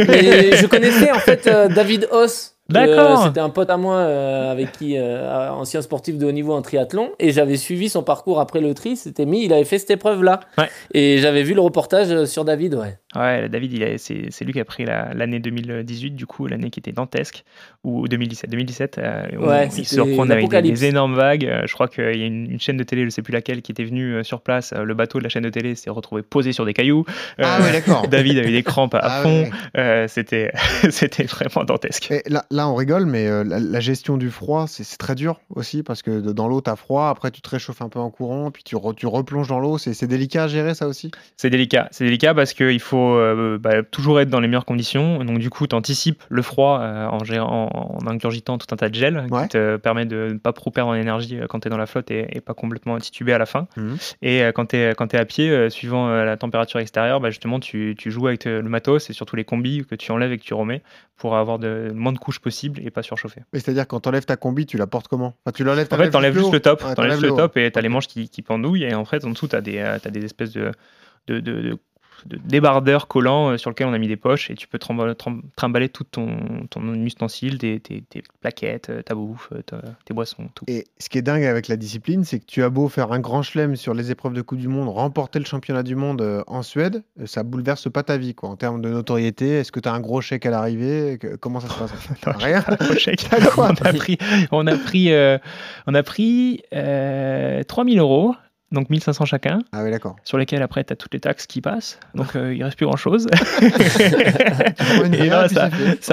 Mais 0.08 0.56
je 0.56 0.66
connaissais 0.68 1.12
en 1.12 1.20
fait 1.20 1.48
euh, 1.48 1.68
David 1.68 2.08
Hoss. 2.12 2.56
D'accord. 2.70 3.22
euh, 3.22 3.26
C'était 3.28 3.40
un 3.40 3.50
pote 3.50 3.70
à 3.70 3.78
moi 3.78 3.96
euh, 3.96 4.52
avec 4.52 4.72
qui, 4.74 4.98
euh, 4.98 5.50
ancien 5.52 5.82
sportif 5.82 6.18
de 6.18 6.26
haut 6.26 6.32
niveau 6.32 6.54
en 6.54 6.62
triathlon, 6.62 7.12
et 7.20 7.32
j'avais 7.32 7.58
suivi 7.58 7.90
son 7.90 8.04
parcours 8.04 8.40
après 8.40 8.62
le 8.62 8.74
tri. 8.74 8.96
C'était 8.96 9.26
mis, 9.26 9.46
il 9.46 9.54
avait 9.54 9.64
fait 9.66 9.80
cette 9.80 9.92
épreuve-là. 9.92 10.40
Ouais. 10.58 10.70
Et 10.94 11.18
j'avais 11.20 11.44
vu 11.44 11.54
le 11.54 11.62
reportage 11.62 12.12
euh, 12.12 12.26
sur 12.26 12.46
David, 12.46 12.76
ouais. 12.76 12.98
Ouais, 13.16 13.50
David, 13.50 13.74
il 13.74 13.84
a- 13.84 13.98
c'est 13.98 14.28
c'est 14.30 14.46
lui 14.46 14.54
qui 14.54 14.60
a 14.60 14.66
pris 14.66 14.86
la- 14.86 15.14
l'année 15.16 15.40
2018, 15.40 16.12
du 16.12 16.26
coup, 16.28 16.46
l'année 16.48 16.70
qui 16.70 16.80
était 16.80 16.92
dantesque, 16.92 17.44
ou 17.84 18.08
2017. 18.08 18.50
2017, 18.50 18.98
euh, 19.00 19.24
où 19.40 19.46
Ouais, 19.48 19.68
il 19.76 19.86
se 19.86 20.00
reprend 20.00 20.30
avec 20.30 20.48
des, 20.50 20.86
énormes 20.86 21.16
vagues. 21.16 21.64
Je 21.66 21.74
crois 21.74 21.88
qu'il 21.88 22.04
y 22.16 22.24
a 22.24 22.26
une, 22.28 22.52
une 22.52 22.60
chaîne 22.60 22.78
de 22.78 22.84
télé, 22.84 23.04
je 23.06 23.10
sais 23.10 23.22
plus 23.24 23.34
laquelle, 23.34 23.62
qui 23.64 23.72
était 23.72 23.84
venue 23.84 24.24
sur 24.24 24.42
place. 24.42 24.74
Le 24.74 24.94
bateau 24.94 25.18
de 25.18 25.24
la 25.24 25.30
chaîne 25.30 25.44
de 25.44 25.50
télé 25.50 25.74
s'est 25.76 25.90
retrouvé 25.90 26.22
posé 26.22 26.52
sur 26.52 26.66
des 26.66 26.74
cailloux. 26.74 27.04
Ah 27.40 27.58
Euh, 27.60 27.64
ouais, 27.64 27.72
d'accord. 27.72 28.08
David 28.10 28.38
a 28.38 28.42
eu 28.44 28.52
des 28.52 28.64
crampes 28.64 28.94
à 28.96 29.00
Ah 29.04 29.22
fond. 29.24 29.44
ouais. 29.44 29.52
Euh, 29.78 30.06
C'était 30.08 30.52
c'était 30.92 31.24
vraiment 31.24 31.64
dantesque. 31.66 32.12
Et 32.12 32.22
là, 32.28 32.46
là, 32.52 32.59
on 32.68 32.76
rigole, 32.76 33.06
mais 33.06 33.28
euh, 33.28 33.44
la, 33.44 33.60
la 33.60 33.80
gestion 33.80 34.18
du 34.18 34.30
froid, 34.32 34.66
c'est 34.68 34.84
très 34.98 35.16
dur 35.16 35.40
aussi 35.56 35.84
parce 35.84 36.02
que 36.02 36.20
de- 36.20 36.32
dans 36.34 36.48
l'eau, 36.48 36.62
t'as 36.62 36.76
froid, 36.76 37.08
après 37.10 37.32
tu 37.32 37.42
te 37.42 37.50
réchauffes 37.50 37.82
un 37.82 37.90
peu 37.90 38.00
en 38.00 38.10
courant, 38.10 38.52
puis 38.52 38.64
tu, 38.64 38.76
re- 38.76 38.94
tu 38.96 39.08
replonges 39.08 39.48
dans 39.48 39.60
l'eau. 39.60 39.78
C'est 39.78 40.06
délicat 40.08 40.44
à 40.44 40.48
gérer 40.48 40.74
ça 40.76 40.88
aussi 40.88 41.12
C'est 41.38 41.50
délicat. 41.50 41.88
C'est 41.92 42.04
délicat 42.06 42.34
parce 42.34 42.54
qu'il 42.54 42.80
faut 42.80 43.16
euh, 43.16 43.58
bah, 43.60 43.84
toujours 43.84 44.20
être 44.20 44.30
dans 44.30 44.40
les 44.40 44.48
meilleures 44.48 44.66
conditions. 44.66 45.24
Donc, 45.24 45.40
du 45.40 45.50
coup, 45.50 45.68
tu 45.68 45.76
anticipes 45.76 46.24
le 46.30 46.42
froid 46.42 46.80
euh, 46.82 47.06
en, 47.08 47.24
gérant- 47.24 47.98
en 48.02 48.08
ingurgitant 48.08 48.58
tout 48.58 48.68
un 48.72 48.78
tas 48.78 48.90
de 48.90 48.96
gel 48.96 49.26
Ouais. 49.30 49.44
qui 49.44 49.50
te 49.50 49.78
permet 49.78 50.06
de 50.06 50.30
ne 50.34 50.38
pas 50.38 50.54
trop 50.54 50.72
perdre 50.72 50.92
en 50.92 50.96
énergie 50.96 51.38
quand 51.50 51.60
tu 51.62 51.68
es 51.68 51.72
dans 51.72 51.78
la 51.78 51.86
flotte 51.86 52.10
et, 52.12 52.28
et 52.36 52.42
pas 52.42 52.54
complètement 52.54 52.98
titubé 52.98 53.34
à 53.34 53.38
la 53.38 53.46
fin. 53.46 53.68
Mhm. 53.78 53.98
Et 54.22 54.42
quand 54.56 54.68
tu 54.68 54.76
es, 54.78 54.96
à 55.18 55.26
pied, 55.26 55.70
suivant 55.70 56.08
la 56.10 56.38
température 56.38 56.80
extérieure, 56.80 57.20
bah, 57.20 57.30
justement, 57.30 57.60
tu, 57.60 57.96
tu 57.98 58.12
joues 58.12 58.28
avec 58.28 58.46
le 58.46 58.62
matos 58.64 59.10
et 59.10 59.14
surtout 59.14 59.36
les 59.36 59.44
combis 59.44 59.86
que 59.86 59.96
tu 59.96 60.12
enlèves 60.12 60.32
et 60.32 60.38
que 60.38 60.44
tu 60.44 60.54
remets 60.54 60.82
pour 61.18 61.36
avoir 61.36 61.60
de, 61.60 61.92
moins 61.94 62.14
de 62.14 62.18
couches 62.18 62.40
possible 62.50 62.82
et 62.84 62.90
pas 62.92 63.04
surchauffer. 63.04 63.42
Mais 63.54 63.60
C'est-à-dire 63.60 63.88
quand 63.88 64.00
t'enlèves 64.00 64.26
ta 64.26 64.36
combi, 64.38 64.66
tu 64.66 64.78
la 64.78 64.88
portes 64.88 65.08
comment? 65.08 65.36
Enfin, 65.46 65.52
Tu 65.56 65.64
l'enlèves 65.64 65.88
En 65.92 65.98
fait, 65.98 66.10
t'enlèves 66.10 66.34
juste 66.38 66.52
le 66.54 66.60
top, 66.60 66.84
Ouais, 66.84 66.96
t'enlèves 66.96 67.22
le 67.22 67.30
top 67.30 67.58
et 67.58 67.72
t'as 67.72 67.82
les 67.82 67.90
manches 67.90 68.08
qui, 68.08 68.30
qui 68.30 68.42
pendouillent 68.42 68.84
et 68.84 68.94
en 68.96 69.06
fait 69.06 69.24
en 69.26 69.30
dessous 69.32 69.48
t'as 69.48 69.62
des, 69.62 69.78
euh, 69.78 69.98
t'as 70.02 70.10
des 70.10 70.24
espèces 70.26 70.52
de, 70.52 70.72
de, 71.28 71.40
de- 71.40 71.62
de- 71.62 71.78
de 72.28 72.38
débardeurs 72.38 73.08
collants 73.08 73.52
euh, 73.52 73.58
sur 73.58 73.70
lesquels 73.70 73.88
on 73.88 73.94
a 73.94 73.98
mis 73.98 74.08
des 74.08 74.18
poches 74.18 74.50
et 74.50 74.56
tu 74.56 74.68
peux 74.68 74.80
trimballer, 74.80 75.16
trim- 75.16 75.42
trimballer 75.56 75.90
tout 75.90 76.04
ton, 76.04 76.38
ton 76.70 76.94
ustensile, 76.96 77.58
tes, 77.58 77.80
tes- 77.80 78.02
tes 78.02 78.24
plaquettes, 78.42 78.90
euh, 78.90 79.02
ta 79.02 79.16
bouffe, 79.16 79.50
euh, 79.54 79.62
ta- 79.62 79.82
tes 80.06 80.14
boissons, 80.14 80.50
tout. 80.56 80.66
Et 80.68 80.86
ce 81.00 81.10
qui 81.10 81.18
est 81.18 81.22
dingue 81.22 81.44
avec 81.44 81.68
la 81.68 81.76
discipline, 81.78 82.24
c'est 82.24 82.40
que 82.40 82.46
tu 82.46 82.64
as 82.64 82.70
beau 82.70 82.90
faire 82.90 83.12
un 83.12 83.20
grand 83.20 83.42
chelem 83.44 83.76
sur 83.76 83.94
les 83.94 84.12
épreuves 84.12 84.34
de 84.34 84.42
Coupe 84.42 84.60
du 84.60 84.68
Monde, 84.68 84.90
remporter 84.90 85.40
le 85.40 85.46
championnat 85.46 85.84
du 85.84 85.96
monde 85.96 86.44
en 86.48 86.62
Suède, 86.64 87.04
ça 87.26 87.44
bouleverse 87.44 87.90
pas 87.92 88.04
ta 88.04 88.18
vie 88.18 88.34
quoi. 88.36 88.50
En 88.50 88.56
termes 88.56 88.82
de 88.82 88.90
notoriété, 88.90 89.50
est-ce 89.60 89.72
que 89.72 89.80
tu 89.80 89.88
as 89.90 89.94
un 89.94 90.00
gros 90.00 90.22
chèque 90.22 90.46
à 90.46 90.50
l'arrivée 90.52 91.20
Comment 91.40 91.60
ça 91.60 91.68
se 91.70 91.80
passe? 91.80 91.94
Non, 92.26 92.34
Rien. 92.38 92.64
on 93.58 93.64
a 93.64 93.94
pris, 93.94 94.18
on 94.52 94.68
a 94.68 94.76
pris, 94.78 95.12
euh, 95.14 95.38
on 95.88 95.94
a 95.94 96.04
pris 96.04 96.62
euh, 96.74 97.64
3000 97.64 98.00
euros, 98.00 98.36
donc 98.72 98.90
1500 98.90 99.26
chacun, 99.26 99.60
Ah 99.72 99.84
oui, 99.84 99.92
d'accord. 99.92 100.16
sur 100.24 100.38
lesquels 100.38 100.62
après 100.62 100.84
tu 100.84 100.94
as 100.94 100.96
toutes 100.96 101.14
les 101.14 101.20
taxes 101.20 101.48
qui 101.48 101.62
passent, 101.62 102.00
donc 102.16 102.36
euh, 102.36 102.54
il 102.54 102.64
reste 102.64 102.78
plus 102.78 102.86
grand 102.86 102.96
chose. 102.98 103.28
et 103.62 105.30
ça, 105.30 105.48
ça 105.50 105.64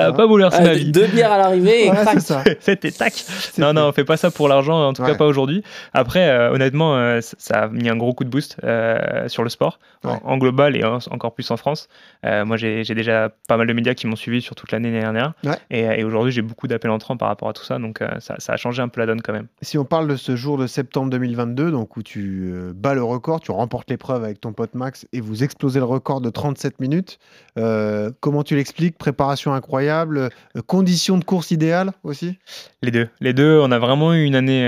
a 0.06 0.10
Voilà. 0.10 0.12
pas 0.12 0.26
bouleversé 0.26 0.58
Ah, 0.60 0.64
ma 0.64 0.72
vie. 0.74 0.90
deux 0.92 1.06
bières 1.06 1.32
à 1.32 1.38
l'arrivée 1.38 1.84
et 1.84 1.86
Voilà, 1.86 2.02
crac. 2.02 2.14
c'est 2.14 2.20
ça. 2.26 2.44
C'était 2.60 2.90
tac. 2.90 3.12
Non, 3.58 3.72
non, 3.72 3.88
on 3.88 3.92
fait 3.92 4.04
pas 4.04 4.16
ça 4.16 4.30
pour 4.30 4.48
l'argent, 4.48 4.88
en 4.88 4.92
tout 4.92 5.02
Ouais. 5.02 5.12
cas 5.12 5.14
pas 5.16 5.26
aujourd'hui. 5.26 5.62
Après, 5.92 6.28
euh, 6.28 6.50
honnêtement, 6.52 6.96
euh, 6.96 7.20
ça 7.20 7.64
a 7.64 7.68
mis 7.68 7.88
un 7.88 7.96
gros 7.96 8.12
coup 8.14 8.24
de 8.24 8.30
boost 8.30 8.56
euh, 8.64 9.28
sur 9.28 9.42
le 9.42 9.48
sport, 9.50 9.78
en- 10.04 10.12
Ouais. 10.12 10.18
en, 10.24 10.38
global 10.38 10.76
et 10.76 10.84
en- 10.84 10.98
encore 11.10 11.34
plus 11.34 11.50
en 11.50 11.56
France. 11.56 11.88
Euh, 12.24 12.44
moi, 12.44 12.56
j'ai 12.56 12.84
j'ai 12.84 12.94
déjà 12.94 13.30
pas 13.48 13.56
mal 13.56 13.66
de 13.66 13.72
médias 13.72 13.94
qui 13.94 14.06
m'ont 14.06 14.16
suivi 14.16 14.40
sur 14.42 14.54
toute 14.54 14.72
l'année 14.72 14.90
dernière. 14.90 15.32
Ouais. 15.44 15.56
Et, 15.70 15.80
et 16.00 16.04
aujourd'hui, 16.04 16.32
j'ai 16.32 16.42
beaucoup 16.42 16.66
d'appels 16.68 16.90
entrants 16.90 17.16
par 17.16 17.28
rapport 17.28 17.48
à 17.48 17.52
tout 17.52 17.64
ça, 17.64 17.78
donc 17.78 18.00
euh, 18.02 18.08
ça, 18.20 18.36
ça 18.38 18.52
a 18.52 18.56
changé 18.56 18.82
un 18.82 18.88
peu 18.88 19.00
la 19.00 19.06
donne 19.06 19.22
quand 19.22 19.32
même. 19.32 19.46
Si 19.62 19.78
on 19.78 19.84
parle 19.84 20.08
de 20.08 20.16
ce 20.16 20.36
jour 20.36 20.58
de 20.58 20.66
septembre 20.66 21.10
2022, 21.10 21.70
donc 21.70 21.96
où 21.96 22.02
tu 22.02 22.45
euh, 22.46 22.72
bats 22.74 22.94
le 22.94 23.02
record, 23.02 23.40
tu 23.40 23.50
remportes 23.50 23.90
l'épreuve 23.90 24.24
avec 24.24 24.40
ton 24.40 24.52
pote 24.52 24.74
Max 24.74 25.06
et 25.12 25.20
vous 25.20 25.42
explosez 25.44 25.78
le 25.78 25.84
record 25.84 26.20
de 26.20 26.30
37 26.30 26.80
minutes, 26.80 27.18
euh, 27.58 28.10
comment 28.20 28.42
tu 28.42 28.56
l'expliques? 28.56 28.96
Préparation 28.98 29.52
incroyable, 29.54 30.18
euh, 30.18 30.62
conditions 30.66 31.18
de 31.18 31.24
course 31.24 31.50
idéales 31.50 31.92
aussi? 32.04 32.38
Les 32.82 32.90
deux. 32.90 33.08
Les 33.20 33.32
deux, 33.32 33.60
on 33.62 33.70
a 33.70 33.78
vraiment 33.78 34.14
eu 34.14 34.24
une 34.24 34.34
année, 34.34 34.64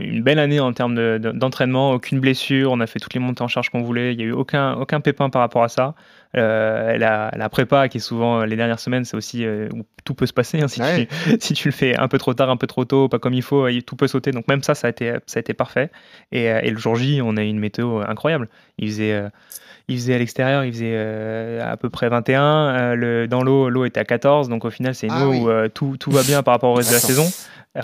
une 0.00 0.22
belle 0.22 0.38
année 0.38 0.60
en 0.60 0.72
termes 0.72 0.94
de- 0.94 1.18
de- 1.18 1.32
d'entraînement, 1.32 1.92
aucune 1.92 2.20
blessure, 2.20 2.70
on 2.72 2.80
a 2.80 2.86
fait 2.86 2.98
toutes 2.98 3.14
les 3.14 3.20
montées 3.20 3.42
en 3.42 3.48
charge 3.48 3.70
qu'on 3.70 3.82
voulait, 3.82 4.12
il 4.12 4.16
n'y 4.18 4.22
a 4.24 4.26
eu 4.26 4.32
aucun 4.32 5.00
pépin 5.00 5.30
par 5.30 5.40
rapport 5.42 5.62
à 5.62 5.68
ça. 5.68 5.94
Euh, 6.36 6.98
la, 6.98 7.30
la 7.36 7.48
prépa, 7.48 7.88
qui 7.88 7.96
est 7.98 8.00
souvent 8.00 8.40
euh, 8.40 8.46
les 8.46 8.56
dernières 8.56 8.80
semaines, 8.80 9.04
c'est 9.04 9.16
aussi 9.16 9.44
euh, 9.46 9.68
où 9.72 9.84
tout 10.04 10.14
peut 10.14 10.26
se 10.26 10.32
passer. 10.32 10.60
hein, 10.60 10.68
si, 10.68 10.80
Ouais. 10.82 11.06
tu, 11.24 11.36
si 11.40 11.54
tu 11.54 11.68
le 11.68 11.72
fais 11.72 11.96
un 11.96 12.08
peu 12.08 12.18
trop 12.18 12.34
tard, 12.34 12.50
un 12.50 12.56
peu 12.56 12.66
trop 12.66 12.84
tôt, 12.84 13.08
pas 13.08 13.18
comme 13.18 13.32
il 13.34 13.42
faut, 13.42 13.66
tout 13.86 13.96
peut 13.96 14.06
sauter. 14.06 14.30
Donc 14.32 14.46
même 14.48 14.62
ça, 14.62 14.74
ça 14.74 14.86
a 14.86 14.90
été, 14.90 15.14
ça 15.26 15.38
a 15.38 15.40
été 15.40 15.54
parfait. 15.54 15.90
Et, 16.32 16.44
et 16.44 16.70
le 16.70 16.78
jour 16.78 16.96
J, 16.96 17.20
on 17.22 17.36
a 17.36 17.42
eu 17.42 17.46
une 17.48 17.58
météo 17.58 18.00
incroyable. 18.06 18.48
Il 18.78 18.88
faisait... 18.88 19.12
euh, 19.12 19.28
il 19.88 19.94
faisait 19.98 20.16
à 20.16 20.18
l'extérieur, 20.18 20.64
il 20.64 20.72
faisait 20.72 21.60
à 21.60 21.76
peu 21.76 21.90
près 21.90 22.08
21. 22.08 22.42
euh, 22.42 22.94
le, 22.96 23.28
dans 23.28 23.44
l'eau, 23.44 23.70
l'eau 23.70 23.84
était 23.84 24.00
à 24.00 24.04
14. 24.04 24.48
Donc 24.48 24.64
au 24.64 24.70
final, 24.70 24.96
c'est 24.96 25.06
une 25.06 25.12
Ah 25.14 25.26
eau 25.28 25.30
oui. 25.30 25.38
où 25.38 25.68
tout, 25.68 25.96
tout 25.98 26.10
va 26.10 26.24
bien 26.24 26.42
par 26.42 26.54
rapport 26.54 26.70
au 26.70 26.74
reste 26.74 26.88
de 26.90 26.94
la 26.94 27.00
saison. 27.00 27.24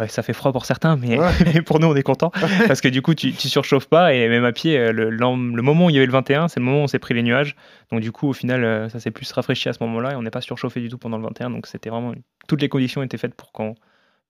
Euh, 0.00 0.06
ça 0.08 0.22
fait 0.22 0.32
froid 0.32 0.52
pour 0.52 0.64
certains, 0.64 0.96
mais 0.96 1.18
Ouais. 1.18 1.60
pour 1.66 1.78
nous, 1.80 1.86
on 1.88 1.94
est 1.94 2.02
content 2.02 2.30
parce 2.66 2.80
que 2.80 2.88
du 2.88 3.02
coup, 3.02 3.14
tu, 3.14 3.32
tu 3.32 3.48
surchauffes 3.48 3.88
pas 3.88 4.14
et 4.14 4.28
même 4.28 4.44
à 4.44 4.52
pied, 4.52 4.78
euh, 4.78 4.92
le, 4.92 5.10
le 5.10 5.62
moment 5.62 5.86
où 5.86 5.90
il 5.90 5.94
y 5.94 5.98
avait 5.98 6.06
le 6.06 6.12
21, 6.12 6.48
c'est 6.48 6.60
le 6.60 6.64
moment 6.66 6.80
où 6.80 6.84
on 6.84 6.86
s'est 6.86 6.98
pris 6.98 7.14
les 7.14 7.22
nuages. 7.22 7.56
Donc 7.90 8.00
du 8.00 8.10
coup, 8.12 8.28
au 8.28 8.32
final, 8.32 8.64
euh, 8.64 8.88
ça 8.88 9.00
s'est 9.00 9.10
plus 9.10 9.30
rafraîchi 9.32 9.68
à 9.68 9.72
ce 9.72 9.82
moment-là 9.84 10.12
et 10.12 10.16
on 10.16 10.22
n'est 10.22 10.30
pas 10.30 10.40
surchauffé 10.40 10.80
du 10.80 10.88
tout 10.88 10.98
pendant 10.98 11.18
le 11.18 11.24
21. 11.24 11.50
Donc 11.50 11.66
c'était 11.66 11.90
vraiment 11.90 12.12
toutes 12.48 12.62
les 12.62 12.68
conditions 12.68 13.02
étaient 13.02 13.18
faites 13.18 13.34
pour 13.34 13.52
qu'on 13.52 13.74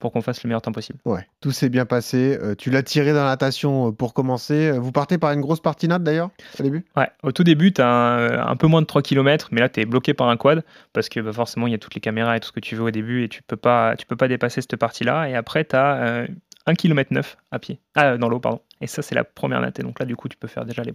pour 0.03 0.11
qu'on 0.11 0.21
fasse 0.21 0.43
le 0.43 0.49
meilleur 0.49 0.61
temps 0.61 0.73
possible. 0.73 0.99
Ouais, 1.05 1.25
tout 1.41 1.53
s'est 1.53 1.69
bien 1.69 1.87
passé. 1.87 2.37
Euh, 2.43 2.57
tu 2.57 2.71
l'as 2.71 2.83
tiré 2.83 3.12
dans 3.12 3.23
la 3.23 3.31
natation 3.31 3.88
euh, 3.88 3.93
pour 3.93 4.15
commencer. 4.15 4.71
Euh, 4.73 4.81
Vous 4.81 4.91
partez 4.91 5.17
par 5.17 5.31
une 5.31 5.41
grosse 5.41 5.61
partinade 5.61 6.03
d'ailleurs 6.03 6.31
au 6.59 6.62
début? 6.65 6.85
Ouais, 6.97 7.09
au 7.23 7.31
tout 7.31 7.45
début, 7.45 7.73
tu 7.73 7.81
as 7.81 7.87
un, 7.88 8.49
un 8.49 8.57
peu 8.57 8.67
moins 8.67 8.81
de 8.83 8.87
3 8.87 9.01
km, 9.01 9.51
mais 9.53 9.61
là, 9.61 9.69
tu 9.69 9.81
es 9.81 9.85
bloqué 9.87 10.12
par 10.12 10.29
un 10.29 10.37
quad 10.37 10.65
parce 10.93 11.09
que 11.09 11.21
bah, 11.21 11.33
forcément, 11.33 11.69
il 11.69 11.71
y 11.71 11.77
a 11.77 11.79
toutes 11.79 11.95
les 11.95 12.01
caméras 12.01 12.37
et 12.37 12.41
tout 12.41 12.49
ce 12.49 12.53
que 12.53 12.59
tu 12.61 12.75
veux 12.75 12.83
au 12.83 12.91
début 12.91 13.23
et 13.23 13.29
tu 13.29 13.45
peux 13.45 13.57
pas, 13.57 13.95
tu 13.97 14.05
peux 14.05 14.17
pas 14.17 14.27
dépasser 14.27 14.61
cette 14.61 14.75
partie-là. 14.75 15.29
Et 15.29 15.37
après, 15.37 15.65
tu 15.65 15.77
as 15.77 16.27
1 16.67 16.75
km 16.75 17.15
9 17.15 17.37
à 17.53 17.59
pied, 17.61 17.79
ah, 17.95 18.17
dans 18.19 18.29
l'eau, 18.29 18.41
pardon. 18.41 18.61
Et 18.81 18.88
ça, 18.88 19.03
c'est 19.03 19.15
la 19.15 19.23
première 19.23 19.61
natte. 19.61 19.79
Et 19.79 19.85
donc 19.85 20.01
là, 20.01 20.05
du 20.05 20.17
coup, 20.17 20.29
tu 20.29 20.37
peux 20.37 20.49
faire 20.49 20.65
déjà 20.65 20.83
les 20.83 20.95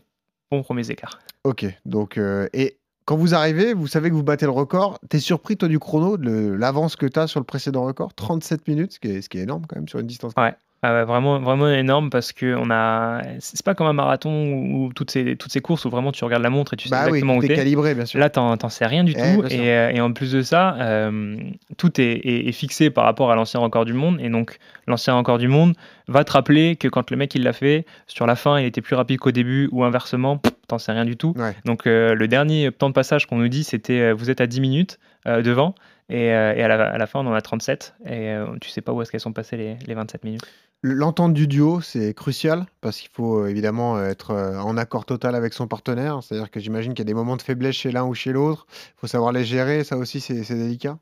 bons 0.52 0.64
premiers 0.64 0.92
écarts. 0.92 1.20
Ok, 1.46 1.66
donc 1.86 2.18
euh, 2.18 2.50
et 2.52 2.78
Quand 3.08 3.16
vous 3.16 3.34
arrivez, 3.34 3.74
vous 3.74 3.88
savez 3.88 4.10
que 4.10 4.16
vous 4.16 4.22
battez 4.24 4.46
le 4.46 4.52
record. 4.52 5.00
T'es 5.08 5.20
surpris, 5.20 5.56
toi, 5.56 5.70
du 5.70 5.80
chrono, 5.80 6.18
de 6.18 6.52
l'avance 6.52 6.98
que 6.98 7.06
tu 7.06 7.18
as 7.18 7.28
sur 7.28 7.40
le 7.40 7.46
précédent 7.46 7.86
record? 7.86 8.14
37 8.14 8.68
minutes, 8.68 8.92
ce 8.92 9.00
qui, 9.00 9.08
est, 9.08 9.22
ce 9.22 9.30
qui 9.30 9.38
est 9.38 9.44
énorme 9.44 9.64
quand 9.66 9.78
même 9.78 9.88
sur 9.88 10.00
une 10.00 10.08
distance. 10.08 10.34
Ouais. 10.38 10.54
Ah 10.84 10.94
ouais, 10.94 11.06
vraiment, 11.06 11.40
vraiment 11.40 11.70
énorme 11.70 12.10
parce 12.10 12.34
que 12.34 12.54
on 12.56 12.70
a. 12.70 13.22
C'est 13.40 13.64
pas 13.66 13.76
comme 13.76 13.88
un 13.88 13.94
marathon 13.94 14.52
ou 14.52 14.92
toutes 14.94 15.10
ces, 15.10 15.38
toutes 15.38 15.54
ces 15.54 15.62
courses 15.62 15.86
où 15.86 15.90
vraiment 15.90 16.12
tu 16.12 16.22
regardes 16.26 16.44
la 16.44 16.50
montre 16.50 16.74
et 16.74 16.78
tu 16.78 16.90
sais 16.90 16.92
Bah 16.92 17.04
oui, 17.06 17.20
exactement 17.20 17.38
où 17.38 17.42
t'es 17.42 17.56
calibré, 17.56 17.96
bien 17.96 18.06
sûr. 18.06 18.20
Là, 18.20 18.30
t'en 18.30 18.58
sais 18.70 18.86
rien 18.86 19.06
du 19.06 19.14
Eh, 19.14 19.16
tout. 19.38 19.44
Et, 19.50 19.72
euh, 19.72 19.90
et 19.92 20.02
en 20.02 20.12
plus 20.12 20.34
de 20.34 20.42
ça, 20.42 20.76
euh, 20.76 21.38
tout 21.78 22.00
est, 22.02 22.04
est- 22.04 22.48
est 22.50 22.52
fixé 22.52 22.90
par 22.90 23.06
rapport 23.06 23.32
à 23.32 23.36
l'ancien 23.36 23.62
record 23.62 23.86
du 23.86 23.94
monde. 23.94 24.20
Et 24.22 24.30
donc, 24.30 24.58
l'ancien 24.86 25.16
record 25.16 25.38
du 25.38 25.48
monde 25.48 25.76
va 26.10 26.26
te 26.26 26.34
rappeler 26.34 26.76
que 26.76 26.90
quand 26.90 27.10
le 27.10 27.16
mec 27.18 27.34
il 27.36 27.44
l'a 27.44 27.54
fait, 27.54 27.86
sur 28.06 28.28
la 28.28 28.36
fin, 28.36 28.60
il 28.60 28.66
était 28.66 28.82
plus 28.82 28.96
rapide 28.98 29.18
qu'au 29.20 29.32
début 29.32 29.70
ou 29.72 29.84
inversement, 29.86 30.38
pff, 30.38 30.52
t'en 30.68 30.78
sais 30.78 30.92
rien 30.92 31.06
du 31.06 31.18
tout. 31.18 31.34
Ouais. 31.36 31.56
Donc, 31.66 31.88
euh, 31.88 32.14
le 32.14 32.28
dernier 32.28 32.72
temps 32.72 32.90
de 32.90 32.94
passage 32.94 33.26
qu'on 33.26 33.38
nous 33.38 33.48
dit, 33.48 33.64
c'était 33.64 34.02
euh, 34.02 34.14
vous 34.14 34.30
êtes 34.30 34.42
à 34.42 34.48
10 34.48 34.62
minutes 34.62 35.00
euh, 35.28 35.42
devant. 35.42 35.76
Et, 36.10 36.28
et 36.28 36.32
à, 36.34 36.68
la, 36.70 36.90
à 36.90 36.98
la 36.98 37.06
fin, 37.06 37.20
on 37.20 37.28
en 37.28 37.34
a 37.34 37.42
37. 37.42 37.96
Et 38.06 38.34
tu 38.62 38.70
sais 38.70 38.80
pas 38.80 38.94
où 38.94 39.02
est-ce 39.02 39.12
qu'elles 39.12 39.20
sont 39.20 39.34
passées 39.34 39.58
les, 39.58 39.76
les 39.86 39.94
27 39.94 40.24
minutes. 40.24 40.48
L'entente 40.84 41.34
du 41.34 41.48
duo, 41.48 41.82
c'est 41.82 42.14
crucial 42.14 42.66
parce 42.82 43.00
qu'il 43.00 43.10
faut 43.12 43.40
euh, 43.42 43.48
évidemment 43.48 43.98
euh, 43.98 44.10
être 44.12 44.32
euh, 44.32 44.60
en 44.60 44.78
accord 44.78 45.06
total 45.06 45.34
avec 45.34 45.54
son 45.54 45.68
partenaire. 45.68 46.20
C'est-à-dire 46.22 46.52
que 46.52 46.60
j'imagine 46.60 46.94
qu'il 46.94 47.00
y 47.00 47.08
a 47.08 47.12
des 47.12 47.16
moments 47.16 47.36
de 47.36 47.42
faiblesse 47.42 47.76
chez 47.76 47.92
l'un 47.92 48.04
ou 48.04 48.14
chez 48.14 48.32
l'autre. 48.32 48.68
Il 48.70 49.00
faut 49.02 49.08
savoir 49.08 49.32
les 49.32 49.44
gérer. 49.44 49.84
Ça 49.84 49.98
aussi, 49.98 50.20
c'est 50.22 50.44
c'est 50.44 50.54
délicat. 50.56 50.98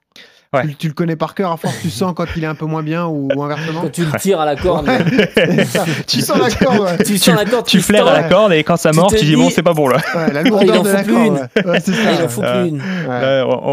Ouais. 0.54 0.66
Tu, 0.68 0.76
tu 0.76 0.88
le 0.88 0.94
connais 0.94 1.18
par 1.18 1.36
cœur, 1.36 1.52
à 1.52 1.58
force, 1.58 1.76
tu 1.82 1.90
sens 1.90 2.14
quand 2.16 2.26
il 2.38 2.44
est 2.46 2.48
un 2.48 2.56
peu 2.56 2.66
moins 2.66 2.84
bien 2.84 3.06
ou, 3.08 3.28
ou 3.36 3.44
inversement 3.44 3.82
Quand 3.82 3.92
tu 3.92 4.06
le 4.06 4.18
tires 4.20 4.40
à 4.40 4.46
la 4.46 4.56
corde. 4.56 4.88
Tu 6.08 6.22
sens 6.22 6.38
la 6.40 6.50
corde, 6.50 6.80
ouais. 6.80 7.04
tu 7.04 7.18
sens 7.18 7.36
la 7.36 7.46
corde, 7.46 7.66
Tu 7.66 7.82
flaires 7.82 8.08
à 8.08 8.14
la 8.22 8.30
corde 8.30 8.54
et 8.54 8.64
quand 8.64 8.78
ça 8.78 8.92
mord, 8.94 9.12
tu 9.14 9.26
dis 9.26 9.36
bon, 9.36 9.50
c'est 9.50 9.64
pas 9.64 9.74
bon 9.74 9.88
là. 9.90 9.98
La 10.32 10.42
il 10.44 10.48
lourdeur 10.48 10.80
en 10.80 10.84
de 10.84 10.88
faut 10.88 10.94
la 10.94 11.04
plus 11.04 11.14
corde. 11.14 11.50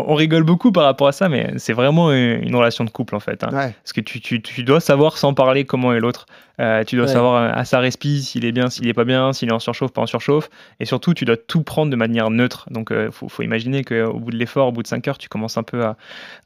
on, 0.09 0.15
rigole 0.15 0.43
beaucoup 0.43 0.73
par 0.73 0.85
rapport 0.85 1.07
à 1.09 1.12
ça, 1.12 1.29
mais 1.29 1.53
c'est 1.59 1.73
vraiment 1.73 2.11
une 2.12 2.43
une 2.43 2.57
relation 2.57 2.85
de 2.85 2.91
couple 2.91 3.15
en 3.15 3.21
fait. 3.21 3.45
hein. 3.45 3.51
Ouais. 3.53 3.75
Parce 3.83 3.93
que 3.95 4.01
tu, 4.01 4.21
tu- 4.21 4.43
tu 4.43 4.65
dois 4.65 4.81
savoir 4.81 5.19
sans 5.19 5.35
parler 5.35 5.65
comment 5.65 5.91
est 5.94 6.00
l'autre. 6.00 6.26
Euh, 6.61 6.85
tu 6.85 6.96
dois 6.96 7.07
Ouais. 7.07 7.12
savoir 7.12 7.42
euh, 7.42 7.50
à 7.52 7.64
sa 7.64 7.81
respi 7.81 8.22
s'il 8.22 8.44
est 8.44 8.52
bien, 8.52 8.68
s'il 8.68 8.87
est 8.87 8.92
pas 8.92 9.05
bien, 9.05 9.33
s'il 9.33 9.48
est 9.48 9.52
en 9.52 9.59
surchauffe, 9.59 9.92
pas 9.92 10.02
en 10.02 10.07
surchauffe. 10.07 10.48
Et 10.81 10.85
surtout, 10.85 11.14
tu 11.14 11.24
dois 11.24 11.37
tout 11.37 11.62
prendre 11.62 11.90
de 11.90 11.96
manière 11.96 12.31
neutre. 12.31 12.66
Donc, 12.70 12.90
il 12.92 13.11
faut, 13.11 13.28
faut 13.28 13.42
imaginer 13.42 13.83
qu'au 13.85 14.18
bout 14.18 14.31
de 14.31 14.37
l'effort, 14.37 14.68
au 14.68 14.72
bout 14.72 14.83
de 14.83 14.87
5 14.88 15.09
heures, 15.09 15.18
tu 15.18 15.28
commences 15.28 15.57
un 15.57 15.62
peu 15.62 15.83
à, 15.85 15.96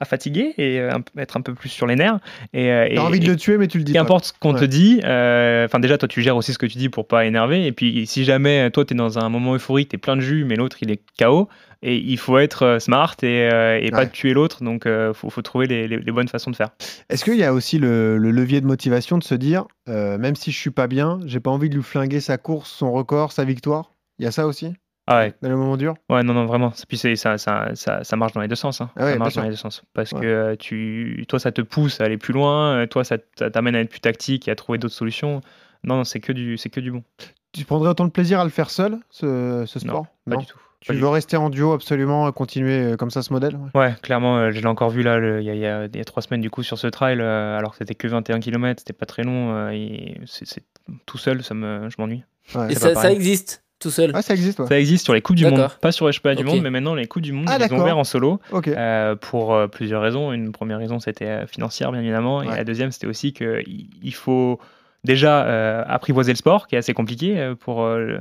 à 0.00 0.04
fatiguer 0.04 0.54
et 0.58 0.80
euh, 0.80 0.90
être 1.18 1.36
un 1.36 1.40
peu 1.40 1.54
plus 1.54 1.68
sur 1.68 1.86
les 1.86 1.96
nerfs. 1.96 2.18
Et, 2.54 2.70
euh, 2.70 2.86
T'as 2.88 2.94
et- 2.94 2.98
envie 2.98 3.20
de 3.20 3.26
le 3.26 3.36
tuer, 3.36 3.58
mais 3.58 3.66
tu 3.68 3.78
le 3.78 3.84
dis. 3.84 3.92
Qu'importe 3.92 4.26
ce 4.26 4.32
qu'on 4.38 4.54
te 4.54 4.64
dit, 4.64 5.00
euh, 5.04 5.64
enfin 5.66 5.78
déjà 5.80 5.98
toi 5.98 6.08
tu 6.08 6.22
gères 6.22 6.36
aussi 6.36 6.52
ce 6.52 6.58
que 6.58 6.66
tu 6.66 6.78
dis 6.78 6.88
pour 6.88 7.06
pas 7.06 7.24
énerver 7.26 7.66
et 7.66 7.72
puis 7.72 8.06
si 8.06 8.24
jamais 8.24 8.66
euh, 8.66 8.70
toi 8.70 8.84
tu 8.84 8.94
es 8.94 8.96
dans 8.96 9.18
un 9.18 9.28
moment 9.28 9.54
euphorique, 9.54 9.88
tu 9.90 9.96
es 9.96 9.98
plein 9.98 10.16
de 10.16 10.20
jus 10.20 10.44
mais 10.44 10.54
l'autre 10.56 10.78
il 10.82 10.90
est 10.90 11.00
KO 11.18 11.48
et 11.88 11.96
il 11.96 12.18
faut 12.18 12.36
être 12.38 12.62
euh, 12.64 12.78
smart 12.78 13.14
et, 13.22 13.48
euh, 13.52 13.88
pas 13.90 14.06
tuer 14.06 14.34
l'autre 14.34 14.62
donc 14.64 14.86
euh, 14.86 15.14
faut, 15.14 15.30
faut 15.30 15.42
trouver 15.42 15.66
les, 15.66 15.86
les- 15.88 15.98
les 15.98 16.12
bonnes 16.12 16.28
façons 16.28 16.50
de 16.50 16.56
faire. 16.56 16.70
Est-ce 17.08 17.24
qu'il 17.24 17.36
y 17.36 17.44
a 17.44 17.52
aussi 17.52 17.78
le, 17.78 18.18
le 18.18 18.30
levier 18.30 18.60
de 18.60 18.66
motivation 18.66 19.18
de 19.18 19.24
se 19.24 19.34
dire, 19.34 19.64
euh, 19.88 20.18
même 20.18 20.34
si 20.36 20.50
je 20.50 20.58
suis 20.58 20.70
pas 20.70 20.86
bien, 20.88 21.20
j'ai 21.24 21.40
pas 21.40 21.50
envie 21.50 21.70
de 21.70 21.76
lui 21.76 21.82
flinguer 21.82 22.20
sa 22.20 22.38
course, 22.38 22.70
son 22.70 22.92
record, 22.92 23.32
sa 23.32 23.44
victoire? 23.44 23.92
Il 24.18 24.24
y 24.24 24.28
a 24.28 24.32
ça 24.32 24.46
aussi? 24.46 24.74
Ah 25.08 25.18
ouais, 25.18 25.34
dans 25.40 25.48
le 25.50 25.56
moment 25.56 25.76
dur? 25.76 25.94
Ouais 26.10 26.24
non 26.24 26.34
non 26.34 26.46
vraiment, 26.46 26.72
puis 26.88 26.98
ça, 26.98 27.14
ça, 27.38 27.70
ça, 27.74 28.02
ça 28.02 28.16
marche 28.16 28.32
dans 28.32 28.40
les 28.40 28.48
deux 28.48 28.56
sens, 28.56 28.80
hein. 28.80 28.90
Ah 28.96 29.04
ouais, 29.04 29.12
ça 29.12 29.18
marche 29.18 29.34
dans 29.36 29.42
les 29.42 29.50
deux 29.50 29.54
sens 29.56 29.84
parce 29.94 30.12
Ouais. 30.12 30.20
que 30.20 30.54
tu, 30.56 31.24
toi 31.28 31.38
ça 31.38 31.52
te 31.52 31.60
pousse 31.62 32.00
à 32.00 32.04
aller 32.04 32.18
plus 32.18 32.32
loin, 32.34 32.86
toi 32.88 33.04
ça 33.04 33.16
t'amène 33.18 33.76
à 33.76 33.80
être 33.80 33.90
plus 33.90 34.00
tactique 34.00 34.48
et 34.48 34.50
à 34.50 34.56
trouver 34.56 34.78
d'autres 34.78 34.94
solutions. 34.94 35.40
Non, 35.84 35.98
non 35.98 36.04
c'est 36.04 36.18
que 36.18 36.32
du 36.32 36.56
que 36.56 36.80
du 36.80 36.90
bon. 36.90 37.04
Tu 37.52 37.64
prendrais 37.64 37.90
autant 37.90 38.04
de 38.06 38.10
plaisir 38.10 38.40
à 38.40 38.44
le 38.44 38.50
faire 38.50 38.70
seul, 38.70 38.98
ce, 39.10 39.62
ce 39.66 39.78
Non, 39.86 39.92
sport? 39.92 40.06
Pas 40.28 40.36
du 40.36 40.46
tout. 40.46 40.58
Tu 40.80 40.92
veux 40.92 41.08
rester 41.08 41.36
en 41.36 41.50
duo 41.50 41.72
absolument, 41.72 42.26
euh, 42.26 42.30
continuer 42.30 42.92
euh, 42.92 42.96
comme 42.96 43.10
ça 43.10 43.22
ce 43.22 43.32
modèle 43.32 43.56
ouais? 43.74 43.80
Ouais, 43.80 43.94
clairement, 44.02 44.36
euh, 44.38 44.50
je 44.52 44.60
l'ai 44.60 44.66
encore 44.66 44.90
vu 44.90 45.02
là, 45.02 45.18
il 45.40 45.44
y, 45.44 45.50
a- 45.66 45.86
y 45.86 45.98
y 45.98 46.04
trois 46.04 46.22
semaines 46.22 46.40
du 46.40 46.50
coup 46.50 46.62
sur 46.62 46.78
ce 46.78 46.86
trail, 46.86 47.18
euh, 47.20 47.56
alors 47.58 47.72
que 47.72 47.78
c'était 47.78 47.94
que 47.94 48.06
21 48.06 48.38
km, 48.40 48.80
c'était 48.80 48.92
pas 48.92 49.06
très 49.06 49.22
long, 49.24 49.52
euh, 49.54 49.70
et 49.70 50.20
c'est 50.26 50.62
tout 51.06 51.18
seul, 51.18 51.42
ça 51.42 51.54
me, 51.54 51.88
je 51.90 51.96
m'ennuie. 51.98 52.22
Ouais. 52.54 52.72
Et 52.72 52.74
ça, 52.76 53.10
existe 53.10 53.64
tout 53.78 53.90
seul? 53.90 54.12
Ah, 54.14 54.22
ça 54.22 54.34
existe, 54.34 54.60
ouais. 54.60 54.66
Ça 54.66 54.78
existe 54.78 55.04
sur 55.04 55.12
les 55.14 55.20
Coupes 55.22 55.36
du 55.36 55.44
Monde, 55.46 55.68
pas 55.80 55.92
sur 55.92 56.06
les 56.06 56.12
Championnats 56.12 56.36
du. 56.36 56.44
Monde, 56.44 56.62
mais 56.62 56.70
maintenant 56.70 56.94
les 56.94 57.06
Coupes 57.06 57.22
du 57.22 57.32
Monde, 57.32 57.46
Ah, 57.48 57.56
ils 57.58 57.62
les 57.62 57.72
ont 57.72 57.78
ouverts 57.80 57.98
en 57.98 58.04
solo 58.04 58.40
euh, 58.68 59.16
pour 59.16 59.54
euh, 59.54 59.66
plusieurs 59.66 60.02
raisons. 60.02 60.32
Une 60.32 60.52
première 60.52 60.78
raison, 60.78 60.98
c'était 61.00 61.46
financière, 61.46 61.90
bien 61.90 62.00
évidemment, 62.00 62.42
et 62.42 62.48
Ouais. 62.48 62.56
la 62.56 62.64
deuxième, 62.64 62.90
c'était 62.92 63.06
aussi 63.06 63.32
qu'il 63.32 63.88
il 64.02 64.14
faut 64.14 64.60
déjà 65.06 65.46
euh, 65.46 65.82
apprivoiser 65.86 66.32
le 66.32 66.36
sport, 66.36 66.66
qui 66.66 66.74
est 66.74 66.78
assez 66.78 66.92
compliqué 66.92 67.38
euh, 67.38 67.54
pour 67.54 67.84
euh, 67.84 68.18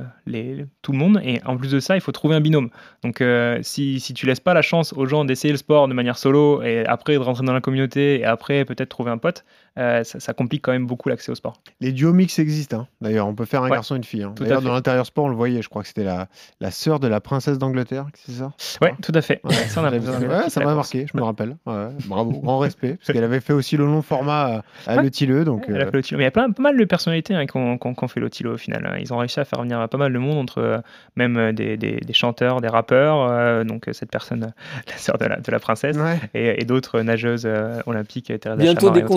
tout 0.80 0.92
le 0.92 0.98
monde, 0.98 1.20
et 1.22 1.42
en 1.44 1.58
plus 1.58 1.70
de 1.70 1.80
ça, 1.80 1.96
il 1.96 2.00
faut 2.00 2.12
trouver 2.12 2.34
un 2.36 2.40
binôme. 2.40 2.70
Donc, 3.02 3.22
si, 3.62 4.00
si 4.00 4.14
tu 4.14 4.24
laisses 4.24 4.40
pas 4.40 4.54
la 4.54 4.62
chance 4.62 4.94
aux 4.94 5.06
gens 5.06 5.24
d'essayer 5.24 5.52
le 5.52 5.58
sport 5.58 5.88
de 5.88 5.94
manière 5.94 6.16
solo, 6.16 6.62
et 6.62 6.86
après 6.86 7.14
de 7.14 7.18
rentrer 7.18 7.44
dans 7.44 7.52
la 7.52 7.60
communauté, 7.60 8.20
et 8.20 8.24
après 8.24 8.64
peut-être 8.64 8.88
trouver 8.88 9.10
un 9.10 9.18
pote, 9.18 9.44
ça, 9.76 10.20
ça 10.20 10.32
complique 10.34 10.62
quand 10.62 10.72
même 10.72 10.86
beaucoup 10.86 11.08
l'accès 11.08 11.30
au 11.30 11.34
sport. 11.34 11.60
Les 11.80 11.92
duos 11.92 12.12
mix 12.12 12.38
existent. 12.38 12.78
hein. 12.80 12.86
D'ailleurs, 13.00 13.26
on 13.26 13.34
peut 13.34 13.44
faire 13.44 13.62
un 13.62 13.66
Ouais, 13.68 13.76
garçon 13.76 13.94
et 13.94 13.98
une 13.98 14.04
fille. 14.04 14.22
hein. 14.22 14.34
D'ailleurs, 14.38 14.62
dans 14.62 14.72
l'intérieur 14.72 15.04
sport, 15.06 15.24
on 15.26 15.28
le 15.28 15.36
voyait. 15.36 15.62
Je 15.62 15.68
crois 15.68 15.82
que 15.82 15.88
c'était 15.88 16.04
la, 16.04 16.28
la 16.60 16.70
sœur 16.70 17.00
de 17.00 17.08
la 17.08 17.20
princesse 17.20 17.58
d'Angleterre, 17.58 18.06
c'est 18.14 18.32
ça? 18.32 18.52
Ouais, 18.80 18.94
tout 19.02 19.12
à 19.14 19.20
fait. 19.20 19.40
Ouais, 19.44 19.52
Ça, 19.52 19.82
Ouais, 19.82 20.64
m'a 20.64 20.74
marqué, 20.74 21.06
je 21.12 21.16
me 21.16 21.22
rappelle. 21.22 21.56
Ouais, 21.66 21.88
bravo, 22.06 22.30
grand 22.40 22.58
respect, 22.58 22.94
parce 22.96 23.12
qu'elle 23.12 23.24
avait 23.24 23.40
fait 23.40 23.52
aussi 23.52 23.76
le 23.76 23.84
long 23.84 24.02
format 24.02 24.62
à, 24.86 24.92
à 24.92 25.10
Tilleux, 25.10 25.44
donc 25.44 25.64
Elle 25.68 25.80
a 25.80 25.86
euh, 25.86 25.90
fait. 25.90 26.12
Mais 26.12 26.22
il 26.22 26.24
y 26.24 26.26
a 26.26 26.30
plein, 26.30 26.50
pas 26.50 26.62
mal 26.62 26.76
de 26.76 26.84
personnalités 26.84 27.34
hein, 27.34 27.46
qui, 27.46 27.56
ont, 27.56 28.08
fait 28.08 28.20
l'Otilo 28.20 28.54
au 28.54 28.56
final. 28.58 28.86
hein. 28.86 28.96
Ils 29.00 29.12
ont 29.12 29.18
réussi 29.18 29.40
à 29.40 29.44
faire 29.44 29.60
venir 29.62 29.88
pas 29.88 29.98
mal 29.98 30.12
de 30.12 30.18
monde, 30.18 30.38
entre 30.38 30.58
euh, 30.58 30.78
même 31.16 31.36
euh, 31.36 31.52
des, 31.52 31.76
des- 31.76 32.00
des 32.00 32.12
chanteurs, 32.12 32.60
des 32.60 32.68
rappeurs, 32.68 33.20
euh, 33.30 33.64
donc 33.64 33.88
euh, 33.88 33.92
cette 33.92 34.10
personne, 34.10 34.44
euh, 34.44 34.48
la 34.88 34.96
sœur 34.96 35.18
de 35.18 35.24
la, 35.26 35.40
de 35.40 35.50
la 35.50 35.58
princesse, 35.58 35.96
ouais. 35.96 36.18
et, 36.34 36.62
et 36.62 36.64
d'autres 36.64 37.00
nageuses 37.00 37.44
euh, 37.46 37.80
olympiques, 37.86 38.30
euh, 38.30 38.56
Bientôt 38.56 38.90
des 38.90 39.00
et 39.00 39.02
autres. 39.04 39.12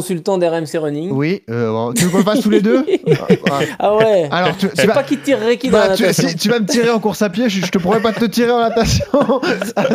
d'RMC 0.50 0.78
Running. 0.80 1.12
Oui, 1.12 1.44
euh, 1.50 1.94
tu 1.94 2.06
veux 2.06 2.12
qu'on 2.12 2.18
le 2.20 2.24
fasse 2.24 2.42
tous 2.42 2.50
les 2.50 2.62
deux 2.62 2.86
Ah, 3.80 3.96
ouais. 3.96 4.28
Alors, 4.32 4.56
tu, 4.58 4.70
tu 4.70 4.76
sais 4.76 4.88
vas, 4.88 4.94
pas 4.94 5.04
qui 5.04 5.18
tirerait 5.18 5.58
qui 5.58 5.70
dans 5.70 5.78
bah, 5.78 5.88
la 5.90 5.96
tu, 5.96 6.14
si 6.14 6.36
tu 6.36 6.50
vas 6.50 6.60
me 6.60 6.66
tirer 6.66 6.90
en 6.90 7.00
course 7.00 7.22
à 7.22 7.30
pied, 7.30 7.50
je, 7.50 7.66
je 7.66 7.72
te 7.72 7.78
pourrais 7.78 8.02
pas 8.02 8.14
te 8.14 8.26
tirer 8.26 8.52
en 8.52 8.60
natation, 8.60 9.06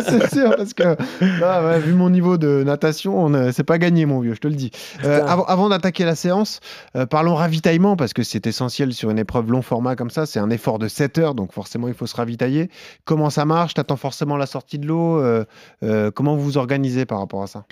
c'est 0.07 0.33
sûr, 0.33 0.55
parce 0.55 0.73
que 0.73 0.95
ah, 1.43 1.65
ouais, 1.65 1.79
vu 1.79 1.93
mon 1.93 2.09
niveau 2.09 2.37
de 2.37 2.63
natation, 2.63 3.17
on, 3.17 3.33
euh, 3.33 3.51
c'est 3.53 3.63
pas 3.63 3.77
gagné, 3.77 4.05
mon 4.05 4.19
vieux, 4.19 4.33
je 4.33 4.39
te 4.39 4.47
le 4.47 4.55
dis. 4.55 4.71
Euh, 5.03 5.25
avant 5.25 5.45
avant 5.45 5.69
d'attaquer 5.69 6.05
la 6.05 6.15
séance, 6.15 6.59
euh, 6.95 7.05
parlons 7.05 7.35
ravitaillement, 7.35 7.95
parce 7.95 8.13
que 8.13 8.23
c'est 8.23 8.47
essentiel 8.47 8.93
sur 8.93 9.09
une 9.09 9.19
épreuve 9.19 9.51
long 9.51 9.61
format 9.61 9.95
comme 9.95 10.09
ça, 10.09 10.25
c'est 10.25 10.39
un 10.39 10.49
effort 10.49 10.79
de 10.79 10.87
7 10.87 11.17
heures, 11.17 11.35
donc 11.35 11.51
forcément 11.51 11.87
il 11.87 11.93
faut 11.93 12.07
se 12.07 12.15
ravitailler. 12.15 12.69
Comment 13.05 13.29
ça 13.29 13.45
marche? 13.45 13.73
T'attends 13.73 13.97
forcément 13.97 14.37
la 14.37 14.45
sortie 14.45 14.79
de 14.79 14.87
l'eau? 14.87 15.23
Comment 16.13 16.35
vous 16.35 16.43
vous 16.43 16.57
organisez 16.57 17.05
par 17.05 17.19
rapport 17.19 17.43
à 17.43 17.47
ça? 17.47 17.65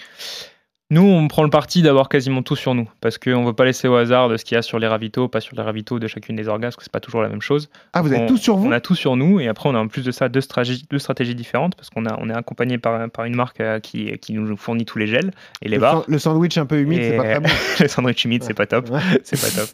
Nous, 0.91 1.02
on 1.02 1.28
prend 1.28 1.43
le 1.43 1.50
parti 1.50 1.82
d'avoir 1.82 2.08
quasiment 2.10 2.43
tout 2.43 2.56
sur 2.58 2.76
nous, 2.76 2.88
parce 3.02 3.17
qu'on 3.17 3.41
ne 3.41 3.46
veut 3.48 3.54
pas 3.54 3.65
laisser 3.65 3.88
au 3.88 3.96
hasard 3.96 4.30
de 4.30 4.38
ce 4.38 4.46
qu'il 4.46 4.56
y 4.56 4.60
a 4.60 4.62
sur 4.62 4.78
les 4.78 4.86
ravitaux, 4.86 5.28
pas 5.28 5.39
sur 5.39 5.56
les 5.56 5.63
ravitaux 5.63 5.98
de 5.98 6.08
chacune 6.08 6.36
des 6.36 6.48
orgas, 6.50 6.67
parce 6.67 6.76
que 6.76 6.84
c'est 6.84 6.91
pas 6.91 7.00
toujours 7.00 7.22
la 7.24 7.30
même 7.30 7.41
chose. 7.41 7.69
Ah, 7.93 8.02
vous 8.04 8.12
avez 8.12 8.22
on, 8.24 8.28
tout 8.28 8.38
sur 8.38 8.58
vous 8.58 8.67
On 8.67 8.72
a 8.72 8.80
tout 8.82 8.93
sur 8.93 9.15
nous, 9.15 9.39
et 9.39 9.48
après, 9.48 9.69
on 9.69 9.76
a 9.76 9.80
en 9.80 9.88
plus 9.88 10.04
de 10.04 10.12
ça 10.12 10.30
deux 10.30 10.41
stratégies, 10.41 10.86
deux 10.91 11.00
stratégies 11.00 11.34
différentes, 11.36 11.76
parce 11.76 11.89
qu'on 11.89 12.06
a, 12.06 12.15
on 12.19 12.30
est 12.30 12.34
accompagné 12.36 12.78
par, 12.78 13.10
par 13.10 13.26
une 13.26 13.34
marque 13.36 13.60
euh, 13.62 13.80
qui, 13.80 14.12
qui 14.19 14.34
nous 14.34 14.56
fournit 14.58 14.86
tous 14.86 15.00
les 15.00 15.08
gels 15.08 15.32
et 15.63 15.69
les 15.69 15.78
le, 15.78 15.82
bars. 15.82 16.04
le 16.08 16.19
sandwich 16.19 16.58
un 16.60 16.65
peu 16.67 16.78
humide, 16.78 17.00
c'est 17.02 17.17
pas 17.17 17.24
très 17.24 17.39
bon. 17.39 17.50
le 17.80 17.88
sandwich 17.88 18.26
humide, 18.26 18.43
c'est 18.43 18.54
pas 18.54 18.67
top. 18.67 18.89
C'est 19.24 19.41
pas 19.41 19.62
top. 19.62 19.69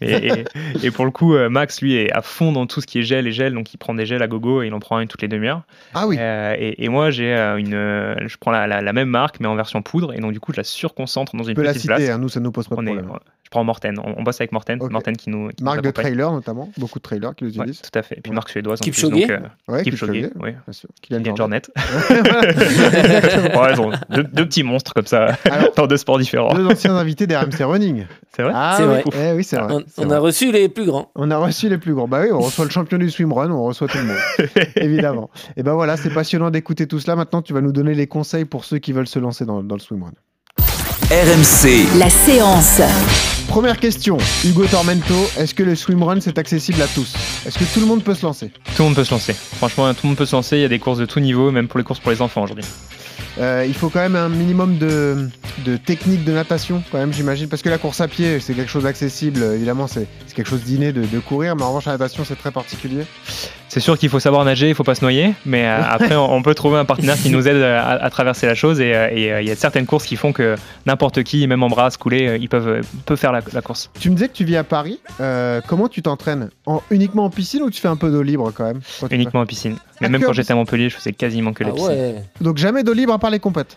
Et, 0.00 0.28
et- 0.28 0.44
et 0.82 0.90
pour 0.90 1.04
le 1.04 1.10
coup, 1.12 1.34
euh, 1.36 1.48
Max, 1.50 1.82
lui, 1.82 1.94
est 1.94 2.10
à 2.10 2.22
fond 2.22 2.50
dans 2.52 2.66
tout 2.66 2.80
ce 2.80 2.86
qui 2.86 2.98
est 2.98 3.02
gel 3.02 3.26
et 3.28 3.32
gel, 3.32 3.54
donc 3.54 3.72
il 3.74 3.76
prend 3.76 3.94
des 3.94 4.06
gels 4.06 4.22
à 4.22 4.26
gogo 4.26 4.62
et 4.62 4.66
il 4.68 4.74
en 4.74 4.80
prend 4.80 4.98
une 4.98 5.08
toutes 5.08 5.22
les 5.22 5.28
demi-heures. 5.28 5.62
Ah 5.94 6.06
oui, 6.08 6.16
Euh, 6.18 6.56
et, 6.58 6.82
et 6.84 6.88
moi, 6.88 7.10
j'ai 7.10 7.32
une, 7.34 7.72
je 8.26 8.36
prends 8.40 8.50
la, 8.50 8.66
la- 8.66 8.80
la 8.80 8.92
même 8.92 9.08
marque, 9.08 9.38
mais 9.40 9.46
en 9.46 9.54
version 9.54 9.82
poudre, 9.82 10.14
et 10.14 10.18
donc 10.18 10.32
du 10.32 10.40
coup, 10.40 10.52
je 10.54 10.60
la 10.60 10.64
surconcentre 10.64 11.36
dans 11.36 11.42
tu 11.44 11.50
une 11.50 11.54
peux 11.56 11.62
la 11.62 11.70
petite 11.70 11.82
citer, 11.82 11.94
place. 11.94 12.08
hein, 12.10 12.18
nous 12.18 12.28
ça 12.28 12.40
nous 12.40 12.52
pose 12.52 12.68
pas 12.68 12.76
de 12.76 12.80
On 12.80 12.86
est- 12.86 12.94
problème. 12.94 13.18
je 13.42 13.50
prends 13.50 13.64
Morten, 13.64 13.98
on, 13.98 14.14
on 14.18 14.22
bosse 14.22 14.40
avec 14.40 14.52
Morten, 14.52 14.78
Ok. 14.80 14.86
c'est 14.88 14.92
Morten 14.92 15.16
qui 15.16 15.30
nous, 15.30 15.48
qui 15.48 15.62
nous 15.62 15.64
Marque 15.64 15.82
de 15.82 15.88
accompagne. 15.88 16.04
trailer 16.12 16.32
notamment, 16.32 16.70
beaucoup 16.78 16.98
de 16.98 17.02
trailers 17.02 17.34
qui 17.34 17.44
Ouais, 17.44 17.50
l'utilisent. 17.50 17.82
tout 17.82 17.98
à 17.98 18.02
fait. 18.02 18.18
Et 18.18 18.20
puis 18.20 18.30
Ouais. 18.30 18.34
marque 18.36 18.48
suédoise. 18.50 18.80
en 18.80 18.84
Kipchoge 18.84 19.10
plus, 19.10 19.20
donc, 19.20 19.30
euh, 19.30 19.38
Ouais, 19.72 19.82
Kipchoge, 19.82 20.10
Kipchoge, 20.12 20.30
oui. 20.40 20.50
bien 20.52 20.72
sûr. 20.72 20.88
Kylian 21.02 21.34
Jornet. 21.36 21.36
Jornet. 21.36 21.62
Ouais, 23.54 23.72
ils 23.72 23.80
ont 23.80 23.90
deux, 24.10 24.24
petits 24.46 24.62
monstres 24.62 24.92
comme 24.94 25.06
ça, 25.06 25.36
Alors, 25.50 25.72
dans 25.76 25.86
deux 25.86 25.96
sports 25.96 26.18
différents. 26.18 26.54
Deux 26.54 26.66
anciens 26.66 26.96
invités 26.96 27.26
d'RMC 27.26 27.62
Running. 27.64 28.06
C'est 28.34 28.42
vrai 28.42 28.52
Ah 28.54 28.74
C'est 28.76 28.84
vrai. 28.84 29.04
eh 29.14 29.32
oui, 29.36 29.44
c'est 29.44 29.56
vrai. 29.56 29.74
On, 29.74 29.82
c'est 29.86 30.02
on 30.02 30.06
vrai. 30.06 30.16
a 30.16 30.20
reçu 30.20 30.50
les 30.52 30.68
plus 30.68 30.86
grands. 30.86 31.10
On 31.14 31.30
a 31.30 31.36
reçu 31.38 31.68
les 31.68 31.78
plus 31.78 31.94
grands. 31.94 32.08
Bah 32.08 32.20
oui, 32.22 32.28
on 32.32 32.40
reçoit 32.40 32.64
le 32.64 32.70
champion 32.70 32.98
du 32.98 33.10
swimrun, 33.10 33.50
on 33.50 33.62
reçoit 33.64 33.88
tout 33.88 33.98
le 33.98 34.04
monde. 34.04 34.16
Évidemment. 34.76 35.30
Et 35.56 35.62
ben 35.62 35.74
voilà, 35.74 35.96
c'est 35.96 36.10
passionnant 36.12 36.50
d'écouter 36.50 36.86
tout 36.86 36.98
cela. 36.98 37.16
Maintenant, 37.16 37.42
tu 37.42 37.52
vas 37.52 37.60
nous 37.60 37.72
donner 37.72 37.94
les 37.94 38.06
conseils 38.06 38.44
pour 38.44 38.64
ceux 38.64 38.78
qui 38.78 38.92
veulent 38.92 39.06
se 39.06 39.18
lancer 39.18 39.44
dans, 39.44 39.62
dans 39.62 39.74
le 39.76 39.80
swimrun. 39.80 40.12
RMC, 41.14 41.96
La 41.96 42.10
séance. 42.10 42.80
Première 43.46 43.78
question. 43.78 44.18
Hugo 44.44 44.66
Tormento, 44.66 45.14
est-ce 45.38 45.54
que 45.54 45.62
le 45.62 45.76
swimrun 45.76 46.20
c'est 46.20 46.38
accessible 46.40 46.82
à 46.82 46.88
tous? 46.88 47.14
Est-ce 47.46 47.56
que 47.56 47.72
tout 47.72 47.78
le 47.78 47.86
monde 47.86 48.02
peut 48.02 48.14
se 48.14 48.26
lancer? 48.26 48.50
Tout 48.74 48.82
le 48.82 48.84
monde 48.86 48.96
peut 48.96 49.04
se 49.04 49.12
lancer. 49.12 49.32
Franchement, 49.32 49.94
tout 49.94 50.00
le 50.02 50.08
monde 50.08 50.16
peut 50.16 50.26
se 50.26 50.34
lancer. 50.34 50.56
Il 50.56 50.62
y 50.62 50.64
a 50.64 50.68
des 50.68 50.80
courses 50.80 50.98
de 50.98 51.06
tout 51.06 51.20
niveau, 51.20 51.52
même 51.52 51.68
pour 51.68 51.78
les 51.78 51.84
courses 51.84 52.00
pour 52.00 52.10
les 52.10 52.20
enfants 52.20 52.42
aujourd'hui. 52.42 52.64
Euh, 53.38 53.64
il 53.64 53.74
faut 53.74 53.90
quand 53.90 54.00
même 54.00 54.16
un 54.16 54.28
minimum 54.28 54.76
de, 54.78 55.28
de 55.64 55.76
technique 55.76 56.24
de 56.24 56.32
natation, 56.32 56.82
quand 56.90 56.98
même, 56.98 57.12
j'imagine. 57.12 57.46
Parce 57.46 57.62
que 57.62 57.68
la 57.68 57.78
course 57.78 58.00
à 58.00 58.08
pied, 58.08 58.40
c'est 58.40 58.54
quelque 58.54 58.70
chose 58.70 58.82
d'accessible. 58.82 59.40
Évidemment, 59.54 59.86
c'est 59.86 60.08
c'est 60.26 60.34
quelque 60.34 60.50
chose 60.50 60.64
d'inné 60.64 60.92
de, 60.92 61.06
de 61.06 61.18
courir. 61.20 61.54
Mais 61.54 61.62
en 61.62 61.68
revanche, 61.68 61.84
la 61.84 61.92
natation, 61.92 62.24
c'est 62.24 62.36
très 62.36 62.50
particulier. 62.50 63.04
C'est 63.74 63.80
sûr 63.80 63.98
qu'il 63.98 64.08
faut 64.08 64.20
savoir 64.20 64.44
nager, 64.44 64.68
il 64.68 64.74
faut 64.76 64.84
pas 64.84 64.94
se 64.94 65.00
noyer, 65.00 65.34
mais 65.44 65.66
euh, 65.66 65.80
après 65.82 66.14
on, 66.14 66.32
on 66.32 66.42
peut 66.42 66.54
trouver 66.54 66.78
un 66.78 66.84
partenaire 66.84 67.16
qui 67.16 67.28
nous 67.28 67.48
aide 67.48 67.60
à, 67.60 67.88
à 67.90 68.08
traverser 68.08 68.46
la 68.46 68.54
chose 68.54 68.80
et 68.80 68.94
euh, 68.94 69.08
euh, 69.08 69.42
il 69.42 69.48
y 69.48 69.50
a 69.50 69.56
certaines 69.56 69.84
courses 69.84 70.04
qui 70.06 70.14
font 70.14 70.32
que 70.32 70.54
n'importe 70.86 71.24
qui, 71.24 71.44
même 71.48 71.60
en 71.64 71.68
brasse, 71.68 71.96
coulé, 71.96 72.28
euh, 72.28 72.36
ils 72.36 72.48
peuvent, 72.48 72.68
euh, 72.68 72.80
peut 73.04 73.16
faire 73.16 73.32
la, 73.32 73.40
la 73.52 73.62
course. 73.62 73.90
Tu 73.98 74.10
me 74.10 74.14
disais 74.14 74.28
que 74.28 74.32
tu 74.34 74.44
vis 74.44 74.56
à 74.56 74.62
Paris. 74.62 75.00
euh, 75.20 75.60
comment 75.66 75.88
tu 75.88 76.02
t'entraînes? 76.02 76.50
En, 76.66 76.82
Uniquement 76.92 77.24
en 77.24 77.30
piscine 77.30 77.62
ou 77.62 77.70
tu 77.70 77.80
fais 77.80 77.88
un 77.88 77.96
peu 77.96 78.12
d'eau 78.12 78.22
libre 78.22 78.52
quand 78.54 78.62
même? 78.64 78.78
Quand 79.00 79.08
Uniquement 79.10 79.40
en 79.40 79.46
piscine. 79.46 79.74
Mais 80.00 80.06
Ah, 80.06 80.08
même 80.08 80.20
que 80.20 80.26
quand 80.26 80.32
j'étais 80.34 80.52
à 80.52 80.54
Montpellier, 80.54 80.88
je 80.88 80.94
faisais 80.94 81.12
quasiment 81.12 81.52
que 81.52 81.64
les 81.64 81.70
Ah 81.70 81.74
piscines. 81.74 81.90
ouais. 81.90 82.14
Donc 82.40 82.58
jamais 82.58 82.84
d'eau 82.84 82.92
libre 82.92 83.12
à 83.12 83.18
part 83.18 83.30
les 83.30 83.40
compètes? 83.40 83.76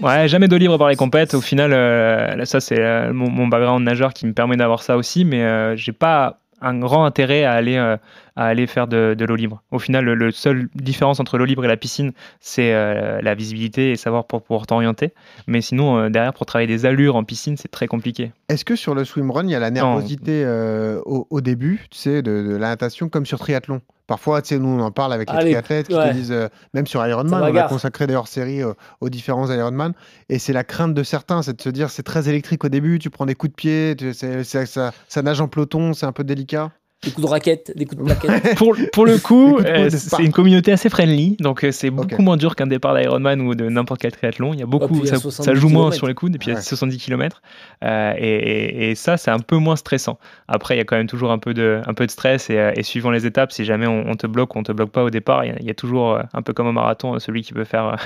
Ouais, 0.00 0.26
jamais 0.28 0.48
d'eau 0.48 0.56
libre 0.56 0.78
par 0.78 0.88
les 0.88 0.96
compètes. 0.96 1.34
Au 1.34 1.42
final, 1.42 1.72
euh, 1.74 2.34
là, 2.34 2.46
ça 2.46 2.60
c'est 2.60 2.80
euh, 2.80 3.12
mon, 3.12 3.28
mon 3.28 3.46
background 3.46 3.84
nageur 3.84 4.14
qui 4.14 4.24
me 4.26 4.32
permet 4.32 4.56
d'avoir 4.56 4.82
ça 4.82 4.96
aussi, 4.96 5.26
mais 5.26 5.42
euh, 5.42 5.76
j'ai 5.76 5.92
pas 5.92 6.38
un 6.60 6.76
grand 6.78 7.04
intérêt 7.04 7.44
à 7.44 7.52
aller 7.52 7.76
euh, 7.76 7.96
à 8.38 8.46
aller 8.46 8.68
faire 8.68 8.86
de, 8.86 9.14
de 9.18 9.24
l'eau 9.24 9.34
libre. 9.34 9.62
Au 9.72 9.80
final, 9.80 10.04
le, 10.04 10.14
le 10.14 10.30
seul 10.30 10.68
différence 10.76 11.18
entre 11.18 11.38
l'eau 11.38 11.44
libre 11.44 11.64
et 11.64 11.68
la 11.68 11.76
piscine, 11.76 12.12
c'est 12.38 12.72
euh, 12.72 13.20
la 13.20 13.34
visibilité 13.34 13.90
et 13.90 13.96
savoir 13.96 14.26
pour 14.26 14.42
pouvoir 14.42 14.66
t'orienter. 14.66 15.12
Mais 15.48 15.60
sinon, 15.60 15.98
euh, 15.98 16.08
derrière, 16.08 16.32
pour 16.32 16.46
travailler 16.46 16.68
des 16.68 16.86
allures 16.86 17.16
en 17.16 17.24
piscine, 17.24 17.56
c'est 17.56 17.68
très 17.68 17.88
compliqué. 17.88 18.30
Est-ce 18.48 18.64
que 18.64 18.76
sur 18.76 18.94
le 18.94 19.04
swimrun, 19.04 19.44
il 19.44 19.50
y 19.50 19.54
a 19.56 19.58
la 19.58 19.70
nervosité 19.72 20.44
euh, 20.44 21.00
au, 21.04 21.26
au 21.30 21.40
début, 21.40 21.86
tu 21.90 21.98
sais, 21.98 22.22
de, 22.22 22.44
de 22.44 22.56
la 22.56 22.68
natation 22.68 23.08
comme 23.08 23.26
sur 23.26 23.40
triathlon? 23.40 23.80
Parfois, 24.06 24.40
tu 24.40 24.48
sais, 24.48 24.58
nous, 24.58 24.68
on 24.68 24.80
en 24.80 24.90
parle 24.90 25.12
avec 25.12 25.28
les 25.28 25.36
Allez, 25.36 25.50
triathlètes 25.50 25.88
qui 25.88 25.94
ouais. 25.94 26.08
te 26.08 26.14
disent, 26.14 26.32
euh, 26.32 26.48
même 26.72 26.86
sur 26.86 27.06
Ironman, 27.06 27.42
on 27.42 27.56
a 27.56 27.62
consacré 27.64 28.06
des 28.06 28.14
hors-séries 28.14 28.62
euh, 28.62 28.72
aux 29.02 29.10
différents 29.10 29.50
Ironman, 29.50 29.92
et 30.30 30.38
c'est 30.38 30.54
la 30.54 30.64
crainte 30.64 30.94
de 30.94 31.02
certains, 31.02 31.42
c'est 31.42 31.54
de 31.54 31.60
se 31.60 31.68
dire, 31.68 31.90
c'est 31.90 32.04
très 32.04 32.26
électrique 32.28 32.64
au 32.64 32.70
début, 32.70 32.98
tu 32.98 33.10
prends 33.10 33.26
des 33.26 33.34
coups 33.34 33.50
de 33.50 33.56
pied, 33.56 33.96
tu- 33.98 34.14
ça, 34.14 34.92
ça 35.08 35.22
nage 35.22 35.42
en 35.42 35.48
peloton, 35.48 35.92
c'est 35.92 36.06
un 36.06 36.12
peu 36.12 36.24
délicat. 36.24 36.70
Des 37.04 37.12
coups 37.12 37.26
de 37.26 37.30
raquette, 37.30 37.72
des 37.76 37.84
coups 37.86 38.02
de 38.02 38.12
plaquette. 38.12 38.56
pour, 38.56 38.76
pour 38.92 39.06
le 39.06 39.18
coup, 39.18 39.58
euh, 39.60 39.88
c'est 39.88 40.24
une 40.24 40.32
communauté 40.32 40.72
assez 40.72 40.88
friendly, 40.90 41.36
donc 41.38 41.62
euh, 41.64 41.70
c'est 41.70 41.90
beaucoup 41.90 42.22
moins 42.22 42.36
dur 42.36 42.56
qu'un 42.56 42.66
départ 42.66 42.96
d'Ironman 42.96 43.40
ou 43.40 43.54
de 43.54 43.68
n'importe 43.68 44.00
quel 44.00 44.10
triathlon. 44.10 44.52
Il 44.52 44.58
y 44.58 44.62
a 44.64 44.66
beaucoup, 44.66 45.06
ça, 45.06 45.16
70 45.16 45.44
ça 45.44 45.54
joue 45.54 45.68
moins 45.68 45.92
sur 45.92 46.08
les 46.08 46.14
coudes, 46.14 46.34
et 46.34 46.38
puis 46.38 46.48
il 46.48 46.50
y 46.50 46.54
a 46.54 46.56
Ouais. 46.56 46.62
70 46.62 46.98
km. 46.98 47.40
et, 47.82 47.86
et- 48.18 48.90
et 48.90 48.94
ça, 48.96 49.16
c'est 49.16 49.30
un 49.30 49.38
peu 49.38 49.56
moins 49.58 49.76
stressant. 49.76 50.18
Après, 50.48 50.74
il 50.74 50.78
y 50.78 50.80
a 50.80 50.84
quand 50.84 50.96
même 50.96 51.06
toujours 51.06 51.30
un 51.30 51.38
peu 51.38 51.54
de, 51.54 51.80
un 51.86 51.94
peu 51.94 52.04
de 52.04 52.10
stress, 52.10 52.50
et, 52.50 52.58
euh, 52.58 52.72
et 52.74 52.82
suivant 52.82 53.10
les 53.12 53.26
étapes, 53.26 53.52
si 53.52 53.64
jamais 53.64 53.86
on, 53.86 54.08
on 54.08 54.16
te 54.16 54.26
bloque 54.26 54.56
ou 54.56 54.58
on 54.58 54.62
te 54.64 54.72
bloque 54.72 54.90
pas 54.90 55.04
au 55.04 55.10
départ, 55.10 55.44
il 55.44 55.48
y 55.48 55.52
a, 55.52 55.56
il 55.60 55.66
y 55.66 55.70
a 55.70 55.74
toujours, 55.74 56.14
euh, 56.14 56.22
un 56.34 56.42
peu 56.42 56.52
comme 56.52 56.66
au 56.66 56.72
marathon, 56.72 57.14
euh, 57.14 57.18
celui 57.20 57.42
qui 57.42 57.52
peut 57.52 57.62
faire 57.64 57.86
euh, 57.86 57.96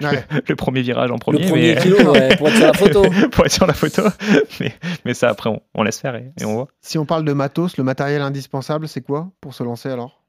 Ouais. 0.02 0.24
le 0.46 0.56
premier 0.56 0.82
virage 0.82 1.10
en 1.10 1.14
Le 1.14 1.18
premier. 1.20 1.46
premier 1.46 1.74
mais- 1.74 1.80
kilo, 1.80 2.12
ouais, 2.12 2.36
pour 2.36 2.48
être 2.48 2.56
sur 2.58 2.66
la 2.66 2.72
photo. 2.74 3.02
pour 3.32 3.46
être 3.46 3.52
sur 3.52 3.66
la 3.66 3.72
photo. 3.72 4.02
mais, 4.60 4.74
mais 5.06 5.14
ça, 5.14 5.30
après, 5.30 5.48
on, 5.48 5.62
on 5.74 5.82
laisse 5.84 5.98
faire 5.98 6.16
et, 6.16 6.32
et 6.38 6.44
on 6.44 6.52
voit. 6.54 6.68
Si 6.82 6.98
on 6.98 7.06
parle 7.06 7.24
de 7.24 7.32
matos, 7.32 7.78
le 7.78 7.84
matériel 7.84 8.20
indispensable, 8.20 8.41
c'est 8.88 9.02
quoi 9.02 9.32
pour 9.40 9.54
se 9.54 9.62
lancer 9.62 9.88
alors? 9.88 10.22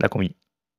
La 0.00 0.08
combi. 0.08 0.34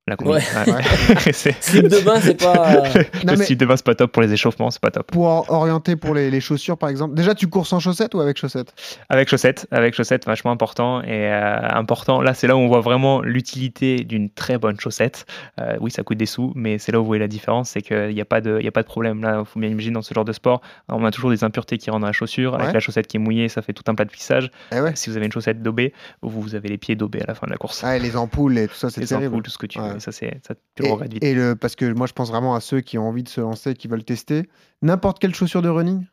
La 0.07 0.15
combi. 0.15 0.31
Ouais. 0.31 0.41
ouais. 0.67 1.33
Slip 1.33 1.87
de 1.87 1.99
bain, 2.05 2.19
c'est 2.21 2.41
pas. 2.41 2.83
Non, 3.25 3.33
le 3.33 3.37
mais- 3.37 3.45
slip 3.45 3.59
de 3.59 3.65
bain, 3.65 3.75
c'est 3.75 3.85
pas 3.85 3.95
top 3.95 4.11
pour 4.11 4.21
les 4.21 4.31
échauffements, 4.31 4.71
c'est 4.71 4.81
pas 4.81 4.91
top. 4.91 5.11
Pour 5.11 5.25
or- 5.25 5.45
orienter 5.49 5.95
pour 5.97 6.13
les, 6.15 6.31
les 6.31 6.39
chaussures, 6.39 6.77
par 6.77 6.87
exemple. 6.89 7.13
Déjà, 7.15 7.35
tu 7.35 7.47
cours 7.47 7.67
sans 7.67 7.79
chaussettes 7.79 8.13
ou 8.15 8.21
avec 8.21 8.37
chaussettes? 8.37 8.73
Avec 9.09 9.27
chaussettes, 9.29 9.67
avec 9.71 9.93
chaussettes, 9.95 10.25
vachement 10.25 10.51
important. 10.51 11.01
Et 11.01 11.07
euh, 11.31 11.59
important, 11.69 12.21
là, 12.21 12.33
c'est 12.33 12.47
là 12.47 12.55
où 12.55 12.59
on 12.59 12.67
voit 12.67 12.79
vraiment 12.81 13.21
l'utilité 13.21 13.97
d'une 14.03 14.29
très 14.29 14.57
bonne 14.57 14.79
chaussette. 14.79 15.25
Euh, 15.59 15.75
oui, 15.81 15.91
ça 15.91 16.03
coûte 16.03 16.17
des 16.17 16.25
sous, 16.25 16.53
mais 16.55 16.77
c'est 16.77 16.91
là 16.93 16.99
où 16.99 17.01
vous 17.01 17.07
voyez 17.07 17.19
la 17.19 17.27
différence, 17.27 17.71
c'est 17.71 17.81
qu'il 17.81 18.13
n'y 18.13 18.21
a, 18.21 18.25
pas 18.25 18.39
de- 18.39 18.57
il 18.59 18.65
y 18.65 18.69
a 18.69 18.71
pas 18.71 18.83
de 18.83 18.87
problème. 18.87 19.21
Là, 19.21 19.39
il 19.39 19.45
faut 19.45 19.59
bien 19.59 19.69
imaginer 19.69 19.93
dans 19.95 20.01
ce 20.01 20.13
genre 20.13 20.25
de 20.25 20.33
sport, 20.33 20.61
on 20.87 21.03
a 21.05 21.11
toujours 21.11 21.31
des 21.31 21.43
impuretés 21.43 21.77
qui 21.77 21.89
rentrent 21.89 22.01
dans 22.01 22.07
la 22.07 22.13
chaussure. 22.13 22.55
Avec 22.55 22.67
Ouais. 22.67 22.73
la 22.73 22.79
chaussette 22.79 23.07
qui 23.07 23.17
est 23.17 23.19
mouillée, 23.19 23.49
ça 23.49 23.61
fait 23.61 23.73
tout 23.73 23.83
un 23.87 23.95
plat 23.95 24.05
de 24.05 24.09
plissage. 24.11 24.51
Eh 24.73 24.79
ouais. 24.79 24.91
Si 24.95 25.09
vous 25.09 25.17
avez 25.17 25.25
une 25.25 25.31
chaussette 25.31 25.61
daubée, 25.61 25.93
vous 26.21 26.41
vous 26.41 26.55
avez 26.55 26.69
les 26.69 26.77
pieds 26.77 26.95
daubés 26.95 27.21
à 27.21 27.25
la 27.27 27.35
fin 27.35 27.45
de 27.47 27.51
la 27.51 27.57
course. 27.57 27.83
Ah, 27.83 27.97
et 27.97 27.99
les 27.99 28.15
ampoules 28.15 28.57
et 28.57 28.67
tout 28.67 28.75
ça, 28.75 28.89
c'est 28.89 29.01
les 29.01 29.07
terrible. 29.07 29.27
ampoules, 29.27 29.43
tout 29.43 29.51
ce 29.51 29.57
que 29.57 29.65
tu 29.67 29.79
Ouais. 29.79 29.89
veux. 29.93 29.96
Et 29.97 29.99
ça, 29.99 30.11
c'est, 30.11 30.39
ça, 30.47 30.53
tu 30.75 30.83
le 30.83 30.87
Et, 30.89 30.91
regrettes 30.91 31.13
vite. 31.13 31.23
et 31.23 31.33
le, 31.33 31.55
parce 31.55 31.75
que 31.75 31.91
moi, 31.93 32.07
je 32.07 32.13
pense 32.13 32.29
vraiment 32.29 32.55
à 32.55 32.59
ceux 32.61 32.81
qui 32.81 32.97
ont 32.97 33.07
envie 33.07 33.23
de 33.23 33.29
se 33.29 33.41
lancer, 33.41 33.73
qui 33.73 33.87
veulent 33.87 34.03
tester. 34.03 34.47
N'importe 34.81 35.19
quelle 35.19 35.35
chaussure 35.35 35.61
de 35.61 35.69
running? 35.69 36.05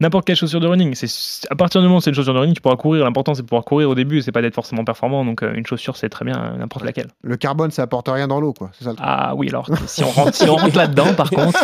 N'importe 0.00 0.26
quelle 0.26 0.34
chaussure 0.34 0.58
de 0.58 0.66
running. 0.66 0.92
C'est 0.96 1.06
à 1.50 1.54
partir 1.54 1.80
du 1.80 1.86
moment 1.86 1.98
où 1.98 2.00
c'est 2.00 2.10
une 2.10 2.16
chaussure 2.16 2.34
de 2.34 2.38
running, 2.40 2.54
tu 2.56 2.60
pourras 2.60 2.74
courir. 2.74 3.04
L'important 3.04 3.32
c'est 3.34 3.42
de 3.42 3.46
pouvoir 3.46 3.64
courir 3.64 3.88
au 3.88 3.94
début, 3.94 4.22
c'est 4.22 4.32
pas 4.32 4.42
d'être 4.42 4.56
forcément 4.56 4.84
performant. 4.84 5.24
Donc 5.24 5.44
euh, 5.44 5.54
une 5.54 5.64
chaussure 5.64 5.96
c'est 5.96 6.08
très 6.08 6.24
bien, 6.24 6.36
euh, 6.36 6.56
n'importe 6.58 6.84
laquelle. 6.84 7.06
Le 7.22 7.36
carbone, 7.36 7.70
ça 7.70 7.82
apporte 7.82 8.08
rien 8.08 8.26
dans 8.26 8.40
l'eau, 8.40 8.52
quoi. 8.52 8.70
C'est 8.76 8.82
ça 8.86 8.90
le 8.90 8.96
truc. 8.96 9.06
Ah 9.08 9.36
oui, 9.36 9.48
alors 9.50 9.68
si 9.86 10.02
on 10.02 10.10
rentre, 10.10 10.34
si 10.34 10.48
rentre 10.48 10.76
là-dedans, 10.76 11.14
par 11.14 11.30
contre, 11.30 11.56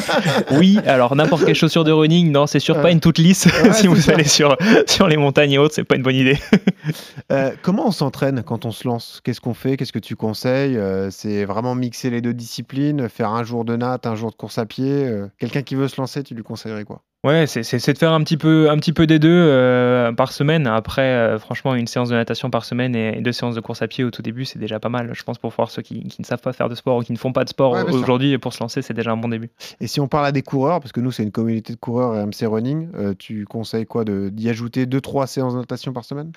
oui. 0.52 0.78
Alors 0.86 1.16
n'importe 1.16 1.44
quelle 1.44 1.56
chaussure 1.56 1.82
de 1.82 1.90
running, 1.90 2.30
non, 2.30 2.46
c'est 2.46 2.60
sûr 2.60 2.76
Ouais. 2.76 2.82
pas 2.82 2.90
une 2.92 3.00
toute 3.00 3.18
lisse. 3.18 3.48
Ouais, 3.64 3.72
si 3.72 3.88
vous 3.88 3.96
ça. 3.96 4.12
allez 4.12 4.22
sur 4.22 4.56
sur 4.86 5.08
les 5.08 5.16
montagnes 5.16 5.50
et 5.50 5.58
autres, 5.58 5.74
c'est 5.74 5.82
pas 5.82 5.96
une 5.96 6.02
bonne 6.04 6.14
idée. 6.14 6.38
Euh, 7.32 7.52
comment 7.62 7.86
on 7.86 7.90
s'entraîne 7.90 8.42
quand 8.42 8.64
on 8.64 8.70
se 8.72 8.86
lance? 8.86 9.20
Qu'est-ce 9.24 9.40
qu'on 9.40 9.54
fait? 9.54 9.76
Qu'est-ce 9.76 9.92
que 9.92 9.98
tu 9.98 10.16
conseilles? 10.16 10.76
Euh, 10.76 11.10
C'est 11.10 11.44
vraiment 11.44 11.74
mixer 11.74 12.10
les 12.10 12.20
deux 12.20 12.34
disciplines, 12.34 13.08
faire 13.08 13.30
un 13.30 13.44
jour 13.44 13.64
de 13.64 13.76
natte, 13.76 14.06
un 14.06 14.16
jour 14.16 14.30
de 14.30 14.36
course 14.36 14.58
à 14.58 14.66
pied. 14.66 15.06
euh, 15.06 15.26
Quelqu'un 15.38 15.62
qui 15.62 15.74
veut 15.74 15.88
se 15.88 16.00
lancer, 16.00 16.22
tu 16.22 16.34
lui 16.34 16.42
conseillerais 16.42 16.84
quoi? 16.84 17.02
Ouais, 17.22 17.46
c'est 17.46 17.60
de 17.92 17.98
faire 17.98 18.12
un 18.14 18.22
petit 18.22 18.38
peu, 18.38 18.70
un 18.70 18.78
petit 18.78 18.94
peu 18.94 19.06
des 19.06 19.18
deux 19.18 19.28
euh, 19.30 20.10
par 20.10 20.32
semaine. 20.32 20.66
Après, 20.66 21.02
euh, 21.02 21.38
franchement, 21.38 21.74
une 21.74 21.86
séance 21.86 22.08
de 22.08 22.14
natation 22.14 22.48
par 22.48 22.64
semaine 22.64 22.96
et, 22.96 23.18
et 23.18 23.20
deux 23.20 23.32
séances 23.32 23.54
de 23.54 23.60
course 23.60 23.82
à 23.82 23.88
pied 23.88 24.04
au 24.04 24.10
tout 24.10 24.22
début, 24.22 24.46
c'est 24.46 24.58
déjà 24.58 24.80
pas 24.80 24.88
mal. 24.88 25.10
Je 25.12 25.22
pense 25.22 25.36
pour 25.36 25.50
voir 25.50 25.70
ceux 25.70 25.82
qui, 25.82 26.02
qui 26.04 26.22
ne 26.22 26.24
savent 26.24 26.40
pas 26.40 26.54
faire 26.54 26.70
de 26.70 26.74
sport 26.74 26.96
ou 26.96 27.02
qui 27.02 27.12
ne 27.12 27.18
font 27.18 27.34
pas 27.34 27.44
de 27.44 27.50
sport 27.50 27.72
Ouais, 27.72 27.82
aujourd'hui 27.92 28.32
et 28.32 28.38
pour 28.38 28.54
se 28.54 28.62
lancer, 28.62 28.80
c'est 28.80 28.94
déjà 28.94 29.10
un 29.10 29.18
bon 29.18 29.28
début. 29.28 29.50
Et 29.82 29.86
si 29.86 30.00
on 30.00 30.08
parle 30.08 30.24
à 30.24 30.32
des 30.32 30.40
coureurs, 30.40 30.80
parce 30.80 30.92
que 30.92 31.00
nous, 31.00 31.12
c'est 31.12 31.22
une 31.22 31.30
communauté 31.30 31.74
de 31.74 31.78
coureurs 31.78 32.12
RMC 32.24 32.46
Running, 32.46 32.88
euh, 32.94 33.12
tu 33.18 33.44
conseilles 33.44 33.84
quoi 33.84 34.06
D'y 34.06 34.48
ajouter 34.48 34.86
2-3 34.86 35.26
séances 35.26 35.52
de 35.52 35.58
natation 35.58 35.92
par 35.92 36.06
semaine? 36.06 36.32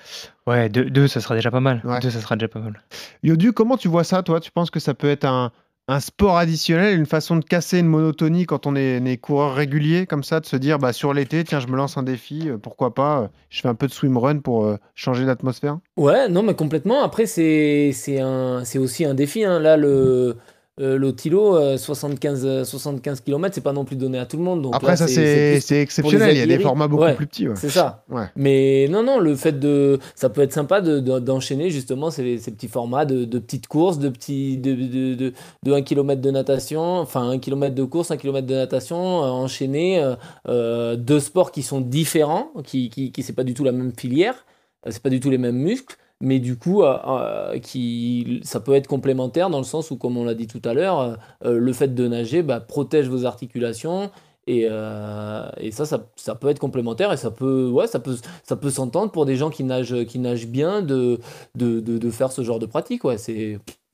Ouais, 0.46 0.68
deux, 0.68 0.84
deux, 0.90 1.08
ça 1.08 1.20
sera 1.20 1.34
déjà 1.34 1.50
pas 1.50 1.60
mal. 1.60 1.80
Ouais. 1.84 2.00
Deux, 2.00 2.10
ça 2.10 2.20
sera 2.20 2.36
déjà 2.36 2.48
pas 2.48 2.60
mal. 2.60 2.82
Yodu, 3.22 3.52
comment 3.52 3.76
tu 3.76 3.88
vois 3.88 4.04
ça, 4.04 4.22
toi? 4.22 4.40
Tu 4.40 4.50
penses 4.50 4.70
que 4.70 4.78
ça 4.80 4.92
peut 4.92 5.08
être 5.08 5.24
un, 5.24 5.52
un 5.88 6.00
sport 6.00 6.36
additionnel, 6.36 6.98
une 6.98 7.06
façon 7.06 7.36
de 7.36 7.44
casser 7.44 7.78
une 7.78 7.86
monotonie 7.86 8.44
quand 8.44 8.66
on 8.66 8.76
est, 8.76 8.96
est 9.04 9.16
coureur 9.16 9.54
régulier, 9.54 10.06
comme 10.06 10.22
ça, 10.22 10.40
de 10.40 10.46
se 10.46 10.56
dire, 10.56 10.78
bah, 10.78 10.92
sur 10.92 11.14
l'été, 11.14 11.44
tiens, 11.44 11.60
je 11.60 11.66
me 11.68 11.76
lance 11.76 11.96
un 11.96 12.02
défi, 12.02 12.50
euh, 12.50 12.58
pourquoi 12.58 12.92
pas, 12.94 13.20
euh, 13.22 13.28
je 13.48 13.60
fais 13.62 13.68
un 13.68 13.74
peu 13.74 13.86
de 13.86 13.92
swimrun 13.92 14.38
pour 14.40 14.66
euh, 14.66 14.76
changer 14.94 15.24
d'atmosphère? 15.24 15.78
Ouais, 15.96 16.28
non, 16.28 16.42
mais 16.42 16.54
complètement. 16.54 17.02
Après, 17.02 17.24
c'est 17.24 17.92
c'est 17.94 18.20
un, 18.20 18.64
c'est 18.64 18.78
aussi 18.78 19.06
un 19.06 19.14
défi. 19.14 19.44
hein. 19.44 19.58
Là, 19.60 19.76
le 19.78 20.36
euh, 20.80 20.98
l'Otilo, 20.98 21.56
euh, 21.56 21.76
75, 21.76 22.44
euh, 22.44 22.64
75 22.64 23.20
km, 23.20 23.54
c'est 23.54 23.60
pas 23.60 23.72
non 23.72 23.84
plus 23.84 23.94
donné 23.96 24.18
à 24.18 24.26
tout 24.26 24.36
le 24.36 24.42
monde. 24.42 24.62
Donc 24.62 24.74
Après, 24.74 24.92
là, 24.92 24.96
ça, 24.96 25.06
c'est 25.06 25.80
exceptionnel, 25.80 26.32
il 26.36 26.38
y 26.38 26.42
a 26.42 26.46
des 26.46 26.58
formats 26.58 26.88
beaucoup 26.88 27.04
Ouais, 27.04 27.14
plus 27.14 27.26
petits. 27.28 27.46
ouais. 27.48 27.54
C'est 27.56 27.68
ça. 27.70 28.04
Ouais. 28.10 28.24
Mais 28.34 28.88
non, 28.90 29.02
non, 29.04 29.18
le 29.20 29.36
fait 29.36 29.58
de. 29.58 30.00
Ça 30.16 30.30
peut 30.30 30.40
être 30.40 30.52
sympa 30.52 30.80
de- 30.80 30.98
de- 31.00 31.20
d'enchaîner 31.20 31.70
justement 31.70 32.10
ces, 32.10 32.38
ces 32.38 32.50
petits 32.50 32.66
formats 32.68 33.04
de, 33.04 33.24
de 33.24 33.38
petites 33.38 33.68
courses, 33.68 33.98
de 33.98 34.08
petits. 34.08 34.58
de, 34.58 34.74
de, 34.74 35.14
de, 35.14 35.32
de 35.62 35.72
1 35.72 35.82
km 35.82 36.20
de 36.20 36.30
natation, 36.32 36.80
enfin 36.98 37.28
1 37.30 37.38
km 37.38 37.74
de 37.74 37.84
course, 37.84 38.10
1 38.10 38.16
km 38.16 38.46
de 38.46 38.54
natation, 38.54 39.22
euh, 39.22 39.28
enchaîner 39.28 40.02
euh, 40.02 40.14
euh, 40.48 40.96
deux 40.96 41.20
sports 41.20 41.52
qui 41.52 41.62
sont 41.62 41.80
différents, 41.80 42.50
qui, 42.64 42.90
qui, 42.90 43.12
qui 43.12 43.22
c'est 43.22 43.32
pas 43.32 43.44
du 43.44 43.54
tout 43.54 43.62
la 43.64 43.72
même 43.72 43.92
filière, 43.96 44.44
c'est 44.88 45.02
pas 45.02 45.10
du 45.10 45.20
tout 45.20 45.30
les 45.30 45.38
mêmes 45.38 45.56
muscles. 45.56 45.96
Mais 46.24 46.38
du 46.38 46.56
coup, 46.56 46.82
euh, 46.82 46.96
euh, 47.06 47.58
qui, 47.58 48.40
ça 48.44 48.58
peut 48.58 48.72
être 48.72 48.86
complémentaire 48.86 49.50
dans 49.50 49.58
le 49.58 49.64
sens 49.64 49.90
où, 49.90 49.98
comme 49.98 50.16
on 50.16 50.24
l'a 50.24 50.32
dit 50.32 50.46
tout 50.46 50.62
à 50.64 50.72
l'heure, 50.72 51.18
euh, 51.44 51.58
le 51.58 51.72
fait 51.74 51.94
de 51.94 52.08
nager 52.08 52.42
bah, 52.42 52.60
protège 52.60 53.08
vos 53.08 53.26
articulations, 53.26 54.10
et, 54.46 54.64
et 54.64 55.70
ça, 55.70 55.86
ça, 55.86 56.06
ça 56.16 56.34
peut 56.34 56.48
être 56.48 56.58
complémentaire 56.58 57.10
et 57.12 57.16
ça 57.16 57.30
peut, 57.30 57.70
ouais, 57.70 57.86
ça 57.86 57.98
peut, 57.98 58.14
ça 58.42 58.56
peut 58.56 58.68
s'entendre 58.68 59.10
pour 59.10 59.24
des 59.24 59.36
gens 59.36 59.48
qui 59.48 59.64
nagent, 59.64 60.04
qui 60.04 60.18
nagent 60.18 60.48
bien 60.48 60.82
de, 60.82 61.18
de, 61.54 61.80
de, 61.80 62.10
faire 62.10 62.30
ce 62.30 62.42
genre 62.42 62.58
de 62.58 62.66
pratique. 62.66 63.04
Ouais. 63.04 63.16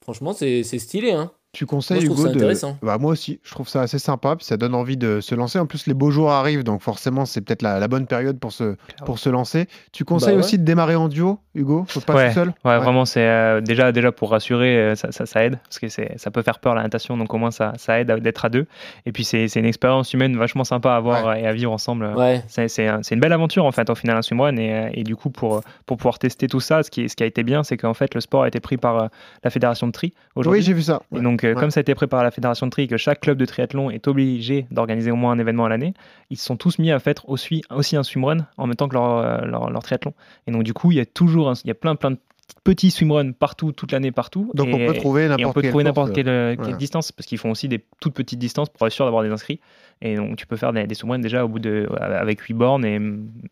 Franchement, 0.03 0.33
c'est, 0.33 0.65
c'est 0.65 0.81
stylé. 0.81 1.13
Hein. 1.13 1.31
Tu 1.53 1.67
conseilles, 1.67 1.97
Moi, 1.97 2.03
je 2.03 2.07
trouve 2.11 2.19
Hugo, 2.21 2.27
ça 2.29 2.33
de... 2.33 2.39
intéressant. 2.39 2.79
Bah, 2.81 2.97
moi 2.99 3.11
aussi, 3.11 3.41
je 3.43 3.51
trouve 3.51 3.69
ça 3.69 3.81
assez 3.83 3.99
sympa, 3.99 4.37
puis 4.37 4.45
ça 4.47 4.57
donne 4.57 4.73
envie 4.73 4.97
de 4.97 5.21
se 5.21 5.35
lancer. 5.35 5.59
En 5.59 5.67
plus, 5.67 5.89
les 5.89 5.95
beaux 5.95 6.13
jours 6.13 6.31
arrivent, 6.31 6.63
donc 6.63 6.81
forcément, 6.81 7.25
c'est 7.27 7.41
peut-être 7.41 7.63
la, 7.63 7.81
la 7.81 7.89
bonne 7.89 8.07
période 8.07 8.39
pour 8.39 8.53
se, 8.53 8.77
pour 9.05 9.19
se 9.19 9.29
lancer. 9.29 9.67
Tu 9.91 10.05
conseilles 10.05 10.29
Bah 10.31 10.35
ouais. 10.37 10.45
aussi 10.45 10.59
de 10.59 10.65
démarrer 10.65 10.95
en 10.95 11.09
duo, 11.09 11.41
Hugo? 11.57 11.85
Faut 11.89 11.99
pas 12.01 12.15
ouais, 12.15 12.29
tout 12.29 12.35
seul? 12.35 12.49
Ouais, 12.65 12.79
vraiment, 12.79 13.05
c'est 13.05 13.27
euh, 13.27 13.61
déjà, 13.61 13.91
déjà 13.91 14.13
pour 14.13 14.31
rassurer, 14.31 14.77
euh, 14.77 14.95
ça, 14.95 15.11
ça, 15.11 15.27
ça 15.27 15.45
aide 15.45 15.59
parce 15.65 15.81
que 15.81 15.89
c'est, 15.89 16.17
ça 16.19 16.31
peut 16.31 16.43
faire 16.43 16.61
peur 16.61 16.77
la 16.77 16.85
natation, 16.85 17.17
donc 17.17 17.35
au 17.35 17.39
moins 17.39 17.51
ça, 17.51 17.73
ça 17.79 17.99
aide 18.01 18.13
à- 18.13 18.21
d'être 18.21 18.45
à 18.45 18.49
deux. 18.49 18.67
Et 19.07 19.11
puis 19.11 19.25
c'est, 19.25 19.49
c'est 19.49 19.59
une 19.59 19.67
expérience 19.67 20.13
humaine 20.15 20.37
vachement 20.37 20.63
sympa 20.63 20.93
à 20.93 20.97
avoir 20.97 21.27
euh, 21.27 21.35
et 21.35 21.49
à 21.49 21.53
vivre 21.53 21.73
ensemble. 21.73 22.07
Ouais. 22.17 22.45
C'est, 22.47 22.69
c'est, 22.69 22.87
un- 22.87 23.03
c'est 23.03 23.17
une 23.17 23.21
belle 23.21 23.33
aventure 23.33 23.65
en 23.65 23.73
fait 23.73 23.91
au 23.91 23.97
final 23.97 24.17
un 24.17 24.23
swimrun 24.23 24.57
et, 24.57 24.91
et 24.95 25.03
du 25.03 25.17
coup 25.17 25.31
pour, 25.31 25.63
pour 25.85 25.97
pouvoir 25.97 26.21
tester 26.21 26.47
tout 26.47 26.61
ça, 26.61 26.85
ce 26.85 26.93
qui, 26.93 27.09
ce 27.09 27.17
qui 27.17 27.25
a 27.25 27.27
été 27.27 27.43
bien, 27.43 27.65
c'est 27.65 27.77
qu'en 27.77 27.95
fait 27.95 28.15
le 28.15 28.21
sport 28.21 28.45
a 28.45 28.49
été 28.49 28.61
pris 28.61 28.77
par 28.77 29.03
euh, 29.03 29.09
la 29.43 29.51
fédération 29.51 29.89
de 29.89 29.93
tri 29.93 30.13
aujourd'hui. 30.37 30.61
Oui, 30.61 30.65
j'ai 30.65 30.75
vu 30.75 30.83
ça. 30.83 31.01
Et 31.13 31.17
Ouais. 31.17 31.21
Donc, 31.41 31.45
euh, 31.45 31.55
Ouais. 31.55 31.61
comme 31.61 31.71
ça 31.71 31.81
a 31.81 31.83
été 31.83 31.95
pris 31.95 32.07
par 32.07 32.23
la 32.23 32.31
fédération 32.31 32.67
de 32.67 32.71
tri, 32.71 32.83
et 32.83 32.87
que 32.89 32.97
chaque 32.97 33.21
club 33.21 33.39
de 33.39 33.45
triathlon 33.47 33.91
est 33.91 34.07
obligé 34.09 34.67
d'organiser 34.71 35.11
au 35.11 35.17
moins 35.17 35.33
un 35.33 35.39
événement 35.39 35.65
à 35.65 35.69
l'année, 35.69 35.95
ils 36.31 36.37
se 36.37 36.45
sont 36.45 36.57
tous 36.57 36.79
mis 36.79 36.91
à 36.91 36.99
faire 36.99 37.15
aussi, 37.27 37.63
aussi 37.71 37.97
un 37.97 38.03
swimrun 38.03 38.47
en 38.57 38.67
même 38.67 38.77
temps 38.77 38.89
que 38.89 38.95
leur, 38.95 39.19
euh, 39.19 39.41
leur, 39.47 39.71
leur 39.71 39.83
triathlon. 39.83 40.13
Et 40.47 40.53
donc, 40.53 40.63
du 40.65 40.73
coup, 40.75 40.93
il 40.93 40.97
y 40.99 41.01
a 41.01 41.07
toujours, 41.07 41.49
un- 41.51 41.55
il 41.65 41.69
y 41.69 41.71
a 41.71 41.75
plein, 41.75 41.97
plein 41.97 42.11
de 42.13 42.19
petits 42.65 42.91
swimruns 42.91 43.33
partout, 43.33 43.73
toute 43.73 43.93
l'année, 43.93 44.13
partout. 44.13 44.51
Donc 44.55 44.69
on 44.73 44.87
peut 44.87 44.95
trouver 44.95 45.29
n'importe 45.29 45.61
quelle 45.61 45.71
trouver 45.71 45.85
n'importe 45.85 46.09
course, 46.09 46.17
quelle, 46.17 46.29
euh, 46.29 46.51
quelle 46.55 46.65
voilà. 46.65 46.77
distance 46.77 47.13
parce 47.13 47.27
qu'ils 47.27 47.39
font 47.39 47.51
aussi 47.51 47.69
des 47.69 47.85
toutes 48.01 48.15
petites 48.15 48.39
distances 48.39 48.69
pour 48.69 48.87
être 48.87 48.93
sûr 48.93 49.05
d'avoir 49.05 49.23
des 49.23 49.31
inscrits. 49.31 49.61
Et 50.03 50.17
donc 50.17 50.37
tu 50.37 50.47
peux 50.47 50.57
faire 50.57 50.73
des, 50.73 50.87
des 50.87 50.95
swimruns 50.95 51.19
déjà 51.19 51.45
au 51.45 51.49
bout 51.49 51.59
de 51.59 51.89
avec 52.01 52.41
8 52.41 52.55
bornes 52.55 52.85
et, 52.85 53.01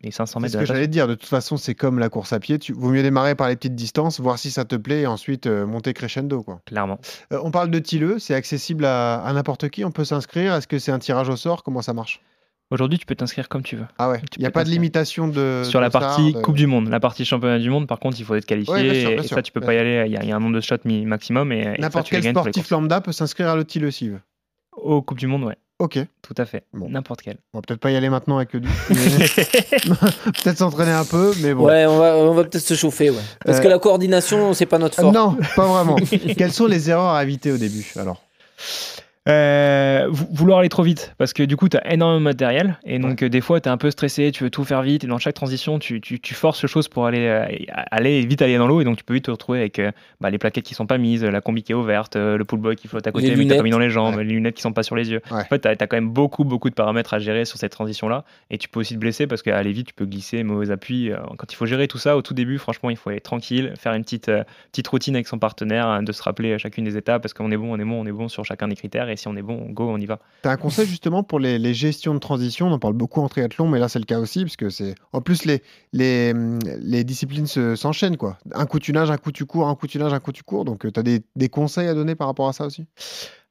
et 0.03 0.11
500 0.11 0.27
C'est 0.27 0.43
mètres 0.43 0.53
ce 0.53 0.57
de 0.59 0.63
que 0.63 0.67
j'allais 0.67 0.87
te 0.87 0.93
dire. 0.93 1.07
De 1.07 1.15
toute 1.15 1.29
façon, 1.29 1.57
c'est 1.57 1.75
comme 1.75 1.99
la 1.99 2.09
course 2.09 2.33
à 2.33 2.41
pied. 2.41 2.59
Tu 2.59 2.73
vaut 2.73 2.91
mieux 2.91 3.03
démarrer 3.03 3.35
par 3.35 3.49
les 3.49 3.57
petites 3.57 3.75
distances, 3.75 4.21
voir 4.21 4.39
si 4.39 4.51
ça 4.51 4.65
te 4.65 4.77
plaît, 4.77 5.03
et 5.03 5.07
ensuite 5.07 5.47
euh, 5.47 5.67
monter 5.67 5.93
crescendo. 5.93 6.43
Quoi. 6.43 6.61
Clairement. 6.67 6.99
Euh, 7.33 7.41
on 7.43 7.51
parle 7.51 7.71
de 7.71 7.79
Tilleux. 7.79 8.19
C'est 8.19 8.35
accessible 8.35 8.85
à, 8.85 9.21
à 9.23 9.33
n'importe 9.33 9.69
qui. 9.69 9.85
On 9.85 9.91
peut 9.91 10.05
s'inscrire. 10.05 10.55
Est-ce 10.55 10.67
que 10.67 10.79
c'est 10.79 10.93
un 10.93 10.99
tirage 10.99 11.29
au 11.29 11.37
sort? 11.37 11.63
Comment 11.63 11.83
ça 11.83 11.93
marche? 11.93 12.23
Aujourd'hui, 12.71 12.99
tu 12.99 13.07
peux 13.07 13.15
t'inscrire 13.15 13.49
comme 13.49 13.63
tu 13.63 13.77
veux. 13.77 13.87
Ah 13.99 14.11
ouais. 14.11 14.21
Il 14.37 14.41
n'y 14.41 14.47
a 14.47 14.51
pas 14.51 14.63
de 14.65 14.69
limitation 14.69 15.27
de 15.27 15.63
Sur 15.65 15.81
de 15.81 15.85
la 15.85 15.91
partie 15.91 16.35
de- 16.35 16.41
Coupe 16.41 16.57
du 16.57 16.67
Monde. 16.67 16.89
La 16.89 17.01
partie 17.01 17.25
championnat 17.25 17.59
du 17.59 17.71
monde, 17.71 17.87
par 17.87 17.99
contre, 17.99 18.19
il 18.21 18.25
faut 18.27 18.35
être 18.35 18.45
qualifié. 18.45 18.75
Ouais, 18.75 18.83
bien 18.83 18.93
sûr, 18.95 19.09
bien 19.13 19.23
et 19.23 19.27
sûr, 19.27 19.37
ça, 19.37 19.43
tu 19.43 19.53
peux 19.53 19.61
pas 19.63 19.73
y 19.73 19.79
aller. 19.79 20.03
Il 20.07 20.13
y, 20.13 20.17
a- 20.19 20.23
il 20.23 20.29
y 20.29 20.33
a 20.33 20.37
un 20.37 20.41
nombre 20.41 20.55
de 20.57 20.61
shots 20.61 20.77
mi- 20.85 21.07
maximum. 21.07 21.51
Et, 21.53 21.77
N'importe 21.79 22.11
quel 22.11 22.23
sportif 22.23 22.69
lambda 22.71 23.01
peut 23.01 23.13
s'inscrire 23.13 23.49
à 23.49 23.57
le 23.57 23.65
Tilleux 23.65 23.91
s'il 23.91 24.11
veut. 24.11 24.21
Au 24.77 25.01
Coupe 25.01 25.19
du 25.19 25.27
Monde, 25.27 25.45
ouais. 25.45 25.57
Ok. 25.79 25.99
Tout 26.23 26.35
à 26.37 26.45
fait. 26.45 26.65
N'importe 26.75 27.23
quel. 27.23 27.39
On 27.55 27.59
va 27.59 27.63
peut-être 27.63 27.81
pas 27.81 27.91
y 27.91 27.97
aller 27.97 28.11
maintenant 28.11 28.37
avec 28.37 28.53
le 28.53 28.61
doute. 28.61 28.71
peut-être 30.43 30.59
s'entraîner 30.59 30.91
un 30.93 31.05
peu, 31.05 31.33
mais 31.41 31.55
bon. 31.55 31.65
Ouais, 31.67 31.87
on 31.87 31.99
va, 31.99 32.17
on 32.17 32.35
va 32.35 32.43
peut-être 32.45 32.65
se 32.65 32.75
chauffer, 32.75 33.11
ouais. 33.11 33.17
Parce 33.47 33.59
Euh, 33.59 33.63
que 33.63 33.69
la 33.69 33.79
coordination, 33.79 34.53
c'est 34.55 34.67
pas 34.67 34.79
notre 34.79 34.99
Euh, 34.99 35.03
fort. 35.03 35.13
Non, 35.13 35.37
pas 35.57 35.67
vraiment. 35.67 35.97
Quelles 36.37 36.53
sont 36.53 36.66
les 36.66 36.91
erreurs 36.91 37.14
à 37.14 37.23
éviter 37.23 37.51
au 37.53 37.57
début 37.57 37.87
alors? 37.97 38.23
Euh, 39.29 40.07
vou- 40.09 40.26
vouloir 40.33 40.61
aller 40.61 40.70
trop 40.70 40.83
vite 40.83 41.14
parce 41.18 41.35
que 41.35 41.43
du 41.43 41.55
coup 41.57 41.68
tu 41.68 41.76
as 41.76 41.93
énormément 41.93 42.18
de 42.18 42.24
matériel 42.24 42.79
et 42.87 42.99
donc 42.99 43.22
euh, 43.22 43.29
des 43.29 43.43
fois 43.43 43.61
tu 43.61 43.68
es 43.68 43.72
un 43.72 43.76
peu 43.76 43.91
stressé 43.91 44.33
tu 44.33 44.45
veux 44.45 44.49
tout 44.51 44.64
faire 44.64 44.81
vite 44.81 45.05
et 45.05 45.07
dans 45.07 45.18
chaque 45.18 45.35
transition 45.35 45.79
tu, 45.79 46.01
tu, 46.01 46.18
tu 46.18 46.33
forces 46.33 46.62
les 46.62 46.68
choses 46.68 46.89
pour 46.89 47.05
aller, 47.05 47.26
euh, 47.26 47.45
aller 47.91 48.24
vite 48.24 48.41
aller 48.41 48.57
dans 48.57 48.66
l'eau 48.66 48.81
et 48.81 48.85
donc 48.85 48.97
tu 48.97 49.05
peux 49.05 49.12
vite 49.12 49.26
te 49.26 49.31
retrouver 49.31 49.59
avec 49.59 49.79
euh, 49.81 49.91
bah, 50.22 50.31
les 50.31 50.39
plaquettes 50.39 50.64
qui 50.64 50.74
sont 50.74 50.87
pas 50.87 50.97
mises 50.97 51.24
la 51.24 51.43
combi 51.43 51.62
qui 51.62 51.72
est 51.72 51.74
ouverte 51.74 52.16
le 52.16 52.43
pull 52.45 52.59
boy 52.59 52.74
qui 52.74 52.89
flotte 52.89 53.07
à 53.07 53.12
côté 53.12 53.26
Les 53.26 53.33
mais 53.33 53.37
t'as 53.37 53.43
lunettes. 53.43 53.59
pas 53.59 53.62
mis 53.64 53.70
dans 53.70 53.79
les 53.79 53.91
jambes 53.91 54.16
les 54.18 54.24
lunettes 54.24 54.55
qui 54.55 54.62
sont 54.62 54.72
pas 54.72 54.83
sur 54.83 54.97
les 54.97 55.11
yeux. 55.11 55.20
En 55.31 55.45
fait 55.45 55.61
tu 55.61 55.68
as, 55.68 55.76
quand 55.76 55.97
même 55.99 56.09
beaucoup 56.09 56.45
beaucoup 56.45 56.70
de 56.70 56.74
paramètres 56.74 57.12
à 57.12 57.18
gérer 57.18 57.45
sur 57.45 57.59
cette 57.59 57.72
transition 57.72 58.09
là 58.09 58.24
et 58.51 58.57
tu 58.57 58.70
peux 58.70 58.81
aussi 58.81 58.95
te 58.95 58.99
blesser 58.99 59.26
parce 59.26 59.43
qu'aller 59.43 59.72
vite 59.72 59.89
tu 59.89 59.95
peux 59.95 60.07
glisser 60.07 60.43
mauvais 60.43 60.70
appui 60.70 61.11
quand 61.37 61.53
il 61.53 61.57
faut 61.57 61.66
gérer 61.66 61.87
tout 61.87 61.99
ça 61.99 62.16
au 62.16 62.22
tout 62.22 62.33
début 62.33 62.57
franchement 62.57 62.89
il 62.89 62.97
faut 62.97 63.11
aller 63.11 63.20
tranquille 63.20 63.74
faire 63.79 63.93
une 63.93 64.05
petite, 64.05 64.31
petite 64.72 64.89
routine 64.89 65.16
avec 65.16 65.26
son 65.29 65.39
partenaire 65.39 65.87
hein, 65.87 66.03
de 66.03 66.12
se 66.12 66.22
rappeler 66.22 66.55
à 66.55 66.59
chacune 66.59 66.85
des 66.85 66.97
étapes 66.97 67.20
parce 67.20 67.35
qu'on 67.35 67.51
est 67.51 67.59
bon 67.59 67.74
on 67.74 67.79
est 67.79 67.85
bon 67.85 68.01
on 68.03 68.07
est 68.07 68.12
bon 68.12 68.29
sur 68.29 68.43
chacun 68.47 68.68
des 68.68 68.76
critères 68.76 69.11
et 69.11 69.18
si 69.19 69.29
on 69.29 69.37
est 69.37 69.43
bon 69.43 69.66
go 69.71 69.91
on 69.91 69.99
y 69.99 70.07
va 70.07 70.19
T'as 70.41 70.51
un 70.53 70.57
conseil 70.57 70.87
justement 70.87 71.23
pour 71.23 71.39
les, 71.41 71.59
les 71.59 71.75
gestions 71.75 72.14
de 72.14 72.19
transition? 72.21 72.69
On 72.69 72.73
en 72.73 72.79
parle 72.79 72.95
beaucoup 72.95 73.21
en 73.21 73.29
triathlon, 73.29 73.69
mais 73.69 73.79
là 73.79 73.89
c'est 73.89 73.99
le 73.99 74.07
cas 74.07 74.19
aussi, 74.19 74.45
parce 74.45 74.57
que 74.57 74.71
c'est. 74.71 74.95
En 75.12 75.21
plus, 75.21 75.45
les, 75.45 75.62
les, 75.93 76.33
les 76.81 77.05
disciplines 77.05 77.47
se- 77.47 77.77
s'enchaînent, 77.77 78.16
quoi. 78.16 78.39
Un 78.55 78.64
coup 78.64 78.79
tu 78.79 78.93
nages, 78.93 79.11
un 79.11 79.19
coup 79.19 79.33
tu 79.33 79.45
cours, 79.45 79.69
un 79.69 79.75
coup 79.75 79.87
tu 79.87 79.99
nages, 79.99 80.12
un 80.14 80.21
coup 80.21 80.33
tu 80.33 80.43
cours. 80.45 80.64
Donc 80.64 80.91
tu 80.91 80.99
as 80.99 81.03
des, 81.03 81.21
des 81.37 81.49
conseils 81.51 81.89
à 81.89 81.95
donner 81.95 82.14
par 82.14 82.29
rapport 82.29 82.49
à 82.49 82.53
ça 82.55 82.64
aussi? 82.64 82.87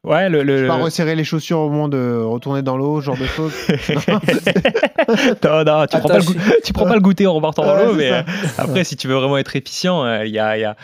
Ouais, 0.03 0.29
le. 0.29 0.43
le... 0.43 0.67
Pas 0.67 0.75
resserrer 0.75 1.15
les 1.15 1.23
chaussures 1.25 1.59
au 1.59 1.69
moment 1.69 1.89
de 1.89 2.21
retourner 2.23 2.61
dans 2.61 2.77
l'eau, 2.77 3.01
ce 3.01 3.05
genre 3.07 3.17
de 3.17 3.25
choses. 3.25 3.53
non, 5.43 5.63
non, 5.65 5.85
tu 5.87 5.97
prends, 5.97 6.07
pas 6.07 6.17
le, 6.19 6.23
Attaché. 6.23 6.33
goût- 6.33 6.39
tu 6.63 6.73
prends 6.73 6.85
pas 6.85 6.93
le 6.95 7.01
goûter 7.01 7.27
en 7.27 7.33
repartant 7.33 7.63
dans 7.65 7.75
Ouais, 7.75 7.85
l'eau, 7.85 7.93
mais 7.95 8.11
euh, 8.11 8.21
après, 8.57 8.83
si 8.83 8.95
tu 8.95 9.07
veux 9.07 9.15
vraiment 9.15 9.37
être 9.37 9.55
efficient, 9.55 10.03
euh, 10.05 10.25
il 10.25 10.31
y 10.33 10.39
a. 10.39 10.57
il 10.57 10.61
y 10.61 10.65
a- 10.65 10.75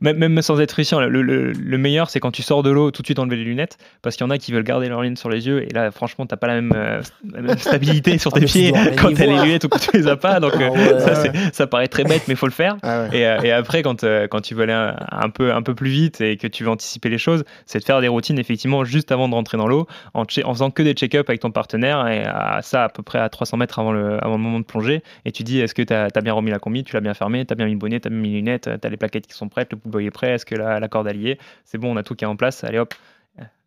Même, 0.00 0.16
même 0.18 0.40
sans 0.42 0.60
être 0.60 0.78
efficient, 0.78 1.00
le, 1.00 1.22
le- 1.22 1.50
le 1.52 1.78
meilleur 1.78 2.08
c'est 2.10 2.20
quand 2.20 2.30
tu 2.30 2.42
sors 2.42 2.62
de 2.62 2.70
l'eau, 2.70 2.90
tout 2.92 3.02
de 3.02 3.06
suite 3.06 3.18
enlever 3.18 3.36
les 3.36 3.44
lunettes, 3.44 3.78
parce 4.00 4.16
qu'il 4.16 4.24
y 4.24 4.28
en 4.28 4.30
a 4.30 4.38
qui 4.38 4.52
veulent 4.52 4.62
garder 4.62 4.88
leurs 4.88 5.02
lunettes 5.02 5.18
sur 5.18 5.28
les 5.28 5.46
yeux, 5.46 5.64
et 5.64 5.72
là, 5.74 5.90
franchement, 5.90 6.24
t'as 6.24 6.36
pas 6.36 6.46
la 6.46 6.54
même, 6.60 6.72
euh, 6.76 7.00
la 7.32 7.40
même 7.42 7.58
stabilité 7.58 8.16
sur 8.18 8.30
Ah, 8.36 8.38
tes 8.38 8.46
tu 8.46 8.52
pieds 8.52 8.72
quand 9.00 9.12
t'as 9.12 9.26
les 9.26 9.42
lunettes 9.42 9.64
ou 9.64 9.68
quand 9.68 9.80
tu 9.80 9.90
les 9.96 10.06
as 10.06 10.16
pas, 10.16 10.38
donc 10.38 10.54
euh, 10.54 10.68
Ah 10.72 10.72
ouais. 10.72 11.00
ça, 11.00 11.32
ça 11.52 11.66
paraît 11.66 11.88
très 11.88 12.04
bête, 12.04 12.22
mais 12.28 12.36
faut 12.36 12.46
le 12.46 12.52
faire. 12.52 12.76
Ah 12.84 13.06
et, 13.12 13.26
euh, 13.26 13.40
et 13.42 13.50
après, 13.50 13.82
quand, 13.82 14.04
euh, 14.04 14.28
quand 14.28 14.40
tu 14.40 14.54
veux 14.54 14.62
aller 14.62 14.72
un, 14.72 14.94
un 15.10 15.30
peu, 15.30 15.52
un 15.52 15.62
peu 15.62 15.74
plus 15.74 15.90
vite 15.90 16.20
et 16.20 16.36
que 16.36 16.46
tu 16.46 16.62
veux 16.62 16.70
anticiper 16.70 17.08
les 17.08 17.18
choses, 17.18 17.42
c'est 17.66 17.80
de 17.80 17.84
faire 17.84 18.00
des 18.00 18.08
routines 18.08 18.38
effectivement 18.38 18.84
juste 18.84 19.10
avant 19.10 19.28
de 19.28 19.34
rentrer 19.34 19.58
dans 19.58 19.66
l'eau, 19.66 19.86
en, 20.14 20.24
faisant 20.26 20.70
que 20.70 20.82
des 20.84 20.92
check-up 20.92 21.28
avec 21.28 21.40
ton 21.40 21.50
partenaire, 21.50 22.06
et 22.06 22.22
à 22.24 22.60
ça 22.62 22.84
à 22.84 22.88
peu 22.88 23.02
près 23.02 23.18
à 23.18 23.28
300 23.28 23.56
mètres 23.56 23.78
avant 23.80 23.92
le, 23.92 24.22
avant 24.24 24.36
le 24.36 24.42
moment 24.42 24.60
de 24.60 24.64
plonger, 24.64 25.02
et 25.24 25.32
tu 25.32 25.42
dis 25.42 25.58
est-ce 25.58 25.74
que 25.74 25.82
tu 25.82 25.92
as, 25.92 26.08
bien 26.22 26.32
remis 26.34 26.52
la 26.52 26.60
combi, 26.60 26.84
tu 26.84 26.94
l'as 26.94 27.00
bien 27.00 27.14
fermé, 27.14 27.44
tu 27.44 27.52
as 27.52 27.56
bien 27.56 27.66
mis 27.66 27.72
le 27.72 27.78
bonnet, 27.78 27.98
tu 27.98 28.06
as 28.06 28.10
bien 28.10 28.20
mis 28.20 28.28
les 28.30 28.36
lunettes, 28.36 28.70
tu 28.80 28.86
as 28.86 28.90
les 28.90 28.96
plaquettes 28.96 29.26
qui 29.26 29.34
sont 29.34 29.48
prêtes, 29.48 29.72
le 29.72 29.78
boy 29.88 30.06
est 30.06 30.10
prêt, 30.10 30.32
est-ce 30.32 30.46
que 30.46 30.54
la, 30.54 30.80
la 30.80 30.88
corde 30.88 31.08
alliée, 31.08 31.38
c'est 31.64 31.78
bon, 31.78 31.92
on 31.92 31.96
a 31.96 32.02
tout 32.02 32.14
qui 32.14 32.24
est 32.24 32.28
en 32.28 32.36
place, 32.36 32.64
allez 32.64 32.78
hop. 32.78 32.94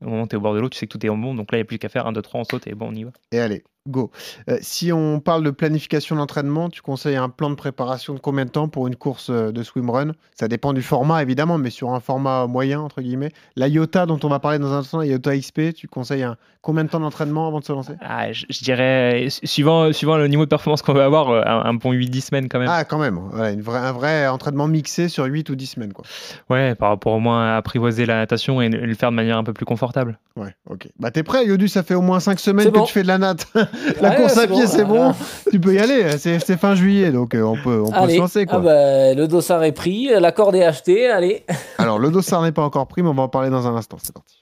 Au 0.06 0.10
moment 0.10 0.24
où 0.24 0.28
tu 0.28 0.36
es 0.36 0.38
au 0.38 0.42
bord 0.42 0.54
de 0.54 0.60
l'eau, 0.60 0.70
tu 0.70 0.78
sais 0.78 0.88
que 0.88 0.98
tout 0.98 1.06
est 1.06 1.10
en 1.10 1.18
bon, 1.18 1.36
donc 1.36 1.52
là, 1.52 1.58
il 1.58 1.62
n'y 1.62 1.64
a 1.64 1.66
plus 1.66 1.78
qu'à 1.80 1.90
faire 1.90 2.08
1, 2.08 2.12
2, 2.14 2.22
3, 2.22 2.42
on 2.42 2.44
saute 2.44 2.68
et 2.68 2.74
bon, 2.76 2.88
on 2.92 2.96
y 2.96 3.04
va. 3.04 3.12
Et 3.32 3.40
allez, 3.40 3.64
go. 3.88 4.12
Euh, 4.50 4.58
si 4.62 4.92
on 4.92 5.20
parle 5.20 5.44
de 5.44 5.50
planification 5.52 6.16
d'entraînement, 6.16 6.70
tu 6.70 6.82
conseilles 6.82 7.16
un 7.16 7.30
plan 7.30 7.50
de 7.50 7.56
préparation 7.56 8.14
de 8.14 8.20
combien 8.20 8.46
de 8.46 8.50
temps 8.52 8.68
pour 8.68 8.88
une 8.88 8.96
course 8.96 9.30
euh, 9.30 9.52
de 9.52 9.64
swimrun 9.64 10.12
Ça 10.40 10.48
dépend 10.48 10.74
du 10.74 10.82
format 10.82 11.22
évidemment, 11.22 11.58
mais 11.58 11.70
sur 11.70 11.92
un 11.92 12.00
format 12.00 12.48
moyen, 12.48 12.80
entre 12.82 13.02
guillemets. 13.02 13.32
La 13.56 13.68
IOTA 13.68 14.06
dont 14.06 14.20
on 14.24 14.28
va 14.30 14.40
parler 14.40 14.60
dans 14.60 14.72
un 14.74 14.80
instant, 14.80 15.00
la 15.00 15.06
IOTA 15.08 15.38
XP, 15.38 15.74
tu 15.76 15.88
conseilles 15.88 16.24
un... 16.24 16.38
combien 16.62 16.84
de 16.84 16.90
temps 16.90 17.00
d'entraînement 17.00 17.48
avant 17.48 17.60
de 17.60 17.66
se 17.66 17.72
lancer? 17.74 17.94
Ah, 18.02 18.32
je, 18.32 18.46
je 18.50 18.64
dirais, 18.64 19.28
su- 19.30 19.46
suivant, 19.48 19.92
suivant 19.94 20.18
le 20.18 20.28
niveau 20.28 20.46
de 20.46 20.50
performance 20.50 20.82
qu'on 20.84 20.94
va 20.94 21.06
avoir, 21.06 21.30
euh, 21.30 21.42
un, 21.46 21.66
un 21.70 21.74
bon 21.74 21.92
8-10 21.94 22.22
semaines 22.22 22.50
quand 22.50 22.60
même. 22.60 22.70
Ah, 22.72 22.86
quand 22.86 23.00
même. 23.00 23.20
Voilà, 23.32 23.52
une 23.52 23.62
vraie- 23.62 23.80
un 23.80 23.92
vrai 23.94 24.28
entraînement 24.28 24.68
mixé 24.68 25.10
sur 25.10 25.26
8 25.26 25.50
ou 25.50 25.56
10 25.56 25.66
semaines. 25.68 25.94
Quoi. 25.94 26.06
Ouais, 26.52 26.76
par 26.76 26.90
rapport 26.90 27.14
au 27.14 27.20
moins 27.20 27.54
à 27.54 27.58
apprivoiser 27.58 28.06
la 28.06 28.16
natation 28.18 28.62
et 28.62 28.70
le 28.70 28.94
faire 28.96 29.10
de 29.12 29.16
manière 29.16 29.38
un 29.38 29.44
peu 29.44 29.54
plus 29.54 29.66
confortable. 29.66 29.91
Ouais, 30.38 30.56
ok. 30.70 30.88
Bah 31.00 31.12
t'es 31.12 31.24
prêt, 31.24 31.46
Yodu, 31.46 31.68
ça 31.68 31.84
fait 31.84 31.94
au 31.96 32.02
moins 32.02 32.20
5 32.20 32.40
semaines 32.40 32.72
que 32.72 32.78
bon. 32.78 32.84
tu 32.86 32.94
fais 32.94 33.04
de 33.04 33.08
la 33.08 33.18
natte. 33.18 33.48
la 34.02 34.10
Ouais, 34.10 34.16
course 34.16 34.38
à 34.38 34.48
pied, 34.48 34.64
bon, 34.64 34.68
c'est 34.68 34.86
bon. 34.86 35.14
tu 35.52 35.60
peux 35.60 35.74
y 35.74 35.80
aller, 35.80 36.18
c'est 36.18 36.40
fin 36.58 36.76
juillet, 36.76 37.12
donc 37.12 37.36
euh, 37.36 37.42
on 37.42 37.58
peut, 37.62 37.82
on 37.86 37.92
peut 37.92 38.10
se 38.10 38.18
lancer. 38.18 38.46
Quoi. 38.46 38.60
ah 38.60 38.62
bah, 38.62 39.14
le 39.14 39.28
dossard 39.28 39.64
est 39.64 39.72
pris, 39.72 40.10
la 40.10 40.32
corde 40.32 40.56
est 40.56 40.64
achetée, 40.64 41.10
allez. 41.10 41.44
Alors, 41.78 42.00
le 42.00 42.10
dossard 42.12 42.42
n'est 42.44 42.52
pas 42.52 42.64
encore 42.64 42.88
pris, 42.88 43.02
mais 43.04 43.10
on 43.10 43.14
va 43.14 43.24
en 43.24 43.30
parler 43.30 43.50
dans 43.50 43.68
un 43.68 43.76
instant. 43.76 43.98
C'est 44.02 44.14
parti. 44.14 44.38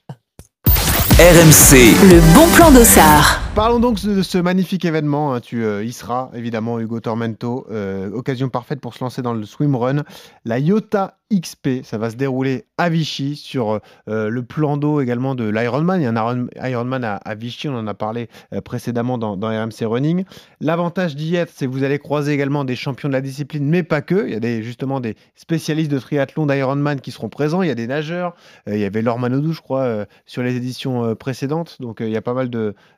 RMC. 1.18 1.74
Le 2.08 2.34
bon 2.34 2.46
plan 2.54 2.70
d'Ossard. 2.70 3.40
Parlons 3.54 3.78
donc 3.78 4.00
de 4.02 4.22
ce 4.22 4.38
magnifique 4.38 4.86
événement. 4.86 5.34
hein. 5.34 5.40
Tu 5.40 5.62
euh, 5.64 5.84
y 5.84 5.92
seras, 5.92 6.30
évidemment, 6.34 6.80
Hugo 6.80 6.98
Tormento. 7.00 7.66
Euh, 7.70 8.10
occasion 8.12 8.48
parfaite 8.48 8.80
pour 8.80 8.94
se 8.94 9.04
lancer 9.04 9.20
dans 9.20 9.34
le 9.34 9.44
swimrun. 9.44 10.04
La 10.46 10.58
Iota 10.58 11.18
XP, 11.32 11.84
ça 11.84 11.96
va 11.98 12.10
se 12.10 12.16
dérouler 12.16 12.64
à 12.78 12.88
Vichy 12.88 13.36
sur 13.36 13.80
euh, 14.08 14.28
le 14.28 14.42
plan 14.42 14.76
d'eau 14.76 15.00
également 15.00 15.34
de 15.34 15.48
l'Ironman. 15.48 16.00
Il 16.00 16.04
y 16.04 16.06
a 16.06 16.10
un 16.10 16.16
Iron- 16.16 16.48
Ironman 16.62 17.04
à, 17.04 17.16
à 17.16 17.34
Vichy, 17.34 17.68
on 17.68 17.76
en 17.76 17.86
a 17.86 17.94
parlé 17.94 18.28
euh, 18.52 18.60
précédemment 18.60 19.18
dans, 19.18 19.36
dans 19.36 19.48
RMC 19.48 19.84
Running. 19.86 20.24
L'avantage 20.60 21.14
d'y 21.16 21.36
être, 21.36 21.52
c'est 21.54 21.66
que 21.66 21.70
vous 21.70 21.84
allez 21.84 21.98
croiser 21.98 22.32
également 22.32 22.64
des 22.64 22.76
champions 22.76 23.08
de 23.08 23.14
la 23.14 23.20
discipline, 23.20 23.64
mais 23.68 23.82
pas 23.82 24.00
que. 24.02 24.26
Il 24.26 24.32
y 24.32 24.36
a 24.36 24.40
des, 24.40 24.62
justement 24.62 25.00
des 25.00 25.14
spécialistes 25.36 25.90
de 25.90 25.98
triathlon 25.98 26.46
d'Ironman 26.46 27.00
qui 27.00 27.10
seront 27.10 27.28
présents. 27.28 27.62
Il 27.62 27.68
y 27.68 27.72
a 27.72 27.74
des 27.76 27.86
nageurs. 27.86 28.34
Euh, 28.68 28.74
il 28.74 28.80
y 28.80 28.84
avait 28.84 29.02
Laure 29.02 29.18
Manodou, 29.18 29.52
je 29.52 29.60
crois, 29.60 29.82
euh, 29.82 30.04
sur 30.26 30.42
les 30.42 30.56
éditions 30.56 31.04
euh, 31.04 31.14
précédentes. 31.14 31.76
Donc 31.80 32.00
euh, 32.00 32.06
il 32.06 32.12
y 32.12 32.16
a 32.16 32.22
pas 32.22 32.34
mal 32.34 32.50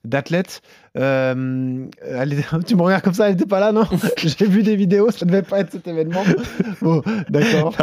d'athlètes. 0.05 0.62
Euh, 0.99 1.85
tu 2.66 2.76
me 2.76 2.83
regardes 2.83 3.03
comme 3.03 3.14
ça, 3.14 3.26
elle 3.28 3.35
n'était 3.35 3.47
pas 3.47 3.61
là, 3.61 3.72
non? 3.72 3.85
J'ai 4.16 4.47
vu 4.47 4.62
des 4.62 4.76
vidéos, 4.76 5.11
ça 5.11 5.24
devait 5.26 5.43
pas 5.43 5.61
être 5.61 5.72
cet 5.72 5.87
événement. 5.87 6.22
Bon, 6.80 7.03
d'accord. 7.28 7.74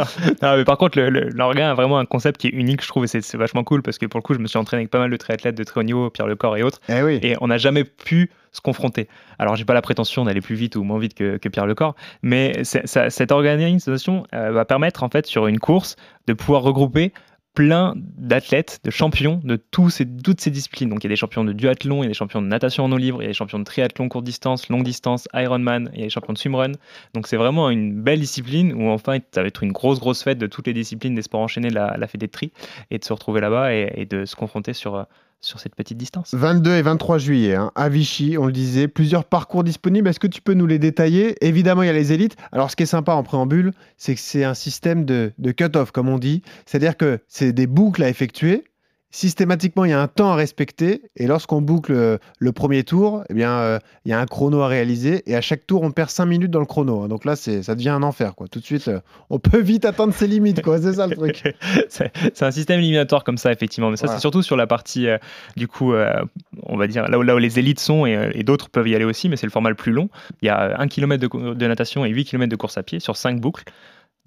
Non, 0.42 0.56
mais 0.56 0.64
par 0.64 0.78
contre, 0.78 0.98
le- 0.98 1.10
le- 1.10 1.28
l'orga 1.28 1.70
a 1.70 1.74
vraiment 1.74 1.98
un 1.98 2.04
concept 2.06 2.40
qui 2.40 2.46
est 2.48 2.50
unique, 2.50 2.82
je 2.82 2.88
trouve, 2.88 3.04
et 3.04 3.08
c'est 3.08 3.36
vachement 3.36 3.62
cool 3.64 3.82
parce 3.82 3.98
que 3.98 4.06
pour 4.06 4.18
le 4.18 4.22
coup, 4.22 4.34
je 4.34 4.38
me 4.38 4.46
suis 4.46 4.58
entraîné 4.58 4.82
avec 4.82 4.90
pas 4.90 4.98
mal 4.98 5.10
de 5.10 5.16
triathlètes 5.16 5.54
de 5.54 5.64
très 5.64 5.80
haut 5.80 5.84
niveau, 5.84 6.08
Pierre 6.10 6.26
Lecor 6.26 6.56
et 6.56 6.62
autres, 6.62 6.80
et 7.22 7.36
on 7.40 7.48
n'a 7.48 7.58
jamais 7.58 7.84
pu 7.84 8.30
se 8.52 8.60
confronter. 8.60 9.06
Alors, 9.38 9.54
j'ai 9.56 9.64
pas 9.64 9.74
la 9.74 9.82
prétention 9.82 10.24
d'aller 10.24 10.40
plus 10.40 10.56
vite 10.56 10.76
ou 10.76 10.82
moins 10.82 10.98
vite 10.98 11.14
que, 11.14 11.36
que 11.36 11.48
Pierre 11.48 11.66
Lecor, 11.66 11.94
mais 12.22 12.64
ça- 12.64 13.10
cette 13.10 13.32
organisation 13.32 14.26
euh, 14.34 14.50
va 14.50 14.64
permettre, 14.64 15.02
en 15.02 15.08
fait, 15.08 15.26
sur 15.26 15.46
une 15.46 15.58
course, 15.58 15.96
de 16.26 16.32
pouvoir 16.32 16.62
regrouper 16.62 17.12
plein 17.54 17.94
d'athlètes, 17.96 18.80
de 18.84 18.90
champions 18.90 19.40
de 19.42 19.56
tous 19.56 20.02
toutes 20.22 20.40
ces 20.40 20.50
disciplines. 20.50 20.88
Donc 20.88 21.02
il 21.02 21.06
y 21.06 21.08
a 21.08 21.10
des 21.10 21.16
champions 21.16 21.44
de 21.44 21.52
duathlon, 21.52 22.02
il 22.02 22.04
y 22.04 22.06
a 22.06 22.08
des 22.08 22.14
champions 22.14 22.42
de 22.42 22.46
natation 22.46 22.84
en 22.84 22.92
eau 22.92 22.96
libre, 22.96 23.22
il 23.22 23.24
y 23.24 23.26
a 23.26 23.30
des 23.30 23.34
champions 23.34 23.58
de 23.58 23.64
triathlon 23.64 24.08
courte 24.08 24.24
distance, 24.24 24.68
longue 24.68 24.84
distance, 24.84 25.28
Ironman, 25.34 25.90
il 25.92 25.98
y 25.98 26.02
a 26.02 26.06
des 26.06 26.10
champions 26.10 26.32
de 26.32 26.38
swimrun. 26.38 26.72
Donc 27.14 27.26
c'est 27.26 27.36
vraiment 27.36 27.70
une 27.70 28.00
belle 28.00 28.20
discipline 28.20 28.72
où 28.72 28.88
enfin 28.88 29.18
ça 29.32 29.42
va 29.42 29.48
être 29.48 29.62
une 29.62 29.72
grosse 29.72 29.98
grosse 29.98 30.22
fête 30.22 30.38
de 30.38 30.46
toutes 30.46 30.66
les 30.66 30.74
disciplines 30.74 31.14
des 31.14 31.22
sports 31.22 31.40
enchaînés 31.40 31.70
la, 31.70 31.96
la 31.96 32.06
Fédé 32.06 32.26
de 32.26 32.32
tri 32.32 32.52
et 32.90 32.98
de 32.98 33.04
se 33.04 33.12
retrouver 33.12 33.40
là-bas 33.40 33.74
et, 33.74 33.92
et 33.94 34.06
de 34.06 34.24
se 34.24 34.36
confronter 34.36 34.72
sur, 34.72 34.94
euh, 34.94 35.04
sur 35.40 35.58
cette 35.60 35.74
petite 35.74 35.96
distance. 35.96 36.34
22 36.34 36.74
et 36.74 36.82
23 36.82 37.18
juillet, 37.18 37.54
hein, 37.54 37.72
à 37.74 37.88
Vichy, 37.88 38.36
on 38.38 38.46
le 38.46 38.52
disait, 38.52 38.88
plusieurs 38.88 39.24
parcours 39.24 39.64
disponibles. 39.64 40.08
Est-ce 40.08 40.20
que 40.20 40.26
tu 40.26 40.40
peux 40.40 40.54
nous 40.54 40.66
les 40.66 40.78
détailler? 40.78 41.36
Évidemment, 41.44 41.82
il 41.82 41.86
y 41.86 41.90
a 41.90 41.94
les 41.94 42.12
élites. 42.12 42.36
Alors, 42.52 42.70
ce 42.70 42.76
qui 42.76 42.82
est 42.82 42.86
sympa 42.86 43.12
en 43.12 43.22
préambule, 43.22 43.72
c'est 43.96 44.14
que 44.14 44.20
c'est 44.20 44.44
un 44.44 44.54
système 44.54 45.04
de, 45.04 45.32
de 45.38 45.52
cut-off, 45.52 45.90
comme 45.90 46.08
on 46.08 46.18
dit. 46.18 46.42
C'est-à-dire 46.66 46.96
que 46.96 47.20
c'est 47.28 47.52
des 47.52 47.66
boucles 47.66 48.02
à 48.02 48.08
effectuer. 48.08 48.64
Systématiquement, 49.12 49.84
il 49.84 49.90
y 49.90 49.92
a 49.92 50.00
un 50.00 50.06
temps 50.06 50.30
à 50.30 50.36
respecter. 50.36 51.02
Et 51.16 51.26
lorsqu'on 51.26 51.60
boucle 51.60 51.92
euh, 51.92 52.18
le 52.38 52.52
premier 52.52 52.84
tour, 52.84 53.24
eh 53.28 53.34
bien, 53.34 53.50
euh, 53.58 53.78
il 54.04 54.10
y 54.10 54.14
a 54.14 54.20
un 54.20 54.26
chrono 54.26 54.60
à 54.62 54.68
réaliser. 54.68 55.22
Et 55.28 55.34
à 55.34 55.40
chaque 55.40 55.66
tour, 55.66 55.82
on 55.82 55.90
perd 55.90 56.10
5 56.10 56.26
minutes 56.26 56.50
dans 56.52 56.60
le 56.60 56.66
chrono. 56.66 57.02
hein. 57.02 57.08
Donc 57.08 57.24
là, 57.24 57.34
ça 57.34 57.74
devient 57.74 57.88
un 57.88 58.04
enfer. 58.04 58.36
Quoi. 58.36 58.46
Tout 58.46 58.60
de 58.60 58.64
suite, 58.64 58.86
euh, 58.86 59.00
on 59.28 59.40
peut 59.40 59.58
vite 59.60 59.84
atteindre 59.84 60.14
ses 60.14 60.28
limites. 60.28 60.62
C'est 60.64 60.92
ça 60.92 61.08
le 61.08 61.16
truc. 61.16 61.42
c'est 61.88 62.42
un 62.42 62.50
système 62.52 62.78
éliminatoire 62.78 63.24
comme 63.24 63.36
ça, 63.36 63.50
effectivement. 63.50 63.90
Mais 63.90 63.96
ça, 63.96 64.06
Voilà. 64.06 64.18
c'est 64.18 64.20
surtout 64.20 64.42
sur 64.42 64.56
la 64.56 64.68
partie, 64.68 65.08
euh, 65.08 65.18
du 65.56 65.66
coup, 65.66 65.92
on 66.62 66.76
va 66.76 66.86
dire, 66.86 67.08
là 67.08 67.18
où, 67.18 67.22
là 67.22 67.34
où 67.34 67.38
les 67.38 67.58
élites 67.58 67.80
sont 67.80 68.06
et, 68.06 68.30
et 68.34 68.44
d'autres 68.44 68.70
peuvent 68.70 68.86
y 68.88 68.94
aller 68.94 69.04
aussi, 69.04 69.28
mais 69.28 69.36
c'est 69.36 69.46
le 69.46 69.50
format 69.52 69.70
le 69.70 69.74
plus 69.74 69.92
long. 69.92 70.08
Il 70.40 70.46
y 70.46 70.50
a 70.50 70.78
1 70.80 70.86
km 70.86 71.20
de, 71.20 71.54
de 71.54 71.66
natation 71.66 72.04
et 72.04 72.10
8 72.10 72.26
km 72.26 72.48
de 72.48 72.56
course 72.56 72.78
à 72.78 72.84
pied 72.84 73.00
sur 73.00 73.16
5 73.16 73.40
boucles. 73.40 73.64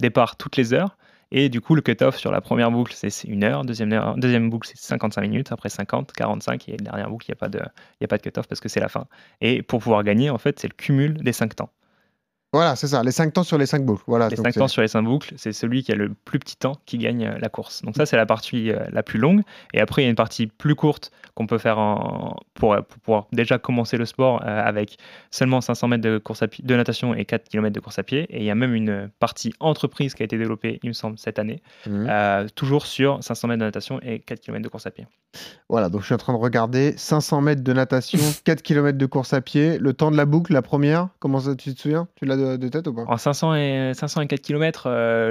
Départ 0.00 0.36
toutes 0.36 0.56
les 0.56 0.74
heures. 0.74 0.96
Et 1.36 1.48
du 1.48 1.60
coup, 1.60 1.74
le 1.74 1.82
cut-off 1.82 2.16
sur 2.16 2.30
la 2.30 2.40
première 2.40 2.70
boucle, 2.70 2.94
c'est 2.94 3.24
une 3.24 3.42
heure. 3.42 3.64
Deuxième, 3.64 4.50
boucle, 4.50 4.68
c'est 4.68 4.78
55 4.78 5.20
minutes. 5.20 5.50
Après 5.50 5.68
50, 5.68 6.12
45. 6.12 6.68
Et 6.68 6.76
la 6.76 6.84
dernière 6.84 7.10
boucle, 7.10 7.26
il 7.28 7.32
n'y 7.32 7.34
a 7.34 7.40
pas 7.40 7.48
de, 7.48 7.58
a 7.58 8.06
pas 8.06 8.18
de 8.18 8.22
cut-off 8.22 8.46
parce 8.46 8.60
que 8.60 8.68
c'est 8.68 8.78
la 8.78 8.88
fin. 8.88 9.08
Et 9.40 9.60
pour 9.62 9.80
pouvoir 9.80 10.04
gagner, 10.04 10.30
en 10.30 10.38
fait, 10.38 10.60
c'est 10.60 10.68
le 10.68 10.74
cumul 10.74 11.14
des 11.14 11.32
5 11.32 11.56
temps. 11.56 11.70
Voilà, 12.54 12.76
c'est 12.76 12.86
ça, 12.88 13.02
les 13.02 13.10
5 13.12 13.32
temps 13.32 13.42
sur 13.42 13.58
les 13.58 13.66
5 13.66 13.84
boucles. 13.84 14.02
Voilà, 14.06 14.28
Les 14.28 14.36
donc 14.36 14.46
5 14.46 14.54
c'est- 14.54 14.60
temps 14.60 14.68
sur 14.68 14.82
les 14.82 14.88
5 14.88 15.02
boucles, 15.02 15.34
c'est 15.36 15.52
celui 15.52 15.82
qui 15.82 15.92
a 15.92 15.96
le 15.96 16.10
plus 16.24 16.38
petit 16.38 16.56
temps 16.56 16.76
qui 16.86 16.98
gagne 16.98 17.26
euh, 17.26 17.38
la 17.40 17.48
course. 17.48 17.82
Donc 17.82 17.96
ça, 17.96 18.06
c'est 18.06 18.16
la 18.16 18.26
partie 18.26 18.70
euh, 18.70 18.78
la 18.92 19.02
plus 19.02 19.18
longue. 19.18 19.42
Et 19.72 19.80
après, 19.80 20.02
il 20.02 20.04
y 20.04 20.06
a 20.06 20.10
une 20.10 20.16
partie 20.16 20.46
plus 20.46 20.74
courte 20.74 21.10
qu'on 21.34 21.46
peut 21.48 21.58
faire 21.58 21.78
en- 21.78 22.36
pour, 22.54 22.76
pour 22.76 22.98
pouvoir 23.02 23.26
déjà 23.32 23.58
commencer 23.58 23.96
le 23.96 24.04
sport 24.06 24.42
euh, 24.46 24.62
avec 24.64 24.98
seulement 25.32 25.60
500 25.60 25.88
mètres 25.88 26.02
de, 26.04 26.18
course 26.18 26.42
à 26.42 26.48
pied, 26.48 26.64
de 26.64 26.76
natation 26.76 27.12
et 27.14 27.24
4 27.24 27.48
km 27.48 27.72
de 27.74 27.80
course 27.80 27.98
à 27.98 28.02
pied. 28.04 28.26
Et 28.30 28.38
il 28.38 28.44
y 28.44 28.50
a 28.50 28.54
même 28.54 28.72
une 28.74 29.10
partie 29.18 29.52
entreprise 29.60 30.14
qui 30.14 30.22
a 30.22 30.24
été 30.26 30.38
développée, 30.38 30.78
il 30.84 30.88
me 30.90 30.92
semble, 30.94 31.18
cette 31.18 31.38
année, 31.40 31.60
euh, 32.08 32.46
toujours 32.54 32.86
sur 32.86 33.18
500 33.22 33.48
mètres 33.48 33.60
de 33.60 33.64
natation 33.64 33.98
et 34.02 34.20
4 34.20 34.40
km 34.40 34.62
de 34.62 34.68
course 34.68 34.86
à 34.86 34.90
pied. 34.92 35.06
Voilà, 35.68 35.88
donc 35.88 36.02
je 36.02 36.06
suis 36.06 36.14
en 36.14 36.18
train 36.18 36.32
de 36.32 36.38
regarder 36.38 36.94
500 36.96 37.40
mètres 37.40 37.64
de 37.64 37.72
natation, 37.72 38.18
4 38.44 38.62
km 38.62 38.96
de 38.96 39.06
course 39.06 39.32
à 39.32 39.40
pied. 39.40 39.78
Le 39.78 39.92
temps 39.92 40.12
de 40.12 40.16
la 40.16 40.26
boucle, 40.26 40.52
la 40.52 40.62
première, 40.62 41.08
comment 41.18 41.40
ça, 41.40 41.56
tu 41.56 41.74
te 41.74 41.80
souviens? 41.80 42.06
Tu 42.14 42.24
l'as 42.26 42.36
de, 42.44 42.56
de 42.56 42.68
tête 42.68 42.86
ou 42.86 42.94
pas? 42.94 43.04
En 43.06 43.16
500 43.16 43.54
et, 43.56 43.92
500 43.94 44.22
et 44.22 44.26
4 44.26 44.40
km, 44.40 44.82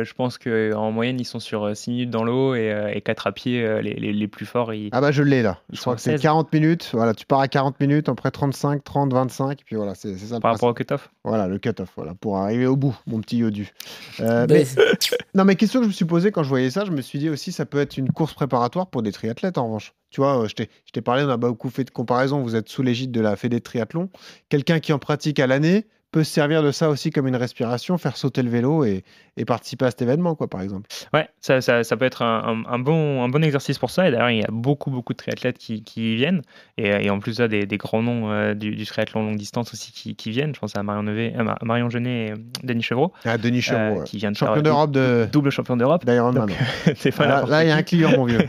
je 0.04 0.14
pense 0.14 0.38
qu'en 0.38 0.92
moyenne, 0.92 1.20
ils 1.20 1.26
sont 1.26 1.40
sur 1.40 1.64
euh, 1.66 1.74
6 1.74 1.92
minutes 1.92 2.10
dans 2.10 2.24
l'eau 2.24 2.56
et, 2.56 2.72
euh, 2.72 2.92
et 2.94 3.02
4 3.02 3.28
à 3.28 3.32
pied, 3.32 3.64
euh, 3.64 3.82
les, 3.82 3.94
les- 3.94 4.14
les 4.14 4.28
plus 4.28 4.46
forts. 4.46 4.74
Ils... 4.74 4.90
Ah 4.92 5.02
bah 5.02 5.12
je 5.12 5.24
l'ai 5.24 5.42
là. 5.42 5.60
Je 5.72 5.80
crois 5.80 5.96
que 5.96 6.02
c'est 6.02 6.12
16. 6.12 6.22
40 6.22 6.52
minutes. 6.54 6.90
Voilà, 6.94 7.14
tu 7.14 7.26
pars 7.26 7.40
à 7.40 7.48
40 7.48 7.80
minutes, 7.80 8.10
après 8.10 8.32
35, 8.32 8.84
30, 8.84 9.14
25, 9.14 9.52
et 9.62 9.64
puis 9.66 9.76
voilà, 9.76 9.96
c'est 9.96 10.16
ça 10.18 10.40
Par 10.40 10.54
rapport 10.54 10.70
au 10.70 10.74
cut-off? 10.74 11.10
Voilà, 11.24 11.48
le 11.48 11.60
cut-off, 11.60 11.90
voilà, 11.96 12.14
pour 12.16 12.38
arriver 12.38 12.66
au 12.66 12.76
bout, 12.76 12.96
mon 13.08 13.20
petit 13.22 13.38
Yodu. 13.38 13.72
Euh, 14.20 14.46
mais- 14.50 14.66
non, 15.36 15.46
mais 15.46 15.56
question 15.56 15.80
que 15.80 15.86
je 15.86 15.90
me 15.90 15.94
suis 15.94 16.06
posée 16.06 16.32
quand 16.32 16.44
je 16.44 16.50
voyais 16.50 16.70
ça, 16.70 16.86
je 16.86 16.92
me 16.92 17.02
suis 17.02 17.20
dit 17.20 17.30
aussi, 17.30 17.52
ça 17.52 17.66
peut 17.66 17.80
être 17.80 17.98
une 17.98 18.12
course 18.12 18.34
préparatoire 18.34 18.88
pour 18.88 19.02
des 19.04 19.12
triathlètes 19.12 19.58
en 19.58 19.66
revanche. 19.66 19.94
Tu 20.10 20.22
vois, 20.22 20.44
euh, 20.44 20.48
je 20.48 20.54
t'ai 20.56 20.70
je 20.86 20.92
t'ai 20.92 21.02
parlé, 21.02 21.24
on 21.24 21.30
a 21.30 21.38
beaucoup 21.38 21.70
fait 21.70 21.84
de 21.84 21.90
comparaisons, 21.92 22.42
vous 22.42 22.56
êtes 22.56 22.70
sous 22.70 22.84
l'égide 22.84 23.12
de 23.12 23.20
la 23.22 23.36
Fédé 23.36 23.58
de 23.58 23.64
triathlon. 23.64 24.10
Quelqu'un 24.50 24.80
qui 24.80 24.94
en 24.94 25.00
pratique 25.00 25.40
à 25.40 25.48
l'année 25.48 25.88
peut 26.14 26.24
se 26.24 26.32
servir 26.32 26.62
de 26.64 26.72
ça 26.72 26.90
aussi 26.90 27.10
comme 27.10 27.28
une 27.28 27.36
respiration, 27.36 27.98
faire 27.98 28.16
sauter 28.16 28.44
le 28.44 28.50
vélo 28.50 28.86
et, 28.86 29.04
et 29.36 29.46
participer 29.46 29.86
à 29.86 29.90
cet 29.90 30.02
événement, 30.04 30.36
quoi, 30.36 30.48
par 30.48 30.62
exemple. 30.62 30.88
Ouais, 31.14 31.28
ça, 31.42 31.60
ça, 31.60 31.84
ça 31.84 31.98
peut 31.98 32.06
être 32.06 32.22
un, 32.22 32.80
bon, 32.80 33.24
un 33.24 33.30
bon 33.30 33.44
exercice 33.44 33.80
pour 33.80 33.90
ça. 33.90 34.08
Et 34.08 34.12
d'ailleurs, 34.12 34.30
il 34.30 34.38
y 34.38 34.44
a 34.44 34.48
beaucoup, 34.52 34.92
beaucoup 34.92 35.14
de 35.14 35.18
triathlètes 35.18 35.58
qui, 35.58 35.84
qui 35.84 36.14
y 36.14 36.16
viennent. 36.16 36.44
Et, 36.78 36.88
et 37.06 37.10
en 37.10 37.20
plus, 37.20 37.38
des, 37.38 37.66
des 37.66 37.78
grands 37.78 38.04
noms 38.04 38.32
euh, 38.32 38.54
du, 38.54 38.76
du 38.76 38.86
triathlon 38.86 39.26
longue 39.26 39.38
distance 39.38 39.74
aussi 39.74 39.92
qui, 39.92 40.16
qui 40.16 40.30
viennent. 40.30 40.54
Je 40.54 40.60
pense 40.60 40.76
à 40.78 40.84
Marion, 40.84 41.04
Nevé, 41.04 41.34
euh, 41.38 41.44
Mar- 41.44 41.58
Marion 41.64 41.90
Genet 41.90 42.28
et 42.28 42.32
euh, 42.32 42.36
Denis 42.64 42.84
Chevreau. 42.84 43.12
Ah, 43.26 43.38
Denis 43.40 43.62
Chevreau, 43.62 44.02
euh, 44.02 44.04
qui 44.04 44.18
vient 44.18 44.32
de 44.32 44.38
champion 44.38 44.62
d'Europe 44.62 44.92
de 44.92 45.28
double 45.32 45.50
champion 45.50 45.76
d'Europe. 45.76 46.06
pas 47.18 47.26
Là, 47.50 47.64
il 47.64 47.70
y 47.70 47.72
a 47.72 47.76
un 47.76 47.84
client, 47.84 48.12
mon 48.12 48.26
vieux. 48.26 48.38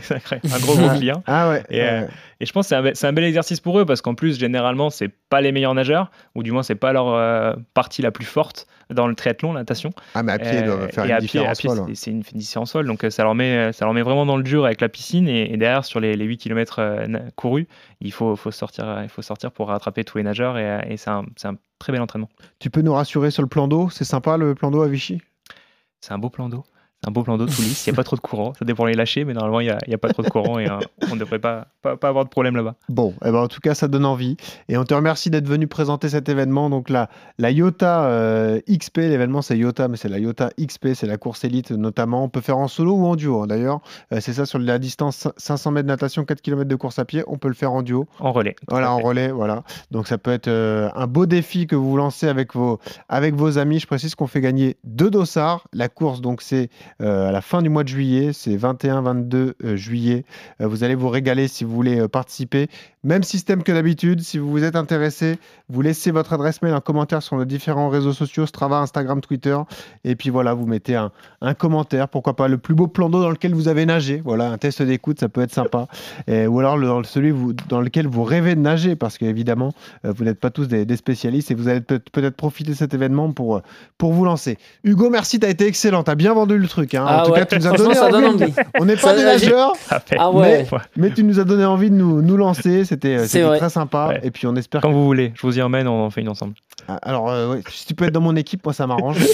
Un 0.53 0.59
gros 0.59 0.75
gros 0.75 0.89
client. 0.97 1.23
Ah 1.25 1.49
ouais. 1.49 1.63
Et, 1.71 1.81
euh, 1.81 2.01
ouais. 2.03 2.07
Et 2.39 2.45
je 2.45 2.51
pense 2.51 2.69
que 2.69 2.93
c'est 2.93 3.05
un, 3.05 3.09
un 3.09 3.13
bel 3.13 3.23
exercice 3.23 3.59
pour 3.59 3.79
eux 3.79 3.85
parce 3.85 4.01
qu'en 4.01 4.15
plus, 4.15 4.39
généralement, 4.39 4.89
c'est 4.89 5.09
pas 5.29 5.41
les 5.41 5.51
meilleurs 5.51 5.73
nageurs, 5.73 6.11
ou 6.35 6.43
du 6.43 6.51
moins, 6.51 6.63
c'est 6.63 6.75
pas 6.75 6.93
leur 6.93 7.07
euh, 7.09 7.53
partie 7.73 8.01
la 8.01 8.11
plus 8.11 8.25
forte 8.25 8.67
dans 8.89 9.07
le 9.07 9.15
triathlon, 9.15 9.53
la 9.53 9.61
natation. 9.61 9.91
Ah, 10.13 10.21
mais 10.21 10.33
à 10.33 10.39
pied, 10.39 10.61
doivent 10.61 10.91
faire 10.91 11.05
et 11.05 11.07
une 11.07 11.13
à 11.13 11.19
différence 11.19 11.57
pied, 11.57 11.69
folle, 11.69 11.79
hein. 11.79 11.85
c'est- 11.89 11.95
C'est 11.95 12.11
une 12.11 12.21
différence 12.39 12.71
folle. 12.71 12.85
Donc, 12.85 13.03
euh, 13.03 13.09
ça 13.09 13.23
leur, 13.23 13.33
met, 13.33 13.71
ça 13.73 13.85
leur 13.85 13.93
met 13.95 14.03
vraiment 14.03 14.25
dans 14.27 14.37
le 14.37 14.43
dur 14.43 14.65
avec 14.65 14.79
la 14.81 14.89
piscine. 14.89 15.27
Et, 15.27 15.51
et 15.53 15.57
derrière, 15.57 15.83
sur 15.85 15.99
les, 15.99 16.15
les 16.15 16.25
8 16.25 16.37
km 16.37 16.81
courus, 17.35 17.65
il 18.01 18.11
faut, 18.11 18.35
faut 18.35 18.51
sortir, 18.51 18.99
il 19.01 19.09
faut 19.09 19.21
sortir 19.23 19.51
pour 19.51 19.69
rattraper 19.69 20.03
tous 20.03 20.17
les 20.19 20.23
nageurs. 20.23 20.57
Et, 20.59 20.69
euh, 20.69 20.79
et 20.87 20.97
c'est 20.97 21.09
un, 21.09 21.25
c'est 21.35 21.47
un 21.47 21.55
très 21.79 21.93
bel 21.93 22.01
entraînement. 22.01 22.29
Tu 22.59 22.69
peux 22.69 22.81
nous 22.81 22.93
rassurer 22.93 23.31
sur 23.31 23.41
le 23.41 23.47
plan 23.49 23.67
d'eau? 23.67 23.89
C'est 23.89 24.03
sympa 24.03 24.37
le 24.37 24.53
plan 24.53 24.69
d'eau 24.69 24.83
à 24.83 24.87
Vichy? 24.87 25.19
C'est 26.01 26.13
un 26.13 26.19
beau 26.19 26.29
plan 26.29 26.49
d'eau. 26.49 26.63
C'est 27.01 27.09
un 27.09 27.11
beau 27.11 27.23
plan 27.23 27.37
d'eau 27.37 27.45
tout 27.45 27.61
lisse. 27.61 27.85
Il 27.85 27.91
n'y 27.91 27.95
a 27.95 27.97
pas 27.97 28.03
trop 28.03 28.15
de 28.15 28.21
courant. 28.21 28.53
Ça 28.57 28.65
dépend 28.65 28.85
les 28.85 28.93
lâcher, 28.93 29.25
mais 29.25 29.33
normalement, 29.33 29.59
il 29.59 29.77
n'y 29.87 29.93
a, 29.93 29.97
pas 29.97 30.09
trop 30.09 30.23
de 30.23 30.29
courant 30.29 30.59
et 30.59 30.67
euh, 30.67 30.79
on 31.11 31.15
ne 31.15 31.19
devrait 31.19 31.39
pas, 31.39 31.67
pas, 31.81 31.97
pas 31.97 32.09
avoir 32.09 32.25
de 32.25 32.29
problème 32.29 32.55
là-bas. 32.55 32.75
Bon, 32.89 33.13
eh 33.23 33.31
ben, 33.31 33.39
en 33.39 33.47
tout 33.47 33.59
cas, 33.59 33.75
ça 33.75 33.87
donne 33.87 34.05
envie. 34.05 34.37
Et 34.69 34.77
on 34.77 34.85
te 34.85 34.93
remercie 34.93 35.29
d'être 35.29 35.47
venu 35.47 35.67
présenter 35.67 36.09
cet 36.09 36.29
événement. 36.29 36.69
Donc, 36.69 36.89
la, 36.89 37.09
la 37.37 37.51
IOTA 37.51 38.05
euh, 38.05 38.59
XP, 38.69 38.97
l'événement 38.97 39.41
c'est 39.41 39.57
IOTA, 39.57 39.87
mais 39.87 39.97
c'est 39.97 40.09
la 40.09 40.19
IOTA 40.19 40.51
XP, 40.59 40.89
c'est 40.93 41.07
la 41.07 41.17
course 41.17 41.43
élite 41.43 41.71
notamment. 41.71 42.23
On 42.23 42.29
peut 42.29 42.41
faire 42.41 42.57
en 42.57 42.67
solo 42.67 42.93
ou 42.93 43.05
en 43.05 43.15
duo 43.15 43.41
hein, 43.41 43.47
d'ailleurs. 43.47 43.81
Euh, 44.13 44.19
c'est 44.21 44.33
ça 44.33 44.45
sur 44.45 44.59
la 44.59 44.79
distance 44.79 45.27
500 45.37 45.71
mètres 45.71 45.87
de 45.87 45.91
natation, 45.91 46.25
4 46.25 46.41
km 46.41 46.67
de 46.67 46.75
course 46.75 46.99
à 46.99 47.05
pied. 47.05 47.23
On 47.27 47.37
peut 47.37 47.47
le 47.47 47.53
faire 47.53 47.71
en 47.71 47.81
duo. 47.81 48.07
En 48.19 48.31
relais. 48.31 48.55
Voilà, 48.69 48.91
en 48.91 48.99
relais, 48.99 49.31
voilà. 49.31 49.63
Donc 49.91 50.07
ça 50.07 50.17
peut 50.17 50.31
être 50.31 50.47
euh, 50.47 50.89
un 50.95 51.07
beau 51.07 51.25
défi 51.25 51.67
que 51.67 51.75
vous 51.75 51.91
vous 51.91 51.97
lancez 51.97 52.27
avec 52.27 52.53
vos, 52.53 52.79
avec 53.09 53.35
vos 53.35 53.57
amis. 53.57 53.79
Je 53.79 53.87
précise 53.87 54.15
qu'on 54.15 54.27
fait 54.27 54.41
gagner 54.41 54.77
deux 54.83 55.09
dossards. 55.09 55.67
La 55.73 55.89
course, 55.89 56.21
donc 56.21 56.41
c'est 56.41 56.69
à 56.99 57.31
la 57.31 57.41
fin 57.41 57.61
du 57.61 57.69
mois 57.69 57.83
de 57.83 57.89
juillet, 57.89 58.31
c'est 58.33 58.55
21-22 58.55 59.53
euh, 59.63 59.75
juillet. 59.75 60.23
Euh, 60.61 60.67
vous 60.67 60.83
allez 60.83 60.95
vous 60.95 61.09
régaler 61.09 61.47
si 61.47 61.63
vous 61.63 61.73
voulez 61.73 61.99
euh, 61.99 62.07
participer. 62.07 62.67
Même 63.05 63.23
système 63.23 63.61
que 63.63 63.71
d'habitude. 63.71 64.21
Si 64.21 64.39
vous 64.39 64.49
vous 64.49 64.63
êtes 64.63 64.75
intéressé, 64.75 65.37
vous 65.69 65.81
laissez 65.81 66.09
votre 66.11 66.33
adresse 66.33 66.61
mail 66.63 66.73
en 66.73 66.81
commentaire 66.81 67.21
sur 67.21 67.37
nos 67.37 67.45
différents 67.45 67.87
réseaux 67.89 68.13
sociaux, 68.13 68.45
Strava, 68.47 68.79
Instagram, 68.79 69.21
Twitter. 69.21 69.55
Et 70.03 70.15
puis 70.15 70.31
voilà, 70.31 70.53
vous 70.55 70.65
mettez 70.65 70.95
un, 70.95 71.11
un 71.41 71.53
commentaire. 71.53 72.09
Pourquoi 72.09 72.35
pas 72.35 72.47
le 72.47 72.57
plus 72.57 72.73
beau 72.73 72.87
plan 72.87 73.09
d'eau 73.09 73.21
dans 73.21 73.29
lequel 73.29 73.53
vous 73.53 73.67
avez 73.67 73.85
nagé. 73.85 74.21
Voilà, 74.25 74.49
un 74.49 74.57
test 74.57 74.81
d'écoute, 74.81 75.19
ça 75.19 75.29
peut 75.29 75.41
être 75.41 75.53
sympa. 75.53 75.87
Et- 76.27 76.47
ou 76.47 76.59
alors 76.59 76.77
le- 76.77 77.03
celui 77.03 77.29
vous- 77.31 77.53
dans 77.69 77.79
lequel 77.79 78.07
vous 78.07 78.23
rêvez 78.23 78.55
de 78.55 78.59
nager, 78.61 78.95
parce 78.95 79.17
qu'évidemment, 79.19 79.73
euh, 80.03 80.11
vous 80.17 80.23
n'êtes 80.23 80.39
pas 80.39 80.49
tous 80.49 80.67
des, 80.67 80.85
des 80.85 80.97
spécialistes 80.97 81.51
et 81.51 81.53
vous 81.53 81.67
allez 81.67 81.81
peut- 81.81 82.01
peut-être 82.11 82.35
profiter 82.35 82.71
de 82.71 82.75
cet 82.75 82.95
événement 82.95 83.31
pour, 83.31 83.57
euh, 83.57 83.61
pour 83.99 84.13
vous 84.13 84.25
lancer. 84.25 84.57
Hugo, 84.83 85.11
merci, 85.11 85.39
tu 85.39 85.45
as 85.45 85.49
été 85.49 85.67
excellent. 85.67 86.03
Tu 86.03 86.09
as 86.09 86.15
bien 86.15 86.33
vendu 86.33 86.57
le 86.57 86.67
truc. 86.67 86.95
hein. 86.95 87.05
Ah 87.07 87.21
en 87.21 87.25
tout 87.27 87.31
ouais, 87.33 87.39
cas, 87.39 87.45
tu 87.45 87.55
nous 87.59 87.67
as 87.67 87.77
donné 87.77 87.93
ça 87.93 88.09
donne 88.09 88.25
envie. 88.25 88.43
envie. 88.45 88.53
On 88.79 88.85
n'est 88.85 88.95
Ça- 88.95 89.09
pas 89.09 89.15
des 89.15 89.23
là, 89.23 89.37
j'ai- 89.37 89.45
nageurs. 89.45 89.73
Ah. 90.17 90.31
Mais, 90.33 90.65
mais 90.97 91.11
tu 91.11 91.23
nous 91.23 91.39
as 91.39 91.43
donné 91.43 91.65
envie 91.65 91.91
de 91.91 91.95
nous, 91.95 92.21
nous 92.23 92.37
lancer, 92.37 92.83
c'était 92.95 93.43
euh, 93.43 93.57
très 93.57 93.69
sympa. 93.69 94.07
Ouais. 94.09 94.19
Et 94.23 94.31
puis 94.31 94.47
on 94.47 94.55
espère 94.55 94.81
Quand 94.81 94.91
vous 94.91 95.05
voulez, 95.05 95.31
je 95.35 95.41
vous 95.41 95.57
y 95.57 95.61
emmène, 95.61 95.87
on 95.87 96.05
en 96.05 96.09
fait 96.09 96.21
une 96.21 96.29
ensemble. 96.29 96.55
Ah, 96.87 96.99
Alors, 97.01 97.29
euh, 97.29 97.53
ouais, 97.55 97.61
si 97.69 97.85
tu 97.87 97.95
peux 97.95 98.05
être 98.05 98.13
dans 98.13 98.21
mon 98.21 98.35
équipe, 98.35 98.63
moi 98.63 98.73
ça 98.73 98.85
m'arrange. 98.87 99.17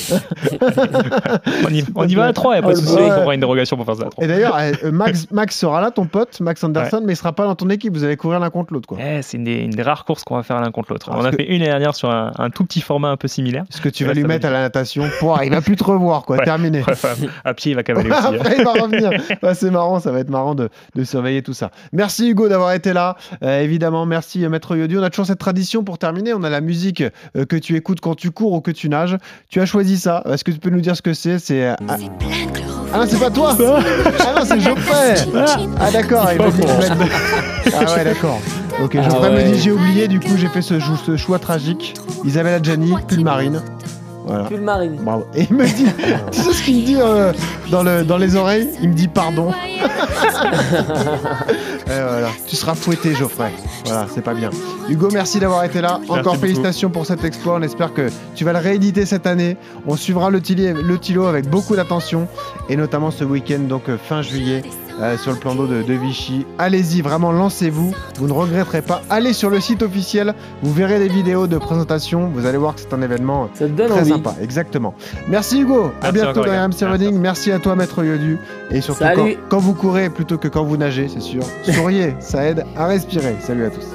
On 1.66 1.70
y, 1.74 1.84
on 1.96 2.08
y 2.08 2.16
va 2.16 2.26
à 2.26 2.34
trois, 2.34 2.56
il 2.56 2.60
n'y 2.60 2.66
a 2.66 2.68
pas 2.68 2.74
de 2.74 2.80
souci, 2.80 2.94
ouais. 2.96 3.04
on 3.10 3.10
prendra 3.16 3.34
une 3.34 3.40
dérogation 3.40 3.76
pour 3.78 3.86
faire 3.86 3.96
ça 3.96 4.04
à 4.06 4.10
trois. 4.10 4.24
Et 4.24 4.28
d'ailleurs, 4.28 4.58
euh, 4.58 4.92
Max, 4.92 5.28
Max 5.32 5.58
sera 5.58 5.82
là, 5.82 5.92
ton 5.92 6.06
pote, 6.06 6.40
Max 6.40 6.64
Anderson, 6.64 7.02
mais 7.06 7.14
il 7.14 7.16
sera 7.16 7.34
pas 7.34 7.46
dans 7.46 7.56
ton 7.56 7.70
équipe. 7.70 7.94
Vous 7.94 8.04
allez 8.04 8.18
courir 8.18 8.40
l'un 8.40 8.50
contre 8.50 8.74
l'autre. 8.74 8.88
quoi. 8.88 8.98
Eh, 9.02 9.22
c'est 9.22 9.38
une 9.38 9.44
des, 9.44 9.58
une 9.58 9.72
des 9.72 9.82
rares 9.82 10.06
courses 10.06 10.24
qu'on 10.24 10.36
va 10.36 10.44
faire 10.44 10.60
l'un 10.62 10.72
contre 10.72 10.92
l'autre. 10.92 11.10
Ah, 11.12 11.18
on 11.20 11.26
a 11.26 11.32
fait 11.32 11.44
une 11.46 11.60
l'année 11.60 11.66
dernière 11.66 11.96
sur 11.96 12.10
un, 12.10 12.32
un 12.38 12.50
tout 12.50 12.64
petit 12.66 12.82
format 12.82 13.10
un 13.10 13.18
peu 13.18 13.28
similaire. 13.28 13.64
Ce 13.70 13.82
que 13.82 13.90
tu 13.90 14.04
vas 14.04 14.10
là, 14.10 14.16
lui 14.16 14.24
mettre 14.24 14.44
va 14.44 14.50
à 14.50 14.54
la 14.54 14.62
natation, 14.62 15.06
pouah, 15.20 15.44
il 15.46 15.52
va 15.52 15.62
plus 15.62 15.76
te 15.76 15.84
revoir, 15.84 16.24
quoi. 16.24 16.38
Ouais. 16.38 16.46
Terminé. 16.46 16.84
À 17.46 17.54
pied, 17.54 17.72
il 17.72 17.76
va 17.76 17.84
cavaler 17.84 18.10
aussi. 18.12 18.20
hein. 18.26 18.34
Après, 18.36 18.56
il 18.58 18.64
va 18.64 18.74
revenir. 18.74 19.12
C'est 19.54 19.72
marrant, 19.72 20.00
ça 20.00 20.12
va 20.12 20.20
être 20.20 20.30
marrant 20.30 20.56
de, 20.56 20.70
de 20.96 21.04
surveiller 21.04 21.42
tout 21.44 21.54
ça. 21.54 21.72
Merci 21.94 22.30
Hugo 22.30 22.48
d'avoir 22.50 22.72
été 22.74 22.94
là. 22.94 23.16
Euh, 23.44 23.62
évidemment, 23.62 24.06
merci 24.06 24.44
euh, 24.46 24.50
Maître 24.50 24.76
Yodu. 24.76 24.98
On 24.98 25.04
a 25.04 25.10
toujours 25.10 25.26
cette 25.26 25.40
tradition 25.40 25.84
pour 25.84 25.98
terminer. 25.98 26.34
On 26.34 26.44
a 26.44 26.50
la 26.50 26.62
musique 26.62 27.02
euh, 27.36 27.41
que 27.46 27.56
tu 27.56 27.76
écoutes 27.76 28.00
quand 28.00 28.16
tu 28.16 28.32
cours 28.32 28.54
ou 28.54 28.62
que 28.62 28.72
tu 28.72 28.90
nages. 28.90 29.18
Tu 29.50 29.60
as 29.60 29.66
choisi 29.66 29.98
ça. 29.98 30.24
Est-ce 30.32 30.44
que 30.44 30.52
tu 30.52 30.60
peux 30.60 30.70
nous 30.70 30.82
dire 30.82 30.96
ce 30.96 31.02
que 31.02 31.14
c'est? 31.14 31.40
C'est. 31.40 31.64
euh, 31.64 31.76
ah... 31.88 31.98
ah 32.94 32.98
non, 32.98 33.06
c'est 33.08 33.20
pas 33.20 33.30
toi? 33.32 33.56
Ah 34.20 34.34
non, 34.38 34.46
c'est 34.46 34.60
Geoffrey 34.60 35.16
Ah 35.80 35.92
d'accord, 35.92 36.30
il 36.34 36.42
Ah 37.74 37.96
ouais, 37.96 38.04
d'accord. 38.04 38.40
Ok, 38.84 38.96
Ah 38.96 39.04
Geoffrey 39.10 39.32
me 39.32 39.36
ouais. 39.38 39.52
dit 39.52 39.60
j'ai 39.60 39.72
oublié, 39.72 40.08
du 40.08 40.20
coup 40.20 40.38
j'ai 40.38 40.48
fait 40.48 40.62
ce 40.62 40.80
choix 41.18 41.40
tragique. 41.40 41.94
Isabelle 42.26 42.56
Adjani, 42.56 42.94
pull 43.08 43.24
marine. 43.24 43.62
Voilà. 44.32 44.46
Pull 44.46 44.62
marine. 44.62 44.96
Bravo. 45.02 45.28
Et 45.36 45.48
il 45.50 45.56
me 45.56 45.66
dit, 45.66 45.86
tu 46.32 46.40
sais 46.42 46.54
ce 46.54 46.64
qu'il 46.64 46.78
me 46.82 46.86
dit 46.86 46.96
euh, 47.00 47.34
dans, 47.70 47.84
le, 47.84 48.04
dans 48.04 48.18
les 48.18 48.36
oreilles? 48.38 48.70
Il 48.82 48.90
me 48.90 48.94
dit 48.94 49.08
pardon. 49.10 49.52
Et 51.88 52.02
voilà. 52.02 52.30
Tu 52.48 52.56
seras 52.56 52.76
fouetté, 52.76 53.14
Geoffrey. 53.14 53.52
Voilà, 53.86 54.08
c'est 54.14 54.22
pas 54.24 54.34
bien. 54.34 54.50
Hugo, 54.90 55.10
merci 55.12 55.40
d'avoir 55.40 55.64
été 55.66 55.82
là. 55.82 56.00
Encore 56.08 56.24
beaucoup. 56.34 56.38
félicitations 56.38 56.90
pour 56.90 57.06
cet 57.06 57.24
exploit. 57.26 57.56
On 57.56 57.62
espère 57.62 57.94
que 57.94 58.10
tu 58.36 58.46
vas 58.46 58.54
le 58.54 58.60
rééditer 58.60 59.06
cette 59.06 59.28
année. 59.28 59.58
On 59.88 59.96
suivra 59.96 60.30
le, 60.30 60.40
tili- 60.40 60.74
le 60.74 60.98
Tilo 60.98 61.26
avec 61.26 61.50
beaucoup 61.50 61.76
d'attention 61.76 62.28
et 62.70 62.76
notamment 62.76 63.12
ce 63.12 63.24
week-end, 63.24 63.60
donc 63.68 63.90
euh, 63.90 63.98
fin 63.98 64.22
juillet. 64.22 64.62
Euh, 65.02 65.18
sur 65.18 65.32
le 65.32 65.38
plan 65.38 65.56
d'eau 65.56 65.68
de, 65.68 65.82
de 65.82 65.94
Vichy. 65.94 66.46
Allez-y, 66.58 67.02
vraiment 67.02 67.32
lancez-vous, 67.32 67.94
vous 68.18 68.28
ne 68.28 68.34
regretterez 68.34 68.82
pas. 68.82 69.02
Allez 69.10 69.34
sur 69.34 69.50
le 69.50 69.60
site 69.60 69.82
officiel, 69.82 70.34
vous 70.62 70.72
verrez 70.74 71.00
des 71.00 71.08
vidéos 71.08 71.48
de 71.48 71.58
présentation, 71.58 72.30
vous 72.34 72.46
allez 72.46 72.58
voir 72.58 72.76
que 72.76 72.82
c'est 72.82 72.94
un 72.94 73.02
événement 73.02 73.50
Ça 73.54 73.66
te 73.66 73.72
donne 73.72 73.90
Très 73.90 74.02
envie. 74.02 74.10
sympa, 74.12 74.36
exactement. 74.42 74.94
Merci 75.28 75.62
Hugo, 75.62 75.92
à 76.02 76.12
Merci 76.12 76.14
bientôt 76.14 76.46
dans. 76.46 76.52
RMC 76.52 76.68
Merci. 76.68 76.86
Running. 76.86 77.20
Merci 77.20 77.52
à 77.52 77.60
toi 77.60 77.76
Maître 77.76 78.04
Yodu. 78.04 78.38
Et 78.70 78.82
surtout 78.82 79.04
quand, 79.16 79.28
quand 79.50 79.60
vous 79.60 79.74
courez 79.74 80.10
plutôt 80.10 80.38
que 80.38 80.48
quand 80.48 80.64
vous 80.64 80.78
nagez, 80.78 81.08
c'est 81.08 81.22
sûr. 81.22 81.44
Souriez, 81.64 82.16
ça 82.20 82.44
aide 82.46 82.64
à 82.78 82.86
respirer. 82.88 83.36
Salut 83.42 83.66
à 83.66 83.70
tous. 83.70 83.86